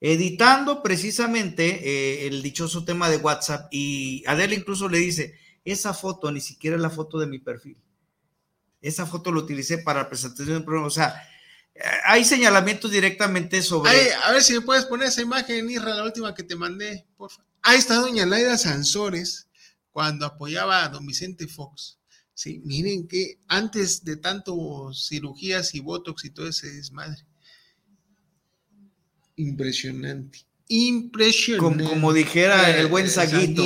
Editando 0.00 0.80
precisamente 0.80 1.80
eh, 1.82 2.28
el 2.28 2.42
dichoso 2.42 2.84
tema 2.84 3.10
de 3.10 3.16
WhatsApp 3.16 3.66
y 3.72 4.22
Adela 4.28 4.54
incluso 4.54 4.88
le 4.88 4.98
dice, 4.98 5.34
esa 5.64 5.92
foto 5.92 6.30
ni 6.30 6.40
siquiera 6.40 6.76
es 6.76 6.82
la 6.82 6.90
foto 6.90 7.18
de 7.18 7.26
mi 7.26 7.40
perfil. 7.40 7.76
Esa 8.80 9.04
foto 9.04 9.32
lo 9.32 9.40
utilicé 9.40 9.78
para 9.78 10.02
la 10.02 10.08
presentación 10.08 10.48
de 10.48 10.56
un 10.58 10.64
programa. 10.64 10.86
O 10.86 10.90
sea, 10.90 11.20
hay 12.04 12.24
señalamientos 12.24 12.90
directamente 12.90 13.62
sobre... 13.62 13.90
Ay, 13.90 14.08
a 14.24 14.32
ver 14.32 14.42
si 14.42 14.54
me 14.54 14.60
puedes 14.60 14.84
poner 14.84 15.08
esa 15.08 15.22
imagen, 15.22 15.70
Isra, 15.70 15.94
la 15.94 16.04
última 16.04 16.34
que 16.34 16.42
te 16.42 16.56
mandé, 16.56 17.06
por 17.16 17.30
favor. 17.30 17.46
Ahí 17.62 17.78
está 17.78 17.96
doña 17.96 18.26
Laida 18.26 18.56
Sansores 18.56 19.48
cuando 19.90 20.26
apoyaba 20.26 20.84
a 20.84 20.88
don 20.88 21.06
Vicente 21.06 21.46
Fox. 21.46 21.98
Sí, 22.34 22.60
miren 22.64 23.08
que 23.08 23.40
antes 23.48 24.04
de 24.04 24.16
tanto 24.16 24.92
cirugías 24.94 25.74
y 25.74 25.80
botox 25.80 26.24
y 26.24 26.30
todo 26.30 26.48
ese 26.48 26.70
desmadre. 26.70 27.24
Impresionante. 29.36 30.46
Impresionante. 30.68 31.82
como, 31.82 31.90
como 31.90 32.12
dijera 32.12 32.76
el 32.78 32.86
buen 32.86 33.06
Eh, 33.06 33.08
Saguito, 33.08 33.64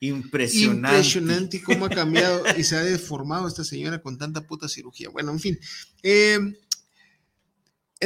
impresionante. 0.00 0.88
Impresionante 0.88 1.62
cómo 1.62 1.86
ha 1.86 1.90
cambiado 1.90 2.42
y 2.56 2.64
se 2.64 2.76
ha 2.76 2.82
deformado 2.82 3.48
esta 3.48 3.64
señora 3.64 4.00
con 4.00 4.16
tanta 4.16 4.46
puta 4.46 4.68
cirugía. 4.68 5.10
Bueno, 5.10 5.32
en 5.32 5.40
fin. 5.40 5.58
Eh, 6.02 6.38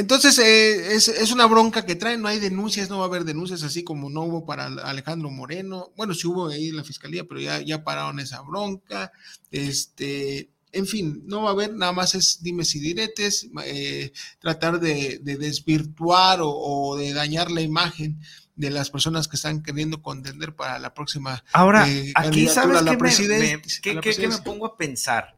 entonces, 0.01 0.37
eh, 0.39 0.93
es, 0.95 1.07
es 1.07 1.31
una 1.31 1.45
bronca 1.45 1.85
que 1.85 1.95
trae, 1.95 2.17
no 2.17 2.27
hay 2.27 2.39
denuncias, 2.39 2.89
no 2.89 2.97
va 2.99 3.05
a 3.05 3.07
haber 3.07 3.23
denuncias, 3.23 3.63
así 3.63 3.83
como 3.83 4.09
no 4.09 4.23
hubo 4.23 4.45
para 4.45 4.65
Alejandro 4.65 5.29
Moreno. 5.31 5.91
Bueno, 5.95 6.13
sí 6.13 6.27
hubo 6.27 6.49
ahí 6.49 6.69
en 6.69 6.75
la 6.77 6.83
fiscalía, 6.83 7.23
pero 7.23 7.39
ya, 7.39 7.61
ya 7.61 7.83
pararon 7.83 8.19
esa 8.19 8.41
bronca. 8.41 9.11
Este, 9.51 10.49
en 10.71 10.87
fin, 10.87 11.23
no 11.25 11.43
va 11.43 11.49
a 11.49 11.53
haber, 11.53 11.73
nada 11.73 11.91
más 11.91 12.15
es 12.15 12.41
dimes 12.43 12.73
y 12.75 12.79
diretes, 12.79 13.47
eh, 13.65 14.11
tratar 14.39 14.79
de, 14.79 15.19
de 15.21 15.37
desvirtuar 15.37 16.41
o, 16.41 16.49
o 16.51 16.97
de 16.97 17.13
dañar 17.13 17.51
la 17.51 17.61
imagen 17.61 18.19
de 18.55 18.69
las 18.69 18.89
personas 18.89 19.27
que 19.27 19.35
están 19.37 19.63
queriendo 19.63 20.01
contender 20.01 20.55
para 20.55 20.77
la 20.79 20.93
próxima 20.93 21.43
Ahora, 21.53 21.89
eh, 21.89 22.11
aquí 22.15 22.41
sabes 22.53 22.77
que 22.91 22.97
me, 22.97 22.97
me- 23.39 23.61
qué- 23.81 23.93
qué 24.01 24.27
me 24.27 24.35
pongo 24.43 24.65
a 24.65 24.77
pensar. 24.77 25.35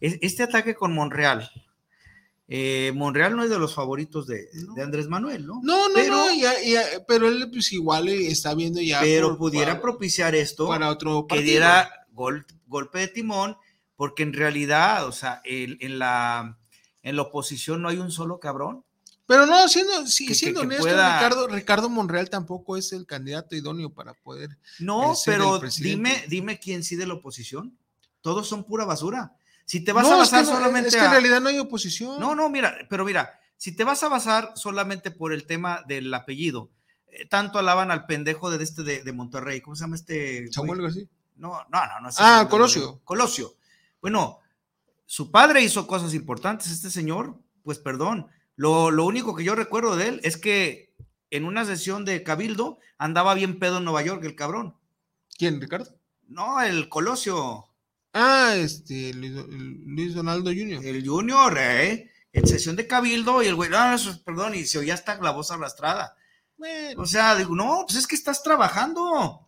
Es- 0.00 0.18
Este 0.22 0.42
ataque 0.42 0.74
con 0.74 0.92
Monreal. 0.94 1.50
Eh, 2.48 2.92
Monreal 2.94 3.34
no 3.36 3.42
es 3.44 3.50
de 3.50 3.58
los 3.58 3.74
favoritos 3.74 4.26
de, 4.26 4.48
de 4.74 4.82
Andrés 4.82 5.08
Manuel, 5.08 5.46
¿no? 5.46 5.60
No, 5.62 5.88
no, 5.88 5.94
pero, 5.94 6.16
no, 6.16 6.34
ya- 6.34 6.60
ya- 6.62 6.84
pero 7.08 7.28
él 7.28 7.48
pues 7.50 7.72
igual 7.72 8.08
eh, 8.08 8.26
está 8.28 8.54
viendo 8.54 8.80
ya. 8.80 9.00
pero 9.00 9.30
por- 9.30 9.38
pudiera 9.38 9.72
para- 9.72 9.80
propiciar 9.82 10.34
esto 10.34 10.68
para 10.68 10.90
otro 10.90 11.26
que 11.26 11.40
diera 11.42 11.90
gol- 12.12 12.44
golpe 12.66 12.98
de 12.98 13.08
timón, 13.08 13.56
porque 13.96 14.22
en 14.24 14.32
realidad, 14.34 15.06
o 15.06 15.12
sea, 15.12 15.40
el- 15.44 15.78
en, 15.80 15.98
la, 15.98 16.58
en 17.02 17.16
la 17.16 17.22
oposición 17.22 17.80
no 17.80 17.88
hay 17.88 17.96
un 17.98 18.10
solo 18.10 18.38
cabrón. 18.40 18.84
Pero 19.26 19.46
no, 19.46 19.66
siendo, 19.68 20.06
sí, 20.06 20.24
que- 20.26 20.32
que- 20.32 20.38
siendo 20.38 20.60
que 20.60 20.66
honesto, 20.66 20.82
pueda- 20.84 21.14
Ricardo, 21.18 21.48
Ricardo 21.48 21.88
Monreal 21.88 22.28
tampoco 22.28 22.76
es 22.76 22.92
el 22.92 23.06
candidato 23.06 23.56
idóneo 23.56 23.88
para 23.88 24.12
poder. 24.12 24.50
No, 24.80 25.12
eh, 25.12 25.16
ser 25.16 25.38
pero 25.38 25.60
dime, 25.78 26.24
dime 26.28 26.58
quién 26.60 26.84
sí 26.84 26.94
de 26.94 27.06
la 27.06 27.14
oposición. 27.14 27.78
Todos 28.20 28.46
son 28.46 28.64
pura 28.64 28.84
basura. 28.84 29.32
Si 29.64 29.82
te 29.82 29.92
vas 29.92 30.06
No, 30.06 30.20
a 30.20 30.22
es 30.22 30.30
que 30.30 30.36
basar 30.36 30.44
no, 30.52 30.58
solamente 30.58 30.88
es 30.88 30.96
que 30.96 31.04
en 31.04 31.10
realidad 31.10 31.40
no 31.40 31.48
hay 31.48 31.58
oposición. 31.58 32.20
No, 32.20 32.34
no, 32.34 32.48
mira, 32.48 32.76
pero 32.90 33.04
mira, 33.04 33.38
si 33.56 33.74
te 33.74 33.84
vas 33.84 34.02
a 34.02 34.08
basar 34.08 34.52
solamente 34.56 35.10
por 35.10 35.32
el 35.32 35.46
tema 35.46 35.82
del 35.86 36.12
apellido, 36.12 36.70
eh, 37.08 37.26
tanto 37.26 37.58
alaban 37.58 37.90
al 37.90 38.06
pendejo 38.06 38.50
de 38.50 38.62
este 38.62 38.82
de, 38.82 39.02
de 39.02 39.12
Monterrey, 39.12 39.60
¿cómo 39.60 39.74
se 39.76 39.84
llama 39.84 39.96
este? 39.96 40.52
Samuel? 40.52 40.82
García. 40.82 41.04
No, 41.36 41.50
no, 41.70 41.86
no, 41.86 42.00
no. 42.02 42.08
es 42.10 42.16
Ah, 42.18 42.46
Colosio. 42.50 43.00
Colosio. 43.04 43.54
Bueno, 44.00 44.38
su 45.06 45.30
padre 45.30 45.62
hizo 45.62 45.86
cosas 45.86 46.14
importantes, 46.14 46.70
este 46.70 46.90
señor, 46.90 47.38
pues 47.62 47.78
perdón. 47.78 48.28
Lo, 48.56 48.90
lo 48.90 49.04
único 49.04 49.34
que 49.34 49.44
yo 49.44 49.54
recuerdo 49.54 49.96
de 49.96 50.08
él 50.08 50.20
es 50.22 50.36
que 50.36 50.94
en 51.30 51.44
una 51.44 51.64
sesión 51.64 52.04
de 52.04 52.22
Cabildo 52.22 52.78
andaba 52.98 53.34
bien 53.34 53.58
pedo 53.58 53.78
en 53.78 53.84
Nueva 53.84 54.02
York, 54.02 54.22
el 54.24 54.36
cabrón. 54.36 54.76
¿Quién, 55.36 55.60
Ricardo? 55.60 55.90
No, 56.28 56.60
el 56.60 56.88
Colosio. 56.88 57.66
Ah, 58.14 58.54
este, 58.56 59.12
Luis, 59.12 59.32
Luis 59.86 60.14
Donaldo 60.14 60.50
Jr. 60.50 60.84
El 60.84 61.06
Junior, 61.06 61.56
¿eh? 61.58 62.10
En 62.32 62.46
sesión 62.46 62.76
de 62.76 62.86
Cabildo 62.86 63.42
y 63.42 63.46
el 63.46 63.54
güey, 63.54 63.70
es- 63.94 64.18
perdón, 64.24 64.54
y 64.54 64.64
se 64.64 64.78
oía 64.78 64.94
hasta 64.94 65.20
la 65.20 65.30
voz 65.32 65.50
arrastrada. 65.50 66.16
Bueno, 66.56 67.02
O 67.02 67.06
sea, 67.06 67.34
digo, 67.34 67.54
no, 67.54 67.84
pues 67.86 67.98
es 67.98 68.06
que 68.06 68.14
estás 68.14 68.42
trabajando. 68.42 69.46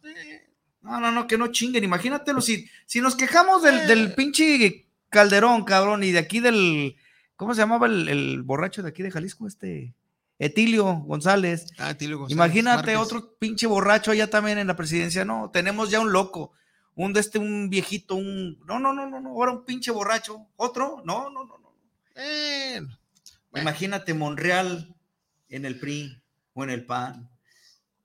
No, 0.82 1.00
no, 1.00 1.10
no, 1.12 1.26
que 1.26 1.38
no 1.38 1.48
chinguen. 1.52 1.84
Imagínatelo, 1.84 2.40
si, 2.40 2.68
si 2.86 3.00
nos 3.00 3.16
quejamos 3.16 3.62
del, 3.62 3.86
del 3.86 4.14
pinche 4.14 4.88
Calderón, 5.08 5.64
cabrón, 5.64 6.02
y 6.04 6.10
de 6.12 6.18
aquí 6.18 6.40
del, 6.40 6.96
¿cómo 7.36 7.54
se 7.54 7.60
llamaba 7.60 7.86
el, 7.86 8.08
el 8.08 8.42
borracho 8.42 8.82
de 8.82 8.88
aquí 8.88 9.02
de 9.02 9.10
Jalisco? 9.10 9.46
Este, 9.46 9.94
Etilio 10.38 10.84
González. 11.06 11.66
ah, 11.78 11.94
Tilio 11.94 12.18
González 12.18 12.36
Imagínate 12.36 12.94
Márquez. 12.94 12.98
otro 12.98 13.36
pinche 13.38 13.66
borracho 13.66 14.10
allá 14.10 14.28
también 14.28 14.58
en 14.58 14.66
la 14.66 14.76
presidencia. 14.76 15.24
No, 15.24 15.50
tenemos 15.52 15.90
ya 15.90 15.98
un 16.00 16.12
loco, 16.12 16.52
un 16.96 17.12
de 17.12 17.20
este, 17.20 17.38
un 17.38 17.68
viejito, 17.68 18.16
un, 18.16 18.58
no, 18.66 18.80
no, 18.80 18.92
no, 18.92 19.08
no, 19.08 19.20
no, 19.20 19.28
ahora 19.30 19.52
un 19.52 19.64
pinche 19.64 19.90
borracho. 19.90 20.48
Otro, 20.56 21.02
no, 21.04 21.30
no, 21.30 21.44
no, 21.44 21.58
no. 21.58 21.72
Bueno, 22.14 22.98
Imagínate 23.52 24.14
Monreal 24.14 24.94
en 25.48 25.66
el 25.66 25.78
PRI 25.78 26.22
o 26.54 26.64
en 26.64 26.70
el 26.70 26.86
PAN. 26.86 27.30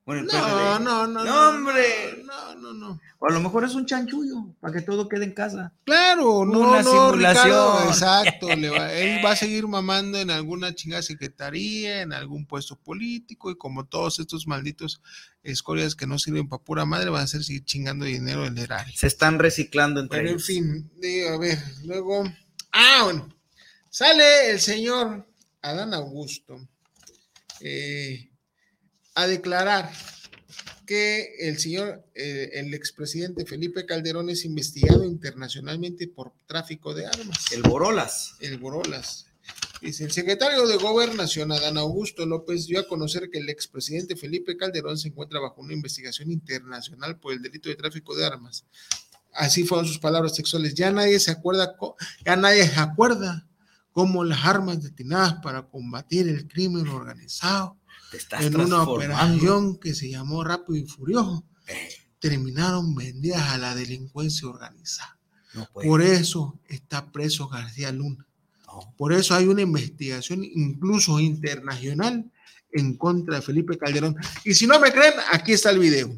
Bueno, 0.04 0.22
el 0.22 0.28
No, 0.28 0.32
PRD. 0.34 0.84
no, 0.84 1.08
no, 1.08 1.24
No, 1.24 1.50
hombre. 1.50 2.24
No, 2.26 2.56
no, 2.56 2.74
no. 2.74 3.00
O 3.20 3.28
a 3.28 3.32
lo 3.32 3.40
mejor 3.40 3.64
es 3.66 3.76
un 3.76 3.86
chanchullo, 3.86 4.48
para 4.60 4.74
que 4.74 4.82
todo 4.82 5.08
quede 5.08 5.26
en 5.26 5.34
casa. 5.34 5.72
Claro, 5.86 6.44
no, 6.44 6.60
Una 6.60 6.82
no, 6.82 6.92
simulación. 6.92 7.20
Ricardo, 7.20 7.84
exacto. 7.88 8.56
le 8.56 8.70
va- 8.72 8.92
él 8.94 9.24
va 9.24 9.32
a 9.32 9.36
seguir 9.36 9.68
mamando 9.68 10.18
en 10.20 10.32
alguna 10.32 10.74
chingada 10.74 11.04
secretaría, 11.04 12.02
en 12.02 12.14
algún 12.14 12.48
puesto 12.48 12.76
político, 12.78 13.52
y 13.52 13.56
como 13.58 13.86
todos 13.86 14.20
estos 14.20 14.48
malditos 14.48 15.02
escorias 15.44 15.94
que 15.96 16.08
no 16.08 16.18
sirven 16.18 16.50
para 16.50 16.64
pura 16.64 16.84
madre, 16.86 17.12
van 17.12 17.22
a 17.22 17.26
hacer 17.26 17.44
seguir 17.44 17.64
chingando 17.64 18.06
dinero 18.06 18.42
del 18.44 18.58
erario. 18.58 18.94
Se 18.98 19.06
están 19.08 19.38
reciclando 19.38 20.00
entre 20.02 20.18
Pero 20.18 20.30
en 20.30 20.36
ellos. 20.36 20.48
fin, 20.48 20.92
digo, 21.00 21.30
a 21.30 21.38
ver, 21.38 21.60
luego. 21.86 22.24
Ah, 22.72 23.02
bueno. 23.04 23.30
Sale 23.92 24.50
el 24.52 24.60
señor 24.60 25.28
Adán 25.62 25.94
Augusto 25.94 26.60
eh, 27.60 28.31
a 29.22 29.28
declarar 29.28 29.92
que 30.86 31.36
el 31.40 31.58
señor, 31.60 32.06
eh, 32.16 32.50
el 32.54 32.74
expresidente 32.74 33.46
Felipe 33.46 33.86
Calderón 33.86 34.30
es 34.30 34.44
investigado 34.44 35.06
internacionalmente 35.06 36.08
por 36.08 36.34
tráfico 36.48 36.94
de 36.94 37.06
armas. 37.06 37.52
El 37.52 37.62
Borolas. 37.62 38.36
El 38.42 38.58
Borolas. 38.58 39.28
Dice, 39.82 40.04
el 40.04 40.12
secretario 40.12 40.68
de 40.68 40.78
Gobernación, 40.78 41.52
Adán 41.52 41.78
Augusto 41.78 42.26
López, 42.26 42.68
dio 42.68 42.80
a 42.80 42.88
conocer 42.88 43.30
que 43.32 43.40
el 43.40 43.50
expresidente 43.50 44.16
Felipe 44.16 44.58
Calderón 44.58 44.98
se 44.98 45.08
encuentra 45.08 45.40
bajo 45.40 45.62
una 45.62 45.74
investigación 45.74 46.30
internacional 46.32 47.18
por 47.20 47.34
el 47.34 47.42
delito 47.42 47.70
de 47.70 47.76
tráfico 47.76 48.16
de 48.16 48.26
armas. 48.26 48.66
Así 49.34 49.64
fueron 49.64 49.88
sus 49.88 49.98
palabras 49.98 50.36
sexuales. 50.36 50.76
Ya 50.76 50.92
nadie 50.92 51.20
se 51.20 51.32
acuerda, 51.32 51.76
ya 52.26 52.36
nadie 52.36 52.68
se 52.68 52.80
acuerda 52.80 53.48
cómo 53.92 54.24
las 54.24 54.46
armas 54.46 54.84
destinadas 54.84 55.36
para 55.42 55.64
combatir 55.64 56.28
el 56.28 56.48
crimen 56.48 56.88
organizado 56.88 57.78
Te 58.12 58.18
estás 58.18 58.44
en 58.44 58.60
una 58.60 58.84
operación 58.84 59.80
que 59.80 59.96
se 59.96 60.10
llamó 60.10 60.44
Rápido 60.44 60.76
y 60.76 60.86
Furioso 60.86 61.46
terminaron 62.20 62.94
vendidas 62.94 63.42
a 63.52 63.58
la 63.58 63.74
delincuencia 63.74 64.50
organizada. 64.50 65.18
No. 65.54 65.68
Por 65.74 66.02
eso 66.02 66.60
está 66.68 67.12
preso 67.12 67.48
García 67.48 67.92
Luna. 67.92 68.28
Por 68.98 69.14
eso 69.14 69.34
hay 69.34 69.48
una 69.48 69.62
investigación 69.62 70.44
incluso 70.44 71.20
internacional 71.20 72.32
en 72.72 72.98
contra 72.98 73.38
de 73.38 73.42
Felipe 73.42 73.78
Calderón. 73.78 74.16
Y 74.44 74.54
si 74.54 74.68
no 74.68 74.80
me 74.80 74.92
creen, 74.92 75.14
aquí 75.32 75.54
está 75.54 75.72
el 75.72 75.80
video. 75.80 76.14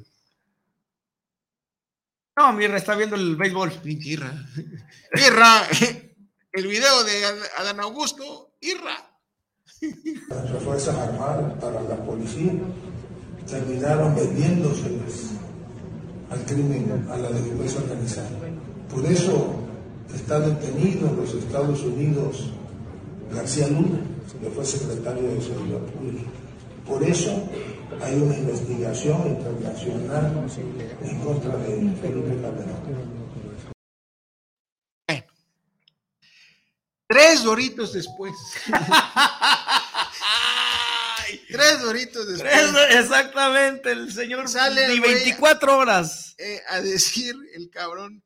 No, 2.36 2.54
Mirra 2.54 2.78
está 2.78 2.96
viendo 2.96 3.16
el 3.16 3.36
béisbol. 3.36 3.72
Pinche 3.72 4.10
Irra. 4.10 4.34
Irra, 5.28 5.68
el 6.52 6.68
video 6.68 7.04
de 7.04 7.26
Adán 7.58 7.80
Augusto, 7.80 8.56
Irra. 8.62 9.13
Las 10.30 10.64
Fuerzas 10.64 10.96
Armadas, 10.96 11.54
para 11.60 11.82
la 11.82 11.96
policía, 12.06 12.54
terminaron 13.50 14.16
vendiéndoselas 14.16 15.32
al 16.30 16.40
crimen, 16.46 17.06
a 17.12 17.18
la 17.18 17.30
delincuencia 17.30 17.82
organizada. 17.82 18.30
Por 18.94 19.06
eso 19.06 19.56
está 20.14 20.40
detenido 20.40 21.10
en 21.10 21.18
los 21.18 21.34
Estados 21.34 21.82
Unidos 21.84 22.50
García 23.34 23.68
Luna, 23.68 24.00
que 24.42 24.50
fue 24.50 24.66
secretario 24.66 25.24
de 25.24 25.42
Seguridad 25.42 25.80
Pública. 25.80 26.30
Por 26.88 27.04
eso 27.04 27.32
hay 28.02 28.16
una 28.22 28.38
investigación 28.38 29.28
internacional 29.28 30.46
en 31.02 31.20
contra 31.20 31.58
de 31.58 31.76
Felipe 32.02 32.42
Calderón. 32.42 33.23
Tres 37.14 37.44
doritos 37.44 37.94
después. 37.94 38.34
Tres 41.50 41.82
doritos 41.82 42.28
después. 42.28 42.52
Tres- 42.52 43.00
exactamente, 43.00 43.92
el 43.92 44.12
señor 44.12 44.48
Sale 44.50 44.88
ni 44.88 44.94
el 44.96 45.00
güey 45.00 45.14
24 45.16 45.78
horas. 45.78 46.36
eh, 46.38 46.62
a 46.70 46.82
decir 46.82 47.36
el 47.56 47.70
cabrón, 47.70 48.24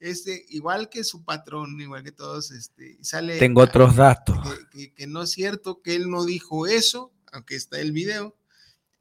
este, 0.00 0.44
igual 0.48 0.88
que 0.88 1.04
su 1.04 1.24
patrón, 1.24 1.80
igual 1.80 2.02
que 2.02 2.12
todos, 2.12 2.50
este, 2.50 2.98
sale 3.02 3.38
Tengo 3.38 3.62
otros 3.62 3.96
datos. 3.96 4.36
que, 4.70 4.78
que- 4.78 4.94
que 4.94 5.06
no 5.06 5.22
es 5.22 5.30
cierto, 5.30 5.80
que 5.82 5.94
él 5.94 6.10
no 6.10 6.24
dijo 6.24 6.66
eso, 6.66 7.12
aunque 7.32 7.54
está 7.56 7.78
el 7.80 7.92
video, 7.92 8.36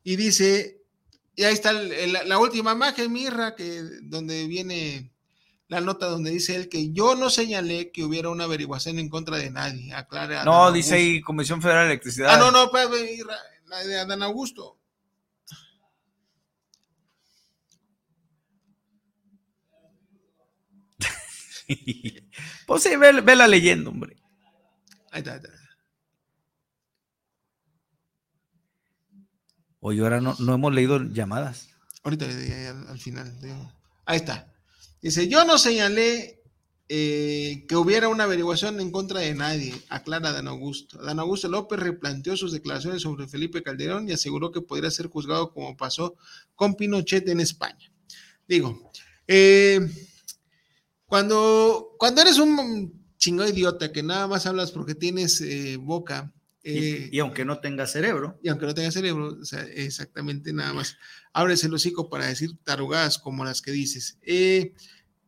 y 0.04 0.16
dice, 0.16 0.80
y 1.36 1.44
ahí 1.44 1.54
está 1.54 1.72
el- 1.72 1.92
el- 1.92 2.14
la 2.30 2.38
última 2.40 2.74
imagen, 2.74 3.12
Mirra, 3.12 3.56
que 3.56 3.82
donde 4.04 4.48
viene 4.48 5.12
la 5.74 5.82
nota 5.82 6.06
donde 6.06 6.32
dice 6.32 6.56
él 6.56 6.70
que 6.70 6.92
yo 6.92 7.16
no 7.16 7.30
señalé 7.30 7.92
que 7.92 8.04
hubiera 8.04 8.30
una 8.30 8.44
averiguación 8.44 9.00
en 9.00 9.10
contra 9.10 9.38
de 9.38 9.50
nadie, 9.50 9.94
aclara. 9.94 10.44
No, 10.46 10.72
dice 10.72 10.96
ahí 10.96 11.22
Comisión 11.22 11.62
Federal 11.62 11.88
de 11.88 11.94
Electricidad. 11.94 12.30
Ah, 12.32 12.38
no, 12.38 12.52
no, 12.52 12.72
la 12.72 13.84
de 13.84 14.00
Adán 14.00 14.24
Augusto. 14.24 14.80
Pues 22.68 22.84
sí, 22.84 22.96
ve, 22.96 23.22
ve 23.22 23.36
la 23.36 23.48
leyenda, 23.48 23.90
hombre. 23.90 24.16
Ahí 25.12 25.20
está, 25.20 25.34
ahí 25.34 25.38
está. 25.38 25.50
Oye, 29.80 30.02
ahora 30.02 30.22
no, 30.22 30.36
no 30.40 30.54
hemos 30.54 30.74
leído 30.74 31.02
llamadas. 31.02 31.70
Ahorita 32.04 32.26
al, 32.26 32.88
al 32.88 33.00
final. 33.00 33.34
Ahí 34.06 34.18
está. 34.18 34.53
Dice, 35.04 35.28
yo 35.28 35.44
no 35.44 35.58
señalé 35.58 36.42
eh, 36.88 37.66
que 37.68 37.76
hubiera 37.76 38.08
una 38.08 38.24
averiguación 38.24 38.80
en 38.80 38.90
contra 38.90 39.20
de 39.20 39.36
nadie, 39.36 39.76
aclara 39.90 40.32
Dan 40.32 40.48
Augusto. 40.48 40.98
Dan 41.04 41.20
Augusto 41.20 41.50
López 41.50 41.78
replanteó 41.78 42.38
sus 42.38 42.54
declaraciones 42.54 43.02
sobre 43.02 43.28
Felipe 43.28 43.62
Calderón 43.62 44.08
y 44.08 44.14
aseguró 44.14 44.54
que 44.54 44.62
podría 44.62 44.90
ser 44.90 45.08
juzgado 45.08 45.52
como 45.52 45.76
pasó 45.76 46.16
con 46.56 46.76
Pinochet 46.76 47.28
en 47.28 47.42
España. 47.42 47.92
Digo, 48.48 48.92
eh, 49.28 49.82
cuando, 51.06 51.96
cuando 52.00 52.22
eres 52.22 52.38
un 52.38 53.14
chingón 53.18 53.50
idiota 53.50 53.92
que 53.92 54.04
nada 54.04 54.28
más 54.28 54.46
hablas 54.46 54.72
porque 54.72 54.96
tienes 54.96 55.42
eh, 55.42 55.76
boca, 55.76 56.32
y, 56.64 57.14
y 57.14 57.20
aunque 57.20 57.44
no 57.44 57.60
tenga 57.60 57.86
cerebro. 57.86 58.40
y 58.42 58.48
aunque 58.48 58.66
no 58.66 58.74
tenga 58.74 58.90
cerebro, 58.90 59.38
o 59.42 59.46
sea, 59.46 59.64
exactamente 59.64 60.54
nada 60.54 60.74
más, 60.74 60.98
abres 61.34 61.64
el 61.66 61.74
hocico 61.74 62.10
para 62.10 62.28
decir 62.28 62.52
tarugadas 62.64 63.20
como 63.20 63.44
las 63.44 63.62
que 63.62 63.72
dices. 63.72 64.18
Eh, 64.22 64.74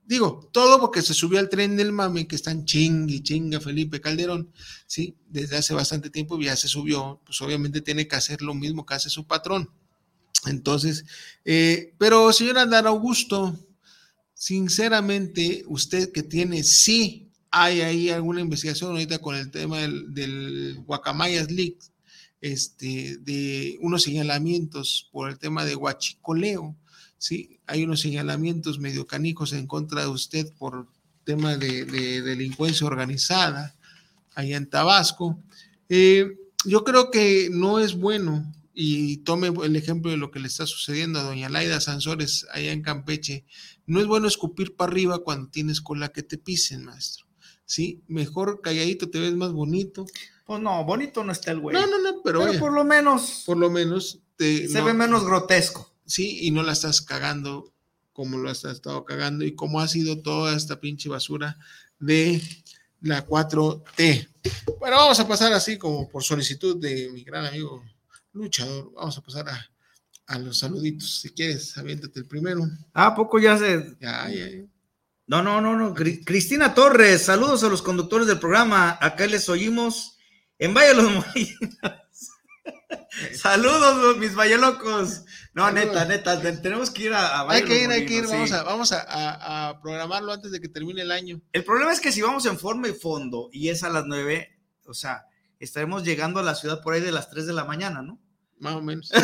digo, 0.06 0.50
todo 0.52 0.80
porque 0.80 1.02
se 1.02 1.14
subió 1.14 1.40
al 1.40 1.50
tren 1.50 1.76
del 1.76 1.92
mame 1.92 2.28
que 2.28 2.36
están 2.36 2.66
chingue 2.66 3.24
chinga 3.24 3.60
Felipe 3.60 4.02
Calderón, 4.02 4.52
¿sí? 4.88 5.16
Desde 5.30 5.58
hace 5.58 5.74
bastante 5.74 6.10
tiempo 6.10 6.40
ya 6.40 6.56
se 6.56 6.68
subió, 6.68 7.22
pues 7.26 7.42
obviamente 7.42 7.82
tiene 7.82 8.08
que 8.08 8.16
hacer 8.16 8.42
lo 8.42 8.54
mismo 8.54 8.86
que 8.86 8.94
hace 8.94 9.10
su 9.10 9.26
patrón. 9.26 9.70
Entonces, 10.46 11.06
eh, 11.44 11.94
pero 11.98 12.32
señora 12.32 12.62
Andar 12.62 12.88
Augusto, 12.88 13.58
sinceramente, 14.34 15.64
usted 15.68 16.12
que 16.12 16.24
tiene, 16.24 16.64
sí, 16.64 17.32
hay 17.50 17.82
ahí 17.82 18.10
alguna 18.10 18.42
investigación 18.42 18.92
ahorita 18.92 19.20
con 19.20 19.36
el 19.36 19.50
tema 19.50 19.80
del, 19.80 20.14
del 20.14 20.84
Guacamayas 20.86 21.50
League, 21.50 21.80
este, 22.42 23.18
de 23.22 23.78
unos 23.82 24.04
señalamientos 24.04 25.10
por 25.12 25.30
el 25.30 25.40
tema 25.40 25.66
de 25.66 25.76
huachicoleo, 25.76 26.76
¿sí? 27.18 27.60
Hay 27.68 27.84
unos 27.84 28.02
señalamientos 28.02 28.80
medio 28.80 29.06
canijos 29.08 29.54
en 29.54 29.68
contra 29.68 30.02
de 30.02 30.08
usted 30.08 30.52
por 30.58 30.88
tema 31.24 31.58
de, 31.58 31.86
de 31.86 32.22
delincuencia 32.22 32.86
organizada 32.88 33.76
allá 34.36 34.58
en 34.58 34.70
Tabasco. 34.70 35.40
Eh, 35.90 36.38
yo 36.66 36.84
creo 36.84 37.12
que 37.12 37.50
no 37.52 37.80
es 37.80 37.96
bueno, 37.96 38.52
y 38.74 39.18
tome 39.18 39.52
el 39.64 39.76
ejemplo 39.76 40.12
de 40.12 40.18
lo 40.18 40.32
que 40.32 40.40
le 40.40 40.48
está 40.48 40.66
sucediendo 40.66 41.20
a 41.20 41.24
doña 41.24 41.48
Laida 41.50 41.80
Sansores 41.80 42.46
allá 42.52 42.72
en 42.74 42.82
Campeche, 42.82 43.46
no 43.86 44.02
es 44.02 44.08
bueno 44.08 44.28
escupir 44.28 44.76
para 44.76 44.92
arriba 44.92 45.20
cuando 45.24 45.50
tienes 45.50 45.80
cola 45.80 46.10
que 46.10 46.24
te 46.24 46.38
pisen, 46.38 46.84
maestro. 46.84 47.26
Sí, 47.66 48.02
mejor 48.08 48.62
calladito 48.62 49.10
te 49.10 49.20
ves 49.20 49.34
más 49.34 49.52
bonito. 49.52 50.06
Pues 50.46 50.62
no, 50.62 50.84
bonito 50.84 51.24
no 51.24 51.32
está 51.32 51.52
el 51.52 51.60
güey. 51.60 51.74
No, 51.76 51.88
no, 51.88 51.98
no, 52.00 52.22
pero, 52.24 52.40
Pero 52.40 52.52
oye, 52.52 52.60
por 52.60 52.74
lo 52.74 52.84
menos 52.84 53.44
por 53.46 53.58
lo 53.58 53.70
menos 53.72 54.20
te, 54.36 54.68
se 54.68 54.80
no- 54.80 54.86
ve 54.86 54.94
menos 54.94 55.24
grotesco. 55.24 55.92
Sí, 56.06 56.40
y 56.46 56.52
no 56.52 56.64
la 56.64 56.74
estás 56.74 57.02
cagando 57.02 57.72
como 58.14 58.38
lo 58.38 58.50
has 58.50 58.64
estado 58.64 59.04
cagando 59.04 59.44
y 59.44 59.56
como 59.56 59.80
ha 59.82 59.88
sido 59.88 60.22
toda 60.22 60.56
esta 60.56 60.80
pinche 60.80 61.10
basura 61.10 61.58
de 62.00 62.42
la 63.02 63.26
4T. 63.28 64.30
Bueno, 64.80 64.98
vamos 64.98 65.20
a 65.20 65.28
pasar 65.28 65.52
así 65.54 65.78
como 65.78 66.08
por 66.10 66.24
solicitud 66.24 66.78
de 66.80 67.10
mi 67.12 67.24
gran 67.24 67.46
amigo 67.46 67.84
luchador. 68.34 68.92
Vamos 68.96 69.18
a 69.18 69.22
pasar 69.22 69.50
a, 69.50 69.70
a 70.28 70.40
los 70.40 70.60
saluditos. 70.60 71.22
Si 71.22 71.30
quieres, 71.32 71.78
aviéntate 71.78 72.20
el 72.20 72.26
primero. 72.26 72.62
Ah, 72.94 73.08
¿a 73.08 73.16
poco 73.16 73.38
ya 73.40 73.58
se. 73.58 73.96
Ya, 74.00 74.30
ya, 74.30 74.50
ya. 74.50 74.64
No, 75.28 75.42
no, 75.44 75.60
no, 75.60 75.76
no. 75.76 75.94
Cri- 75.94 76.24
Cristina 76.24 76.74
Torres, 76.74 77.24
saludos 77.24 77.64
a 77.64 77.70
los 77.70 77.82
conductores 77.82 78.28
del 78.28 78.40
programa. 78.40 78.98
Acá 79.02 79.26
les 79.28 79.50
oímos 79.50 80.18
en 80.60 80.74
Valle 80.74 80.90
de 80.90 80.96
los 80.96 81.26
saludos, 83.34 83.98
los- 83.98 84.18
mis 84.18 84.36
vallelocos. 84.36 85.24
No, 85.56 85.72
neta, 85.72 86.04
neta, 86.06 86.40
te- 86.42 86.58
tenemos 86.58 86.92
que 86.92 87.04
ir 87.06 87.14
a, 87.14 87.40
a 87.40 87.50
Hay 87.52 87.64
que 87.64 87.82
ir, 87.84 87.90
hay 87.90 88.06
que 88.06 88.16
ir. 88.16 88.28
Vamos, 88.28 88.52
a, 88.52 88.64
vamos 88.64 88.92
a, 88.92 89.02
a- 89.02 89.70
a 89.70 89.82
programarlo 89.82 90.32
antes 90.34 90.52
de 90.52 90.60
que 90.60 90.68
termine 90.68 91.02
el 91.02 91.12
año. 91.12 91.42
El 91.54 91.64
problema 91.64 91.92
es 91.94 92.00
que 92.02 92.12
si 92.12 92.22
vamos 92.22 92.46
en 92.46 92.60
forma 92.60 92.90
y 92.90 92.94
fondo 92.94 93.50
y 93.54 93.70
es 93.70 93.82
a 93.84 93.90
las 93.90 94.04
9, 94.06 94.50
o 94.86 94.94
sea, 94.94 95.24
estaremos 95.60 96.04
llegando 96.04 96.40
a 96.40 96.44
la 96.44 96.56
ciudad 96.56 96.82
por 96.84 96.94
ahí 96.94 97.02
de 97.02 97.14
las 97.14 97.30
3 97.30 97.48
de 97.48 97.54
la 97.54 97.64
mañana, 97.64 98.02
¿no? 98.02 98.20
Más 98.60 98.76
o 98.76 98.82
menos. 98.82 99.10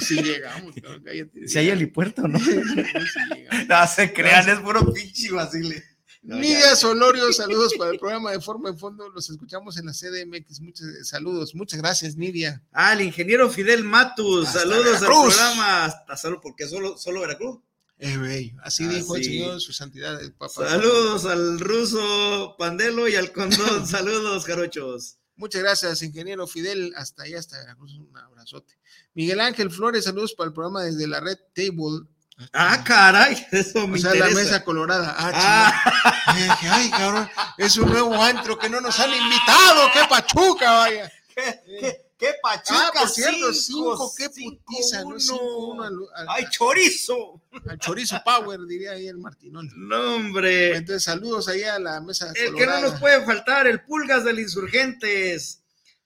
Si 0.00 0.22
llegamos, 0.22 0.76
no, 0.76 1.02
cállate. 1.02 1.48
Si 1.48 1.58
hay 1.58 1.68
helipuerto, 1.70 2.28
¿no? 2.28 2.38
Llegamos. 2.38 3.66
No 3.68 3.86
se 3.88 4.12
crean, 4.12 4.48
es 4.48 4.60
puro 4.60 4.92
pinche 4.92 5.32
vacile. 5.32 5.82
No. 6.22 6.36
Nidia 6.36 6.76
Solorio, 6.76 7.32
saludos 7.32 7.72
para 7.78 7.92
el 7.92 7.98
programa 7.98 8.32
de 8.32 8.40
Forma 8.40 8.68
en 8.68 8.78
Fondo. 8.78 9.08
Los 9.08 9.30
escuchamos 9.30 9.78
en 9.78 9.86
la 9.86 9.92
CDMX. 9.92 10.60
Muchos 10.60 10.86
saludos. 11.08 11.54
Muchas 11.54 11.80
gracias, 11.80 12.16
Nidia. 12.16 12.62
Ah, 12.72 12.92
el 12.92 13.00
ingeniero 13.00 13.48
Fidel 13.48 13.84
Matus, 13.84 14.48
Hasta 14.48 14.60
saludos 14.60 14.96
al 15.00 15.06
programa. 15.06 15.84
Hasta 15.86 16.16
solo, 16.18 16.40
porque 16.40 16.68
solo, 16.68 16.98
solo 16.98 17.22
Veracruz. 17.22 17.60
Eh, 17.98 18.16
güey, 18.18 18.54
así 18.62 18.84
Ah, 18.84 18.88
dijo 18.88 19.16
el. 19.16 19.24
Señor, 19.24 19.60
su 19.60 19.72
santidad, 19.72 20.20
el 20.20 20.32
Papa. 20.32 20.68
Saludos 20.68 21.24
al 21.24 21.58
ruso 21.58 22.54
Pandelo 22.58 23.08
y 23.08 23.14
al 23.16 23.32
condón. 23.32 23.86
saludos, 23.86 24.44
jarochos. 24.44 25.16
Muchas 25.36 25.62
gracias, 25.62 26.02
ingeniero 26.02 26.46
Fidel. 26.46 26.92
Hasta 26.96 27.22
allá, 27.22 27.38
hasta 27.38 27.58
Veracruz. 27.58 27.94
Un 27.94 28.14
abrazote. 28.16 28.78
Miguel 29.14 29.40
Ángel 29.40 29.70
Flores, 29.70 30.04
saludos 30.04 30.34
para 30.34 30.48
el 30.48 30.52
programa 30.54 30.82
desde 30.84 31.06
la 31.06 31.20
Red 31.20 31.38
Table. 31.54 32.06
Ah, 32.52 32.82
caray, 32.84 33.46
eso 33.52 33.86
me 33.86 33.98
O 33.98 34.00
sea, 34.02 34.14
la 34.14 34.30
mesa 34.30 34.64
colorada. 34.64 35.14
Ah, 35.18 35.32
Ah. 35.34 36.24
chingada. 36.24 36.38
Y 36.38 36.42
dije, 36.50 36.68
ay, 36.70 36.90
cabrón, 36.90 37.30
es 37.58 37.76
un 37.76 37.90
nuevo 37.90 38.22
antro 38.22 38.58
que 38.58 38.68
no 38.68 38.80
nos 38.80 38.98
han 39.00 39.12
invitado. 39.14 39.90
¡Qué 39.92 40.00
pachuca, 40.08 40.72
vaya! 40.72 41.12
¿Qué, 41.34 42.02
qué 42.18 42.34
pachuca? 42.42 42.88
Ah, 42.88 42.90
por 42.98 43.08
cierto, 43.08 43.52
Cinco, 43.52 44.10
cinco, 44.10 44.14
qué 44.16 44.28
cinco, 44.32 44.62
putiza, 44.64 45.00
¿no? 45.02 45.06
uno. 45.08 45.20
Cinco, 45.20 45.66
uno 45.68 45.82
al, 45.82 45.94
al- 46.16 46.26
¡Ay, 46.30 46.44
chorizo! 46.50 47.42
al 47.68 47.78
chorizo 47.78 48.20
power, 48.24 48.60
diría 48.66 48.92
ahí 48.92 49.06
el 49.08 49.18
Martinón. 49.18 49.70
No, 49.76 50.16
hombre. 50.16 50.76
Entonces, 50.76 51.04
saludos 51.04 51.48
ahí 51.48 51.62
a 51.64 51.78
la 51.78 52.00
mesa 52.00 52.32
El 52.34 52.54
que 52.54 52.66
no 52.66 52.80
nos 52.80 52.98
puede 53.00 53.24
faltar, 53.24 53.66
el 53.66 53.82
Pulgas 53.82 54.24
del 54.24 54.38
Insurgentes. 54.38 55.58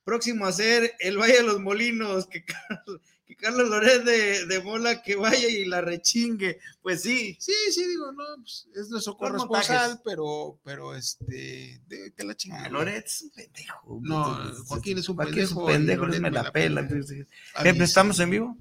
Próximo 0.04 0.46
a 0.46 0.52
ser 0.52 0.94
el 0.98 1.16
Valle 1.16 1.34
de 1.38 1.42
los 1.44 1.60
Molinos, 1.60 2.26
que 2.26 2.44
Carlos, 2.44 3.00
que 3.26 3.36
Carlos 3.36 3.68
Loret 3.68 4.04
de, 4.04 4.46
de 4.46 4.60
Mola 4.62 5.02
que 5.02 5.16
vaya 5.16 5.48
y 5.48 5.64
la 5.64 5.80
rechingue. 5.80 6.58
Pues 6.82 7.02
sí. 7.02 7.36
Sí, 7.40 7.52
sí, 7.70 7.86
digo, 7.86 8.12
no, 8.12 8.24
pues, 8.36 8.68
es 8.74 8.88
nuestro 8.90 9.16
corresponsal, 9.16 10.00
pero, 10.04 10.58
pero 10.64 10.94
este, 10.94 11.80
de, 11.86 12.12
que 12.16 12.24
la 12.24 12.36
chingada. 12.36 12.66
Ah, 12.66 12.68
Loret 12.68 13.06
es 13.06 13.22
un 13.22 13.30
pendejo. 13.30 14.00
No, 14.02 14.54
Joaquín 14.66 14.98
es 14.98 15.08
un 15.08 15.16
Joaquín 15.16 15.38
es 15.38 15.52
un 15.52 15.66
pendejo 15.66 16.06
pendejo, 16.06 16.22
me 16.22 16.30
la 16.30 16.42
la 16.42 16.52
pela. 16.52 16.52
pela. 16.52 16.80
entonces, 16.80 17.26
Avisa. 17.54 17.74
¿qué, 17.76 17.84
¿Estamos 17.84 18.20
en 18.20 18.30
vivo? 18.30 18.56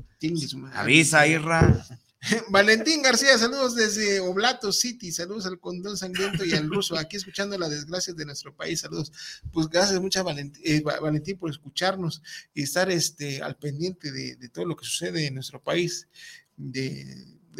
Avisa, 0.74 1.28
Irra. 1.28 1.86
Valentín 2.50 3.02
García, 3.02 3.38
saludos 3.38 3.76
desde 3.76 4.20
Oblato 4.20 4.72
City, 4.72 5.12
saludos 5.12 5.46
al 5.46 5.60
condón 5.60 5.98
sangriento 5.98 6.46
y 6.46 6.54
al 6.54 6.70
ruso, 6.70 6.98
aquí 6.98 7.18
escuchando 7.18 7.58
las 7.58 7.70
desgracias 7.70 8.16
de 8.16 8.26
nuestro 8.26 8.56
país, 8.56 8.80
saludos. 8.80 9.12
Pues 9.52 9.68
gracias 9.68 10.00
muchas 10.02 10.24
Valentín, 10.24 10.62
eh, 10.66 10.82
Va- 10.82 11.00
Valentín 11.00 11.38
por 11.38 11.50
escucharnos 11.50 12.22
y 12.54 12.64
estar 12.64 12.90
este, 12.90 13.42
al 13.42 13.58
pendiente 13.58 14.12
de, 14.12 14.50
todo 14.50 14.66
lo 14.66 14.76
que 14.76 14.86
sucede 14.86 15.28
en 15.28 15.36
nuestro 15.36 15.62
país, 15.62 16.08
de, 16.56 17.06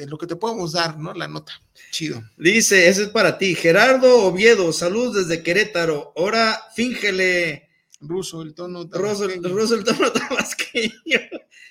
lo 0.08 0.18
que 0.18 0.28
te 0.28 0.36
podemos 0.36 0.72
dar, 0.72 0.98
¿no? 0.98 1.14
La 1.14 1.28
nota. 1.28 1.54
Chido. 1.92 2.24
Dice, 2.38 2.88
ese 2.88 3.04
es 3.04 3.10
para 3.10 3.38
ti. 3.38 3.56
Gerardo 3.56 4.26
Oviedo, 4.26 4.72
saludos 4.74 5.28
desde 5.28 5.44
Querétaro. 5.44 6.14
Ahora 6.16 6.60
fíngele. 6.76 7.70
Ruso, 8.08 8.42
el 8.42 8.54
tono. 8.54 8.84
Ruso, 8.84 9.26
el 9.26 9.44
ruso, 9.44 9.76
el 9.76 9.84
tono 9.84 10.12
tabasqueño. 10.12 11.20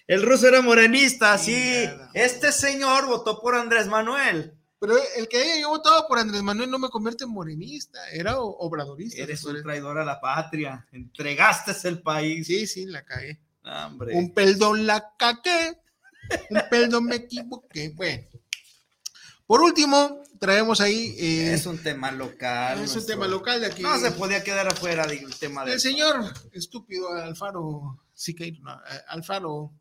El 0.07 0.23
ruso 0.23 0.49
era 0.49 0.61
morenista, 0.63 1.39
sí. 1.39 1.89
Este 2.15 2.53
señor 2.53 3.07
votó 3.07 3.41
por 3.41 3.55
Andrés 3.55 3.87
Manuel. 3.87 4.55
Pero 4.81 4.95
el 5.17 5.29
que 5.29 5.37
haya 5.37 5.61
yo 5.61 5.69
votado 5.69 6.09
por 6.09 6.19
Andrés 6.19 6.43
Manuel 6.43 6.69
no 6.69 6.79
me 6.79 6.89
convierte 6.89 7.23
en 7.23 7.31
morenista, 7.31 8.01
era 8.11 8.41
obradorista. 8.41 9.23
Eres 9.23 9.45
un 9.45 9.63
traidor 9.63 9.99
a 9.99 10.05
la 10.05 10.21
patria. 10.21 10.85
Entregaste 10.91 11.73
el 11.89 12.03
país. 12.03 12.49
Sí, 12.49 12.67
sí, 12.67 12.87
la 12.87 13.05
cagué. 13.05 13.39
Hombre. 13.65 14.17
Un 14.17 14.35
perdón 14.35 14.85
la 14.85 15.13
cagué. 15.17 15.79
Un 16.51 16.63
perdón 16.69 17.05
me 17.05 17.17
equivoqué. 17.17 17.91
Bueno. 17.95 18.27
Por 19.53 19.61
último, 19.61 20.23
traemos 20.41 20.81
ahí. 20.81 21.15
eh, 21.19 21.53
es 21.53 21.67
un 21.67 21.77
tema 21.77 22.11
local. 22.11 22.79
es 22.79 22.89
un 22.89 22.95
nuestro. 22.95 23.05
tema 23.15 23.29
local 23.29 23.61
de 23.61 23.67
aquí. 23.67 23.83
No 23.83 24.01
se 24.01 24.11
podía 24.13 24.43
quedar 24.43 24.67
afuera 24.67 25.07
del 25.07 25.35
tema 25.39 25.63
del 25.67 25.75
El 25.75 25.81
señor 25.81 26.25
estúpido 26.53 27.13
Alfaro, 27.13 28.03
Siqueiro, 28.15 28.63
no, 28.63 28.73
eh, 28.73 29.01
Alfaro, 29.09 29.75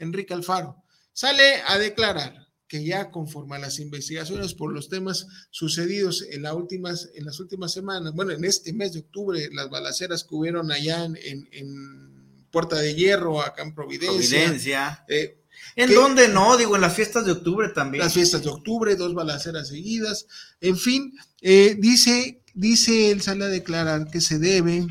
Enrique 0.00 0.34
Alfaro, 0.34 0.82
sale 1.12 1.62
a 1.68 1.78
declarar 1.78 2.48
que 2.66 2.82
ya 2.84 3.12
conforme 3.12 3.54
a 3.54 3.58
las 3.60 3.78
investigaciones 3.78 4.54
por 4.54 4.72
los 4.72 4.88
temas 4.88 5.28
sucedidos 5.50 6.22
en, 6.28 6.42
las 6.42 6.54
últimas, 6.54 7.08
en 7.14 7.24
las 7.24 7.38
últimas 7.38 7.70
semanas, 7.72 8.12
bueno, 8.14 8.32
en 8.32 8.44
este 8.44 8.72
mes 8.72 8.92
de 8.92 9.00
octubre, 9.00 9.48
las 9.52 9.70
balaceras 9.70 10.24
que 10.24 10.34
hubieron 10.34 10.72
allá 10.72 11.04
en, 11.04 11.16
en- 11.22 11.48
en 11.52 12.46
Puerta 12.50 12.76
de 12.76 12.94
Hierro, 12.96 13.40
acá 13.40 13.62
en 13.62 13.72
Providencia. 13.72 14.38
Providencia. 14.40 15.04
eh, 15.08 15.41
¿En 15.76 15.88
que- 15.88 15.94
dónde 15.94 16.28
no? 16.28 16.56
Digo, 16.56 16.74
en 16.76 16.82
las 16.82 16.94
fiestas 16.94 17.24
de 17.24 17.32
octubre 17.32 17.68
también. 17.70 18.04
las 18.04 18.12
fiestas 18.14 18.42
de 18.42 18.50
octubre, 18.50 18.94
dos 18.96 19.14
balaceras 19.14 19.68
seguidas, 19.68 20.26
en 20.60 20.76
fin, 20.76 21.12
eh, 21.40 21.76
dice, 21.78 22.42
dice 22.54 23.10
él 23.10 23.22
sale 23.22 23.44
a 23.44 23.48
declarar 23.48 24.08
que 24.10 24.20
se 24.20 24.38
debe, 24.38 24.86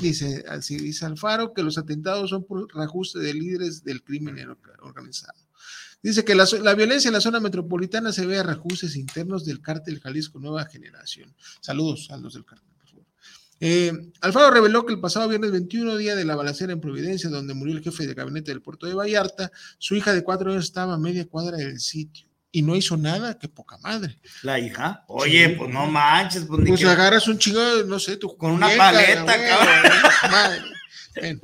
dice, 0.00 0.44
así 0.48 0.76
dice 0.76 1.06
Alfaro, 1.06 1.52
que 1.54 1.62
los 1.62 1.78
atentados 1.78 2.30
son 2.30 2.44
por 2.44 2.72
reajuste 2.74 3.18
de 3.18 3.32
líderes 3.34 3.82
del 3.84 4.02
crimen 4.02 4.38
or- 4.48 4.58
organizado. 4.82 5.38
Dice 6.02 6.24
que 6.24 6.34
la, 6.34 6.46
la 6.62 6.74
violencia 6.74 7.08
en 7.08 7.14
la 7.14 7.20
zona 7.20 7.40
metropolitana 7.40 8.12
se 8.12 8.26
ve 8.26 8.38
a 8.38 8.42
reajustes 8.42 8.94
internos 8.96 9.44
del 9.44 9.60
cártel 9.60 9.98
Jalisco 9.98 10.38
Nueva 10.38 10.66
Generación. 10.66 11.34
Saludos 11.60 12.08
a 12.10 12.16
los 12.18 12.34
del 12.34 12.44
cártel. 12.44 12.68
Eh, 13.60 13.92
Alfaro 14.20 14.50
reveló 14.50 14.84
que 14.84 14.92
el 14.92 15.00
pasado 15.00 15.28
viernes 15.28 15.50
21, 15.52 15.96
día 15.96 16.14
de 16.14 16.24
la 16.24 16.36
balacera 16.36 16.72
en 16.72 16.80
Providencia, 16.80 17.30
donde 17.30 17.54
murió 17.54 17.74
el 17.76 17.82
jefe 17.82 18.06
de 18.06 18.14
gabinete 18.14 18.50
del 18.50 18.60
puerto 18.62 18.86
de 18.86 18.94
Vallarta, 18.94 19.50
su 19.78 19.94
hija 19.96 20.12
de 20.12 20.22
cuatro 20.22 20.50
años 20.50 20.64
estaba 20.64 20.94
a 20.94 20.98
media 20.98 21.26
cuadra 21.26 21.56
del 21.56 21.80
sitio 21.80 22.26
y 22.52 22.62
no 22.62 22.74
hizo 22.76 22.96
nada, 22.96 23.38
que 23.38 23.48
poca 23.48 23.76
madre. 23.78 24.18
La 24.42 24.58
hija. 24.58 25.04
Oye, 25.08 25.48
Sí. 25.48 25.54
pues 25.58 25.70
no 25.70 25.86
manches. 25.86 26.44
Pues, 26.44 26.68
Pues 26.68 26.84
agarras 26.84 27.28
un 27.28 27.38
chingo, 27.38 27.60
no 27.86 27.98
sé, 27.98 28.16
tu 28.16 28.36
Con 28.36 28.52
una 28.52 28.68
paleta, 28.76 29.24
cabrón. 29.26 29.92
madre. 30.30 30.62
Bueno. 31.20 31.40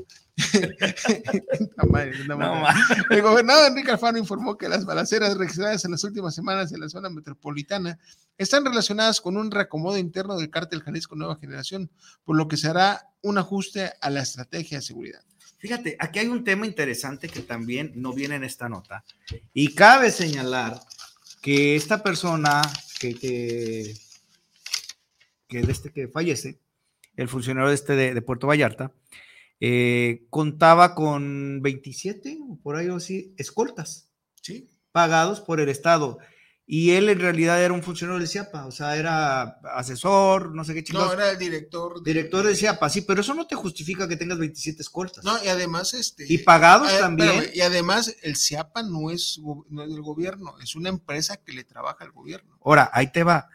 Madre, 1.89 2.13
No 2.27 2.37
madre. 2.37 2.81
El 3.11 3.23
gobernador 3.23 3.69
Enrique 3.69 3.91
Alfaro 3.91 4.19
informó 4.19 4.57
que 4.57 4.69
las 4.69 4.85
balaceras 4.85 5.37
registradas 5.37 5.85
en 5.85 5.91
las 5.91 6.05
últimas 6.05 6.35
semanas 6.35 6.73
en 6.73 6.81
la 6.81 6.89
zona 6.89 7.11
metropolitana 7.11 7.99
están 8.39 8.65
relacionadas 8.65 9.21
con 9.21 9.37
un 9.37 9.51
reacomodo 9.51 9.99
interno 9.99 10.37
del 10.37 10.51
cártel 10.51 10.83
Jalisco 10.83 11.17
Nueva 11.17 11.37
Generación, 11.37 11.91
por 12.25 12.37
lo 12.37 12.49
que 12.49 12.57
se 12.57 12.69
hará 12.69 13.09
un 13.21 13.39
ajuste 13.39 13.93
a 14.01 14.11
la 14.11 14.23
estrategia 14.23 14.79
de 14.79 14.83
seguridad. 14.83 15.23
Fíjate, 15.59 15.97
aquí 16.01 16.19
hay 16.19 16.27
un 16.27 16.43
tema 16.43 16.67
interesante 16.67 17.29
que 17.29 17.41
también 17.41 17.93
no 17.95 18.13
viene 18.13 18.35
en 18.35 18.45
esta 18.45 18.69
nota. 18.69 19.05
Y 19.53 19.75
cabe 19.75 20.11
señalar 20.11 20.81
que 21.41 21.77
esta 21.77 22.03
persona 22.03 22.63
que, 22.99 23.15
que, 23.15 23.95
que 25.47 25.61
este 25.61 25.93
que 25.93 26.09
fallece, 26.09 26.59
el 27.17 27.29
funcionario 27.29 27.71
este 27.71 27.95
de, 27.95 28.15
de 28.15 28.23
Puerto 28.23 28.47
Vallarta, 28.47 28.91
eh, 29.61 30.27
contaba 30.31 30.95
con 30.95 31.61
27 31.63 32.39
o 32.49 32.59
por 32.63 32.77
ahí 32.77 32.89
o 32.89 32.97
así 32.97 33.35
escoltas 33.39 34.09
Sí. 34.41 34.69
pagados 34.93 35.41
por 35.41 35.61
el 35.61 35.69
Estado. 35.69 36.19
Y 36.65 36.93
él 36.93 37.09
en 37.11 37.19
realidad 37.21 37.63
era 37.63 37.75
un 37.75 37.83
funcionario 37.83 38.21
del 38.21 38.29
CIAPA, 38.29 38.67
o 38.67 38.71
sea, 38.71 38.97
era 38.97 39.43
asesor, 39.75 40.55
no 40.55 40.65
sé 40.65 40.73
qué 40.75 40.85
chingados. 40.85 41.09
No, 41.09 41.15
era 41.15 41.31
el 41.33 41.39
director. 41.39 42.01
de- 42.03 42.13
Director 42.15 42.47
del 42.47 42.57
CIAPA, 42.57 42.89
sí, 42.89 43.03
pero 43.03 43.21
eso 43.21 43.35
no 43.35 43.47
te 43.47 43.57
justifica 43.57 44.09
que 44.09 44.17
tengas 44.17 44.39
27 44.39 44.81
escoltas. 44.81 45.25
No, 45.25 45.43
y 45.45 45.49
además, 45.49 45.93
este. 45.93 46.25
Y 46.33 46.39
pagados 46.39 46.91
eh, 46.93 46.99
también. 47.01 47.29
espérame, 47.31 47.57
y 47.57 47.61
además, 47.63 48.17
el 48.23 48.37
CIAPA 48.37 48.85
no 48.85 49.11
es, 49.11 49.41
no 49.69 49.83
es 49.83 49.91
del 49.91 50.03
gobierno, 50.03 50.55
es 50.63 50.75
una 50.77 50.89
empresa 50.89 51.37
que 51.37 51.53
le 51.53 51.65
trabaja 51.65 52.05
al 52.05 52.13
gobierno. 52.13 52.57
Ahora, 52.65 52.91
ahí 52.93 53.11
te 53.13 53.25
va. 53.25 53.49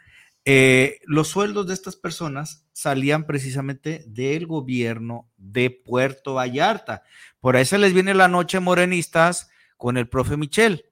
Eh, 0.49 1.01
los 1.03 1.27
sueldos 1.27 1.67
de 1.67 1.73
estas 1.73 1.97
personas 1.97 2.65
salían 2.71 3.25
precisamente 3.25 4.05
del 4.07 4.47
gobierno 4.47 5.29
de 5.35 5.69
Puerto 5.69 6.35
Vallarta. 6.35 7.03
Por 7.41 7.57
ahí 7.57 7.65
se 7.65 7.77
les 7.77 7.91
viene 7.91 8.13
la 8.13 8.29
noche 8.29 8.61
morenistas 8.61 9.49
con 9.75 9.97
el 9.97 10.07
profe 10.07 10.37
Michel. 10.37 10.85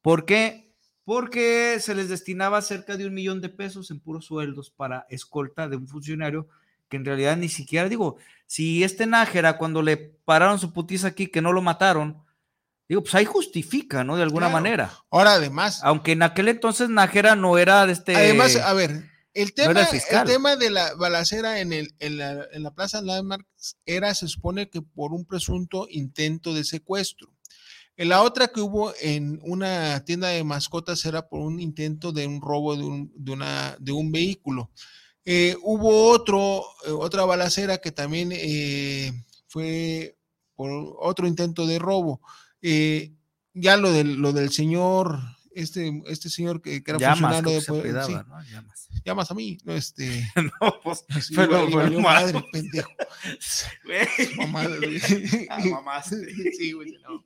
¿Por 0.00 0.24
qué? 0.24 0.72
Porque 1.04 1.76
se 1.80 1.94
les 1.94 2.08
destinaba 2.08 2.62
cerca 2.62 2.96
de 2.96 3.06
un 3.06 3.12
millón 3.12 3.42
de 3.42 3.50
pesos 3.50 3.90
en 3.90 4.00
puros 4.00 4.24
sueldos 4.24 4.70
para 4.70 5.04
escolta 5.10 5.68
de 5.68 5.76
un 5.76 5.86
funcionario 5.86 6.48
que 6.88 6.96
en 6.96 7.04
realidad 7.04 7.36
ni 7.36 7.50
siquiera, 7.50 7.90
digo, 7.90 8.16
si 8.46 8.84
este 8.84 9.04
Nájera 9.04 9.58
cuando 9.58 9.82
le 9.82 9.98
pararon 9.98 10.58
su 10.58 10.72
putiza 10.72 11.08
aquí, 11.08 11.26
que 11.26 11.42
no 11.42 11.52
lo 11.52 11.60
mataron, 11.60 12.23
digo, 12.88 13.02
pues 13.02 13.14
ahí 13.14 13.24
justifica, 13.24 14.04
¿no? 14.04 14.16
De 14.16 14.22
alguna 14.22 14.46
Claro. 14.46 14.52
manera. 14.62 14.92
Ahora, 15.10 15.34
además, 15.34 15.80
Aunque 15.82 16.12
en 16.12 16.22
aquel 16.22 16.48
entonces 16.48 16.88
Nájera 16.88 17.36
no 17.36 17.58
era 17.58 17.86
de 17.86 17.92
este. 17.92 18.14
Además, 18.16 18.56
a 18.56 18.72
ver, 18.72 19.10
el 19.34 19.48
no 19.48 19.54
tema, 19.54 19.88
el 20.10 20.24
tema 20.26 20.56
de 20.56 20.70
la 20.70 20.94
balacera 20.94 21.60
en, 21.60 21.72
el, 21.72 21.94
en, 21.98 22.18
la, 22.18 22.46
en 22.52 22.62
la 22.62 22.70
Plaza 22.72 23.02
Landmarks 23.02 23.76
era, 23.84 24.14
se 24.14 24.28
supone 24.28 24.70
que 24.70 24.80
por 24.82 25.12
un 25.12 25.24
presunto 25.24 25.86
intento 25.90 26.54
de 26.54 26.64
secuestro. 26.64 27.28
En 27.96 28.08
la 28.08 28.22
otra 28.22 28.48
que 28.48 28.60
hubo 28.60 28.92
en 29.00 29.38
una 29.42 30.04
tienda 30.04 30.28
de 30.28 30.42
mascotas 30.42 31.04
era 31.04 31.28
por 31.28 31.40
un 31.40 31.60
intento 31.60 32.10
de 32.12 32.26
un 32.26 32.40
robo 32.40 32.76
de 32.76 32.82
un, 32.84 33.12
de 33.14 33.32
una, 33.32 33.76
de 33.78 33.92
un 33.92 34.10
vehículo. 34.10 34.70
Eh, 35.24 35.56
hubo 35.62 36.08
otro, 36.10 36.64
eh, 36.86 36.90
otra 36.90 37.24
balacera 37.24 37.78
que 37.78 37.92
también 37.92 38.30
eh, 38.32 39.12
fue 39.46 40.16
por 40.54 40.70
otro 41.00 41.26
intento 41.26 41.66
de 41.66 41.78
robo. 41.78 42.20
Eh, 42.66 43.12
ya 43.52 43.76
lo 43.76 43.92
del, 43.92 44.14
lo 44.14 44.32
del 44.32 44.50
señor, 44.50 45.20
este, 45.54 46.02
este 46.06 46.30
señor 46.30 46.62
que, 46.62 46.82
que 46.82 46.92
era 46.92 46.98
Llamas, 46.98 47.42
funcionario 47.42 47.50
de 47.52 47.60
sí, 48.06 48.12
¿no? 48.14 48.42
Llamas. 48.42 48.88
llamas 49.04 49.30
a 49.30 49.34
mí, 49.34 49.58
no 49.64 49.74
este. 49.74 50.26
No, 50.62 50.80
pues, 50.82 51.04
sí, 51.20 51.34
pero 51.36 51.68
yo, 51.68 51.76
malo. 51.76 52.00
madre, 52.00 52.42
pendejo. 52.52 52.90
Ah, 55.50 55.58
mamaste. 55.62 56.16
Sí, 56.58 56.72
güey, 56.72 56.96
no. 57.02 57.22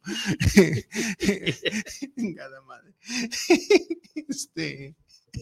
Chingada 2.17 2.61
madre. 2.63 2.93
Este. 4.29 4.97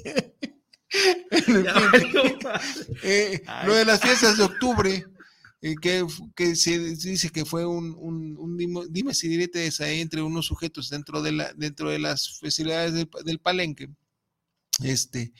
Ya 0.05 1.75
eh, 3.03 3.43
lo 3.65 3.75
de 3.75 3.85
las 3.87 4.03
fiestas 4.03 4.37
de 4.37 4.45
octubre, 4.45 5.07
que, 5.75 5.99
f- 6.01 6.23
que 6.37 6.55
se 6.55 6.79
dice 6.79 7.31
que 7.31 7.45
fue 7.45 7.67
un, 7.67 7.97
un, 7.99 8.57
dimes 8.91 9.25
y 9.25 9.29
diretes 9.29 9.81
ahí 9.81 10.01
entre 10.01 10.23
unos 10.23 10.47
sujetos 10.47 10.89
dentro 10.91 11.21
de, 11.23 11.33
la, 11.33 11.53
dentro 11.55 11.91
de 11.91 11.99
las 11.99 12.39
festividades 12.39 12.93
del, 12.93 13.09
del 13.25 13.39
palenque. 13.41 13.89
Este, 14.83 15.33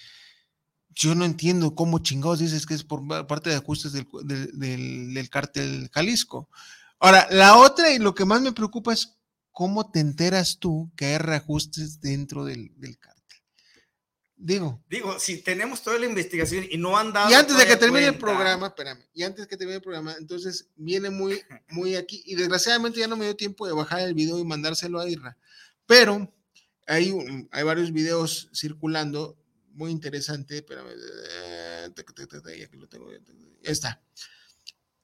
yo 0.95 1.15
no 1.15 1.25
entiendo 1.25 1.75
cómo 1.75 1.99
chingados 2.01 2.39
dices 2.41 2.67
que 2.67 2.75
es 2.75 2.83
por 2.83 3.07
pa- 3.07 3.27
parte 3.27 3.51
de 3.51 3.57
ajustes 3.57 3.93
del, 3.93 4.07
del, 4.25 4.59
del, 4.59 5.15
del 5.15 5.31
cártel 5.31 5.89
Jalisco. 5.93 6.49
Ahora, 6.99 7.29
la 7.31 7.57
otra 7.59 7.93
y 7.93 7.99
lo 7.99 8.15
que 8.15 8.25
más 8.25 8.41
me 8.41 8.53
preocupa 8.53 8.93
es 8.93 9.13
cómo 9.53 9.91
te 9.91 10.01
enteras 10.01 10.59
tú 10.59 10.91
que 10.97 11.07
hay 11.07 11.19
reajustes 11.19 12.01
dentro 12.01 12.45
del, 12.45 12.73
del 12.77 12.99
cártel. 12.99 13.16
Digo, 14.39 14.85
Digo, 14.91 15.19
si 15.19 15.39
tenemos 15.39 15.83
toda 15.83 15.99
la 15.99 16.05
investigación 16.07 16.67
y 16.71 16.77
no 16.77 16.97
han 16.99 17.11
dado. 17.13 17.31
y 17.31 17.35
antes 17.35 17.57
de 17.57 17.67
que 17.67 17.77
termine 17.77 18.07
el 18.07 18.19
programa, 18.19 18.67
espérame, 18.67 19.01
y 19.15 19.23
antes 19.23 19.47
que 19.47 19.57
termine 19.57 19.77
el 19.77 19.83
programa, 19.83 20.15
entonces 20.19 20.69
viene 20.77 21.09
muy, 21.09 21.41
muy 21.71 21.97
aquí, 21.97 22.23
y 22.27 22.35
desgraciadamente 22.35 23.01
ya 23.01 23.09
no 23.09 23.17
me 23.17 23.25
dio 23.25 23.35
tiempo 23.37 23.67
de 23.67 23.73
bajar 23.73 24.01
el 24.01 24.13
video 24.15 24.39
y 24.39 24.45
mandárselo 24.45 25.01
a 25.01 25.09
Irra, 25.09 25.39
pero 25.87 26.33
hay, 26.87 27.11
un- 27.13 27.49
hay 27.51 27.65
varios 27.65 27.93
videos 27.93 28.51
circulando, 28.55 29.39
muy 29.73 29.91
interesante, 29.91 30.57
espérame, 30.59 30.89
aquí 31.87 32.77
lo 32.77 32.89
tengo, 32.89 33.11
ya 33.63 33.71
está. 33.71 34.03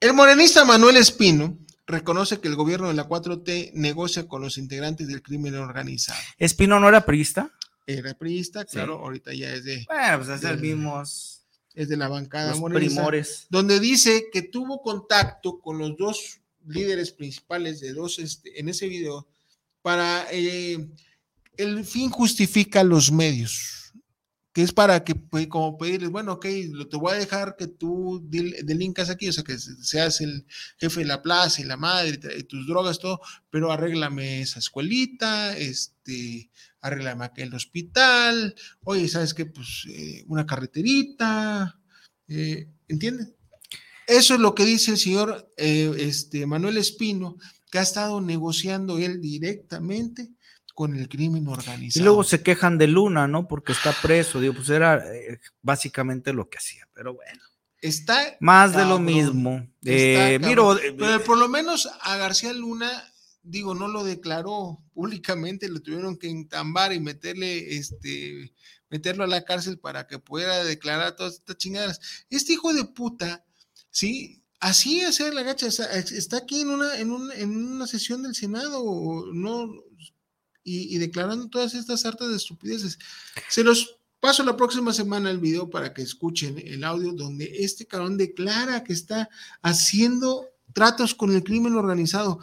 El 0.00 0.12
morenista 0.14 0.64
Manuel 0.64 0.96
Espino 0.98 1.58
reconoce 1.86 2.40
que 2.40 2.48
el 2.48 2.56
gobierno 2.56 2.88
de 2.88 2.94
la 2.94 3.08
4T 3.08 3.72
negocia 3.74 4.26
con 4.28 4.42
los 4.42 4.58
integrantes 4.58 5.08
del 5.08 5.22
crimen 5.22 5.54
organizado. 5.54 6.18
¿Espino 6.38 6.78
no 6.80 6.88
era 6.88 7.04
priista? 7.06 7.50
Era 7.86 8.14
priista, 8.14 8.60
Sí. 8.62 8.68
claro, 8.76 8.98
ahorita 8.98 9.34
ya 9.34 9.52
es 9.54 9.64
de... 9.64 9.84
Bueno, 9.88 10.18
pues 10.24 10.28
es 10.30 10.44
el 10.44 10.60
mismos. 10.60 11.44
es 11.74 11.88
de 11.88 11.96
la 11.96 12.08
bancada 12.08 12.52
primores. 12.72 13.46
donde 13.50 13.80
dice 13.80 14.26
que 14.32 14.42
tuvo 14.42 14.82
contacto 14.82 15.58
con 15.60 15.78
los 15.78 15.96
dos 15.96 16.40
líderes 16.66 17.10
principales 17.12 17.80
de 17.80 17.92
dos 17.92 18.18
este, 18.18 18.60
en 18.60 18.68
ese 18.68 18.86
video 18.88 19.26
para 19.82 20.26
eh, 20.30 20.88
el 21.56 21.84
fin 21.84 22.08
justifica 22.10 22.84
los 22.84 23.10
medios 23.10 23.92
que 24.52 24.62
es 24.62 24.70
para 24.72 25.02
que 25.02 25.14
pues, 25.14 25.46
como 25.48 25.76
pedirles 25.78 26.10
bueno 26.10 26.34
ok 26.34 26.46
lo 26.70 26.86
te 26.88 26.96
voy 26.98 27.12
a 27.12 27.18
dejar 27.18 27.56
que 27.56 27.66
tú 27.66 28.20
del- 28.28 28.54
delincas 28.64 29.08
aquí 29.10 29.28
o 29.28 29.32
sea 29.32 29.42
que 29.42 29.58
seas 29.58 30.20
el 30.20 30.46
jefe 30.78 31.00
de 31.00 31.06
la 31.06 31.22
plaza 31.22 31.62
y 31.62 31.64
la 31.64 31.76
madre 31.78 32.20
y 32.38 32.42
tus 32.44 32.66
drogas 32.66 32.98
todo 33.00 33.20
pero 33.50 33.72
arréglame 33.72 34.42
esa 34.42 34.58
escuelita 34.60 35.56
este 35.56 36.50
arréglame 36.82 37.24
aquel 37.24 37.54
hospital 37.54 38.54
oye 38.84 39.08
sabes 39.08 39.32
qué 39.32 39.46
pues 39.46 39.86
eh, 39.88 40.24
una 40.28 40.44
carreterita 40.44 41.78
eh, 42.28 42.68
¿entiendes? 42.88 43.34
Eso 44.06 44.34
es 44.34 44.40
lo 44.40 44.54
que 44.54 44.64
dice 44.64 44.92
el 44.92 44.98
señor 44.98 45.50
eh, 45.56 45.92
este, 45.98 46.46
Manuel 46.46 46.76
Espino, 46.76 47.36
que 47.70 47.78
ha 47.78 47.82
estado 47.82 48.20
negociando 48.20 48.98
él 48.98 49.20
directamente 49.20 50.30
con 50.74 50.96
el 50.96 51.08
crimen 51.08 51.44
Y 51.44 51.48
organizado. 51.48 52.04
luego 52.04 52.24
se 52.24 52.42
quejan 52.42 52.78
de 52.78 52.88
Luna, 52.88 53.28
¿no? 53.28 53.46
Porque 53.46 53.72
está 53.72 53.92
preso. 54.02 54.40
Digo, 54.40 54.54
pues 54.54 54.68
era 54.70 54.96
eh, 55.14 55.40
básicamente 55.60 56.32
lo 56.32 56.48
que 56.48 56.58
hacía. 56.58 56.88
Pero 56.94 57.14
bueno. 57.14 57.40
Está 57.80 58.36
Más 58.40 58.74
de 58.76 58.84
lo 58.84 58.98
mismo. 58.98 59.66
Eh, 59.84 60.38
miro, 60.40 60.78
Pero 60.96 61.24
por 61.24 61.36
lo 61.36 61.48
menos 61.48 61.88
a 62.02 62.16
García 62.16 62.52
Luna, 62.52 63.11
digo, 63.42 63.74
no 63.74 63.88
lo 63.88 64.04
declaró 64.04 64.78
públicamente, 64.94 65.68
lo 65.68 65.80
tuvieron 65.80 66.16
que 66.16 66.28
entambar 66.28 66.92
y 66.92 67.00
meterle, 67.00 67.76
este, 67.76 68.52
meterlo 68.88 69.24
a 69.24 69.26
la 69.28 69.44
cárcel 69.44 69.78
para 69.78 70.06
que 70.06 70.18
pudiera 70.18 70.62
declarar 70.64 71.16
todas 71.16 71.34
estas 71.34 71.56
chingadas. 71.56 72.00
Este 72.30 72.52
hijo 72.54 72.72
de 72.72 72.84
puta, 72.84 73.44
sí, 73.90 74.42
así 74.60 75.00
hacer 75.02 75.34
la 75.34 75.42
gacha, 75.42 75.66
está, 75.66 76.36
aquí 76.36 76.60
en 76.60 76.70
una, 76.70 76.98
en, 76.98 77.10
un- 77.10 77.32
en 77.32 77.56
una 77.56 77.86
sesión 77.86 78.22
del 78.22 78.34
Senado, 78.34 79.26
no, 79.32 79.68
y, 80.64 80.94
y 80.94 80.98
declarando 80.98 81.48
todas 81.48 81.74
estas 81.74 82.06
hartas 82.06 82.28
de 82.30 82.36
estupideces. 82.36 82.98
Se 83.48 83.64
los 83.64 83.98
paso 84.20 84.44
la 84.44 84.56
próxima 84.56 84.92
semana 84.92 85.30
el 85.32 85.38
video 85.38 85.68
para 85.68 85.92
que 85.92 86.02
escuchen 86.02 86.56
el 86.64 86.84
audio 86.84 87.12
donde 87.12 87.50
este 87.64 87.86
cabrón 87.86 88.16
declara 88.16 88.84
que 88.84 88.92
está 88.92 89.28
haciendo 89.62 90.46
tratos 90.72 91.14
con 91.16 91.34
el 91.34 91.42
crimen 91.42 91.74
organizado. 91.74 92.38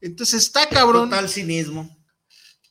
Entonces 0.00 0.42
está 0.44 0.68
cabrón. 0.68 1.10
Total 1.10 1.28
cinismo. 1.28 1.94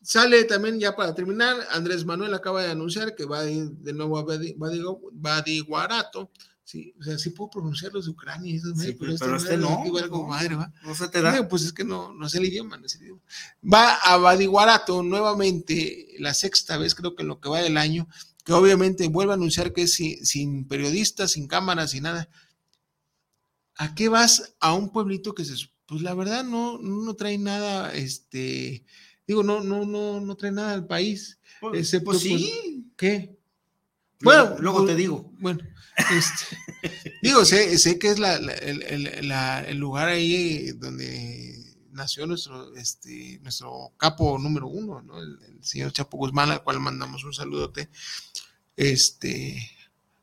Sale 0.02 0.46
también, 0.46 0.80
ya 0.80 0.96
para 0.96 1.14
terminar, 1.14 1.58
Andrés 1.72 2.06
Manuel 2.06 2.34
acaba 2.34 2.64
de 2.64 2.72
anunciar 2.72 3.14
que 3.16 3.26
va 3.26 3.40
a 3.42 3.50
ir 3.50 3.70
de 3.72 3.92
nuevo 3.94 4.18
a 4.18 4.24
Badi- 4.26 4.56
Badi- 4.56 4.82
Badiguarato. 5.12 6.32
Sí, 6.64 6.94
o 7.00 7.04
sea, 7.04 7.18
sí 7.18 7.30
puedo 7.30 7.50
pronunciar 7.50 7.94
los 7.94 8.06
de 8.06 8.12
Ucrania. 8.12 8.60
Sí, 8.60 8.94
pero 9.00 9.16
pero 9.20 9.36
este 9.38 9.54
este 9.54 9.58
no, 9.58 9.84
Igual 9.86 10.10
como 10.10 10.24
no. 10.24 10.30
madre, 10.30 10.56
¿va? 10.56 10.72
No 10.84 10.94
se 10.96 11.08
te 11.08 11.22
da. 11.22 11.48
Pues 11.48 11.64
es 11.64 11.72
que 11.74 11.84
no, 11.86 12.14
no 12.14 12.28
sé 12.30 12.40
el 12.40 12.46
idioma, 12.46 12.78
no 12.78 12.88
sé 12.90 12.98
el 12.98 13.04
idioma. 13.06 13.22
Va 13.64 13.96
a 13.96 14.18
Badiguarato 14.18 15.02
nuevamente, 15.02 16.08
la 16.20 16.34
sexta 16.34 16.78
vez 16.78 16.94
creo 16.96 17.16
que 17.16 17.22
en 17.24 17.30
lo 17.30 17.40
que 17.40 17.48
va 17.50 17.60
del 17.62 17.78
año, 17.78 18.08
que 18.44 18.52
obviamente 18.54 19.08
vuelve 19.08 19.32
a 19.34 19.36
anunciar 19.36 19.72
que 19.74 19.84
es 19.84 19.94
sin, 19.94 20.26
sin 20.26 20.68
periodistas, 20.68 21.32
sin 21.32 21.48
cámaras, 21.48 21.92
sin 21.92 22.04
nada. 22.04 22.30
¿A 23.76 23.94
qué 23.96 24.10
vas 24.10 24.56
a 24.60 24.74
un 24.74 24.90
pueblito 24.92 25.34
que 25.34 25.46
se, 25.46 25.54
pues 25.88 26.02
la 26.02 26.14
verdad 26.14 26.44
no, 26.44 26.78
no 26.80 27.16
trae 27.16 27.38
nada, 27.38 27.94
este, 27.94 28.86
digo, 29.28 29.44
no, 29.44 29.62
no, 29.62 29.86
no, 29.86 30.20
no 30.22 30.36
trae 30.36 30.52
nada 30.52 30.74
al 30.74 30.86
país. 30.86 31.40
Pues- 31.60 31.80
excepto, 31.80 32.12
pues 32.12 32.20
sí. 32.22 32.86
¿Qué? 32.98 33.38
Bueno, 34.22 34.56
luego 34.60 34.80
pues, 34.80 34.90
te 34.90 34.96
digo. 34.96 35.32
Bueno, 35.40 35.60
este, 36.12 37.14
digo, 37.22 37.46
sé, 37.46 37.78
sé 37.78 38.00
que 38.00 38.10
es 38.10 38.20
la, 38.20 38.40
la- 38.40 38.54
el, 38.54 38.82
el- 38.84 39.28
la- 39.28 39.62
el 39.64 39.78
lugar 39.78 40.10
ahí 40.10 40.72
donde 40.72 41.76
nació 41.92 42.26
nuestro, 42.28 42.76
este, 42.76 43.40
nuestro 43.42 43.94
capo 43.98 44.38
número 44.40 44.68
uno, 44.68 45.02
¿no? 45.02 45.20
El, 45.22 45.38
el 45.48 45.64
señor 45.64 45.92
Chapo 45.94 46.18
Guzmán, 46.18 46.50
al 46.52 46.64
cual 46.64 46.80
mandamos 46.80 47.24
un 47.24 47.34
saludote. 47.34 47.90
Este, 48.76 49.60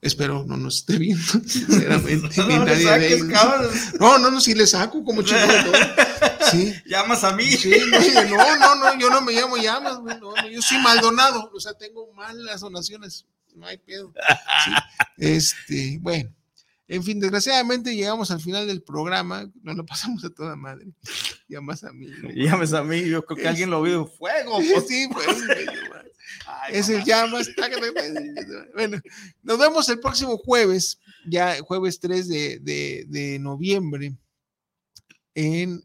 espero 0.04 0.44
no 0.46 0.56
nos 0.56 0.76
esté 0.78 0.98
viendo, 0.98 1.24
sinceramente. 1.46 2.28
No 2.36 2.46
ni 2.46 2.58
le 2.58 2.64
nadie 2.64 2.76
de 2.76 3.18
saques, 3.18 3.24
cabrón. 3.24 3.70
No, 3.98 4.18
no, 4.18 4.30
no, 4.30 4.40
sí 4.40 4.54
le 4.54 4.66
saco 4.66 5.02
como 5.02 5.22
chico 5.24 5.38
de. 5.40 6.50
Sí. 6.50 6.74
Llamas 6.86 7.24
a 7.24 7.32
mí. 7.34 7.50
Sí, 7.50 7.74
no, 7.90 8.36
no, 8.36 8.58
no, 8.58 8.74
no, 8.76 8.98
yo 8.98 9.10
no 9.10 9.22
me 9.22 9.32
llamo 9.32 9.56
llamas, 9.56 10.00
no, 10.02 10.18
no, 10.18 10.48
yo 10.48 10.60
soy 10.60 10.78
Maldonado, 10.78 11.50
o 11.52 11.60
sea, 11.60 11.72
tengo 11.74 12.12
malas 12.12 12.60
donaciones, 12.60 13.26
no 13.54 13.66
hay 13.66 13.78
pedo. 13.78 14.12
Sí, 14.64 14.70
Este, 15.16 15.98
bueno, 16.00 16.30
en 16.86 17.02
fin, 17.02 17.18
desgraciadamente 17.18 17.96
llegamos 17.96 18.30
al 18.30 18.40
final 18.40 18.66
del 18.66 18.82
programa, 18.82 19.50
nos 19.62 19.74
lo 19.74 19.86
pasamos 19.86 20.22
a 20.24 20.30
toda 20.30 20.54
madre, 20.54 20.86
llamas 21.48 21.82
a 21.82 21.92
mí. 21.92 22.08
¿no? 22.22 22.30
Llames 22.30 22.74
a 22.74 22.84
mí. 22.84 23.08
Yo 23.08 23.24
creo 23.24 23.38
que 23.38 23.48
alguien 23.48 23.70
lo 23.70 23.80
vio. 23.80 24.06
Fuego. 24.06 24.58
Pues. 24.58 24.86
sí, 24.86 25.08
pues, 25.10 25.26
güey, 26.04 26.78
es 26.78 26.88
el 26.88 27.04
llamas. 27.04 27.50
pues, 27.56 28.72
Bueno, 28.74 29.00
nos 29.42 29.58
vemos 29.58 29.88
el 29.88 30.00
próximo 30.00 30.36
jueves, 30.38 30.98
ya 31.26 31.58
jueves 31.60 32.00
3 32.00 32.28
de, 32.28 32.58
de, 32.60 33.04
de 33.08 33.38
noviembre, 33.38 34.14
en 35.34 35.82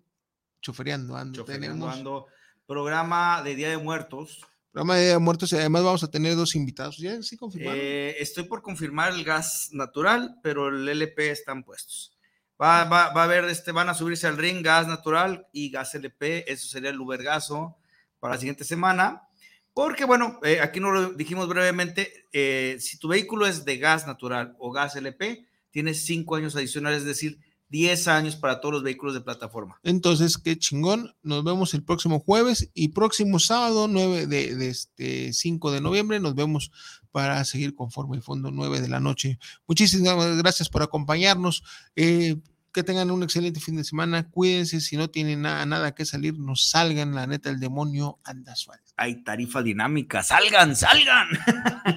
Chofereando 0.61 1.15
Ando. 1.15 1.39
Chofereando 1.39 1.67
Tenemos 1.67 1.95
Ando, 1.97 2.27
programa 2.67 3.41
de 3.43 3.55
Día 3.55 3.69
de 3.69 3.77
Muertos. 3.77 4.45
programa 4.71 4.95
de 4.95 5.03
Día 5.03 5.13
de 5.13 5.19
Muertos 5.19 5.51
y 5.51 5.55
además 5.55 5.83
vamos 5.83 6.03
a 6.03 6.11
tener 6.11 6.35
dos 6.35 6.55
invitados. 6.55 6.97
¿Ya 6.97 7.21
sí 7.21 7.37
confirmaron? 7.37 7.79
Eh, 7.81 8.15
estoy 8.19 8.43
por 8.43 8.61
confirmar 8.61 9.13
el 9.13 9.23
gas 9.23 9.69
natural, 9.71 10.37
pero 10.43 10.69
el 10.69 10.87
LP 10.87 11.31
están 11.31 11.63
puestos. 11.63 12.15
Va, 12.61 12.83
va, 12.83 13.13
va 13.13 13.21
a 13.21 13.23
haber, 13.23 13.45
este, 13.45 13.71
van 13.71 13.87
a 13.87 13.93
subirse 13.93 14.27
al 14.27 14.37
ring 14.37 14.61
gas 14.61 14.85
natural 14.85 15.47
y 15.53 15.71
gas 15.71 15.95
LP. 15.95 16.51
Eso 16.51 16.67
sería 16.67 16.89
el 16.89 16.99
Ubergazo 16.99 17.77
para 18.19 18.33
la 18.33 18.39
siguiente 18.39 18.65
semana. 18.65 19.28
Porque, 19.73 20.05
bueno, 20.05 20.39
eh, 20.43 20.59
aquí 20.61 20.79
nos 20.79 20.93
lo 20.93 21.13
dijimos 21.13 21.47
brevemente, 21.47 22.11
eh, 22.33 22.77
si 22.79 22.97
tu 22.97 23.07
vehículo 23.07 23.45
es 23.45 23.65
de 23.65 23.77
gas 23.77 24.07
natural 24.07 24.55
o 24.59 24.71
gas 24.71 24.95
LP, 24.95 25.45
tienes 25.71 26.05
cinco 26.05 26.35
años 26.35 26.55
adicionales, 26.55 26.99
es 26.99 27.05
decir, 27.05 27.39
10 27.69 28.07
años 28.07 28.35
para 28.35 28.59
todos 28.59 28.73
los 28.73 28.83
vehículos 28.83 29.13
de 29.13 29.21
plataforma. 29.21 29.79
Entonces, 29.83 30.37
qué 30.37 30.57
chingón. 30.57 31.15
Nos 31.21 31.43
vemos 31.43 31.73
el 31.73 31.83
próximo 31.83 32.19
jueves 32.19 32.69
y 32.73 32.89
próximo 32.89 33.39
sábado, 33.39 33.87
9 33.87 34.25
de, 34.25 34.69
este 34.69 35.33
5 35.33 35.71
de 35.71 35.81
noviembre, 35.81 36.19
nos 36.19 36.35
vemos 36.35 36.71
para 37.11 37.43
seguir 37.45 37.75
con 37.75 37.91
Forma 37.91 38.17
y 38.17 38.21
Fondo 38.21 38.51
9 38.51 38.81
de 38.81 38.87
la 38.87 38.99
noche. 38.99 39.39
Muchísimas 39.67 40.37
gracias 40.37 40.69
por 40.69 40.81
acompañarnos. 40.81 41.63
Eh, 41.95 42.37
que 42.71 42.83
tengan 42.83 43.11
un 43.11 43.23
excelente 43.23 43.59
fin 43.59 43.75
de 43.77 43.83
semana. 43.83 44.29
Cuídense, 44.29 44.79
si 44.81 44.97
no 44.97 45.09
tienen 45.09 45.41
nada, 45.41 45.65
nada 45.65 45.95
que 45.95 46.05
salir, 46.05 46.37
no 46.37 46.55
salgan, 46.55 47.15
la 47.15 47.27
neta, 47.27 47.49
el 47.49 47.59
demonio 47.59 48.19
anda 48.23 48.55
suave. 48.55 48.81
Hay 48.97 49.23
tarifa 49.23 49.61
dinámica, 49.61 50.23
salgan, 50.23 50.75
salgan. 50.75 51.27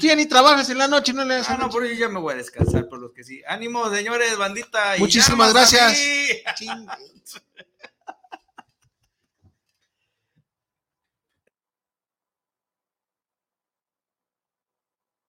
Tú 0.00 0.06
ya 0.06 0.16
ni 0.16 0.26
trabajas 0.26 0.70
en 0.70 0.78
la 0.78 0.88
noche, 0.88 1.12
no 1.12 1.24
le 1.24 1.34
das 1.36 1.50
Ah, 1.50 1.56
no, 1.58 1.68
por 1.68 1.84
eso 1.84 1.98
ya 1.98 2.08
me 2.08 2.20
voy 2.20 2.34
a 2.34 2.36
descansar, 2.36 2.88
por 2.88 3.00
los 3.00 3.12
que 3.12 3.24
sí. 3.24 3.42
Ánimo, 3.46 3.90
señores, 3.90 4.36
bandita. 4.38 4.96
y 4.96 5.00
Muchísimas 5.00 5.52
gracias. 5.52 5.98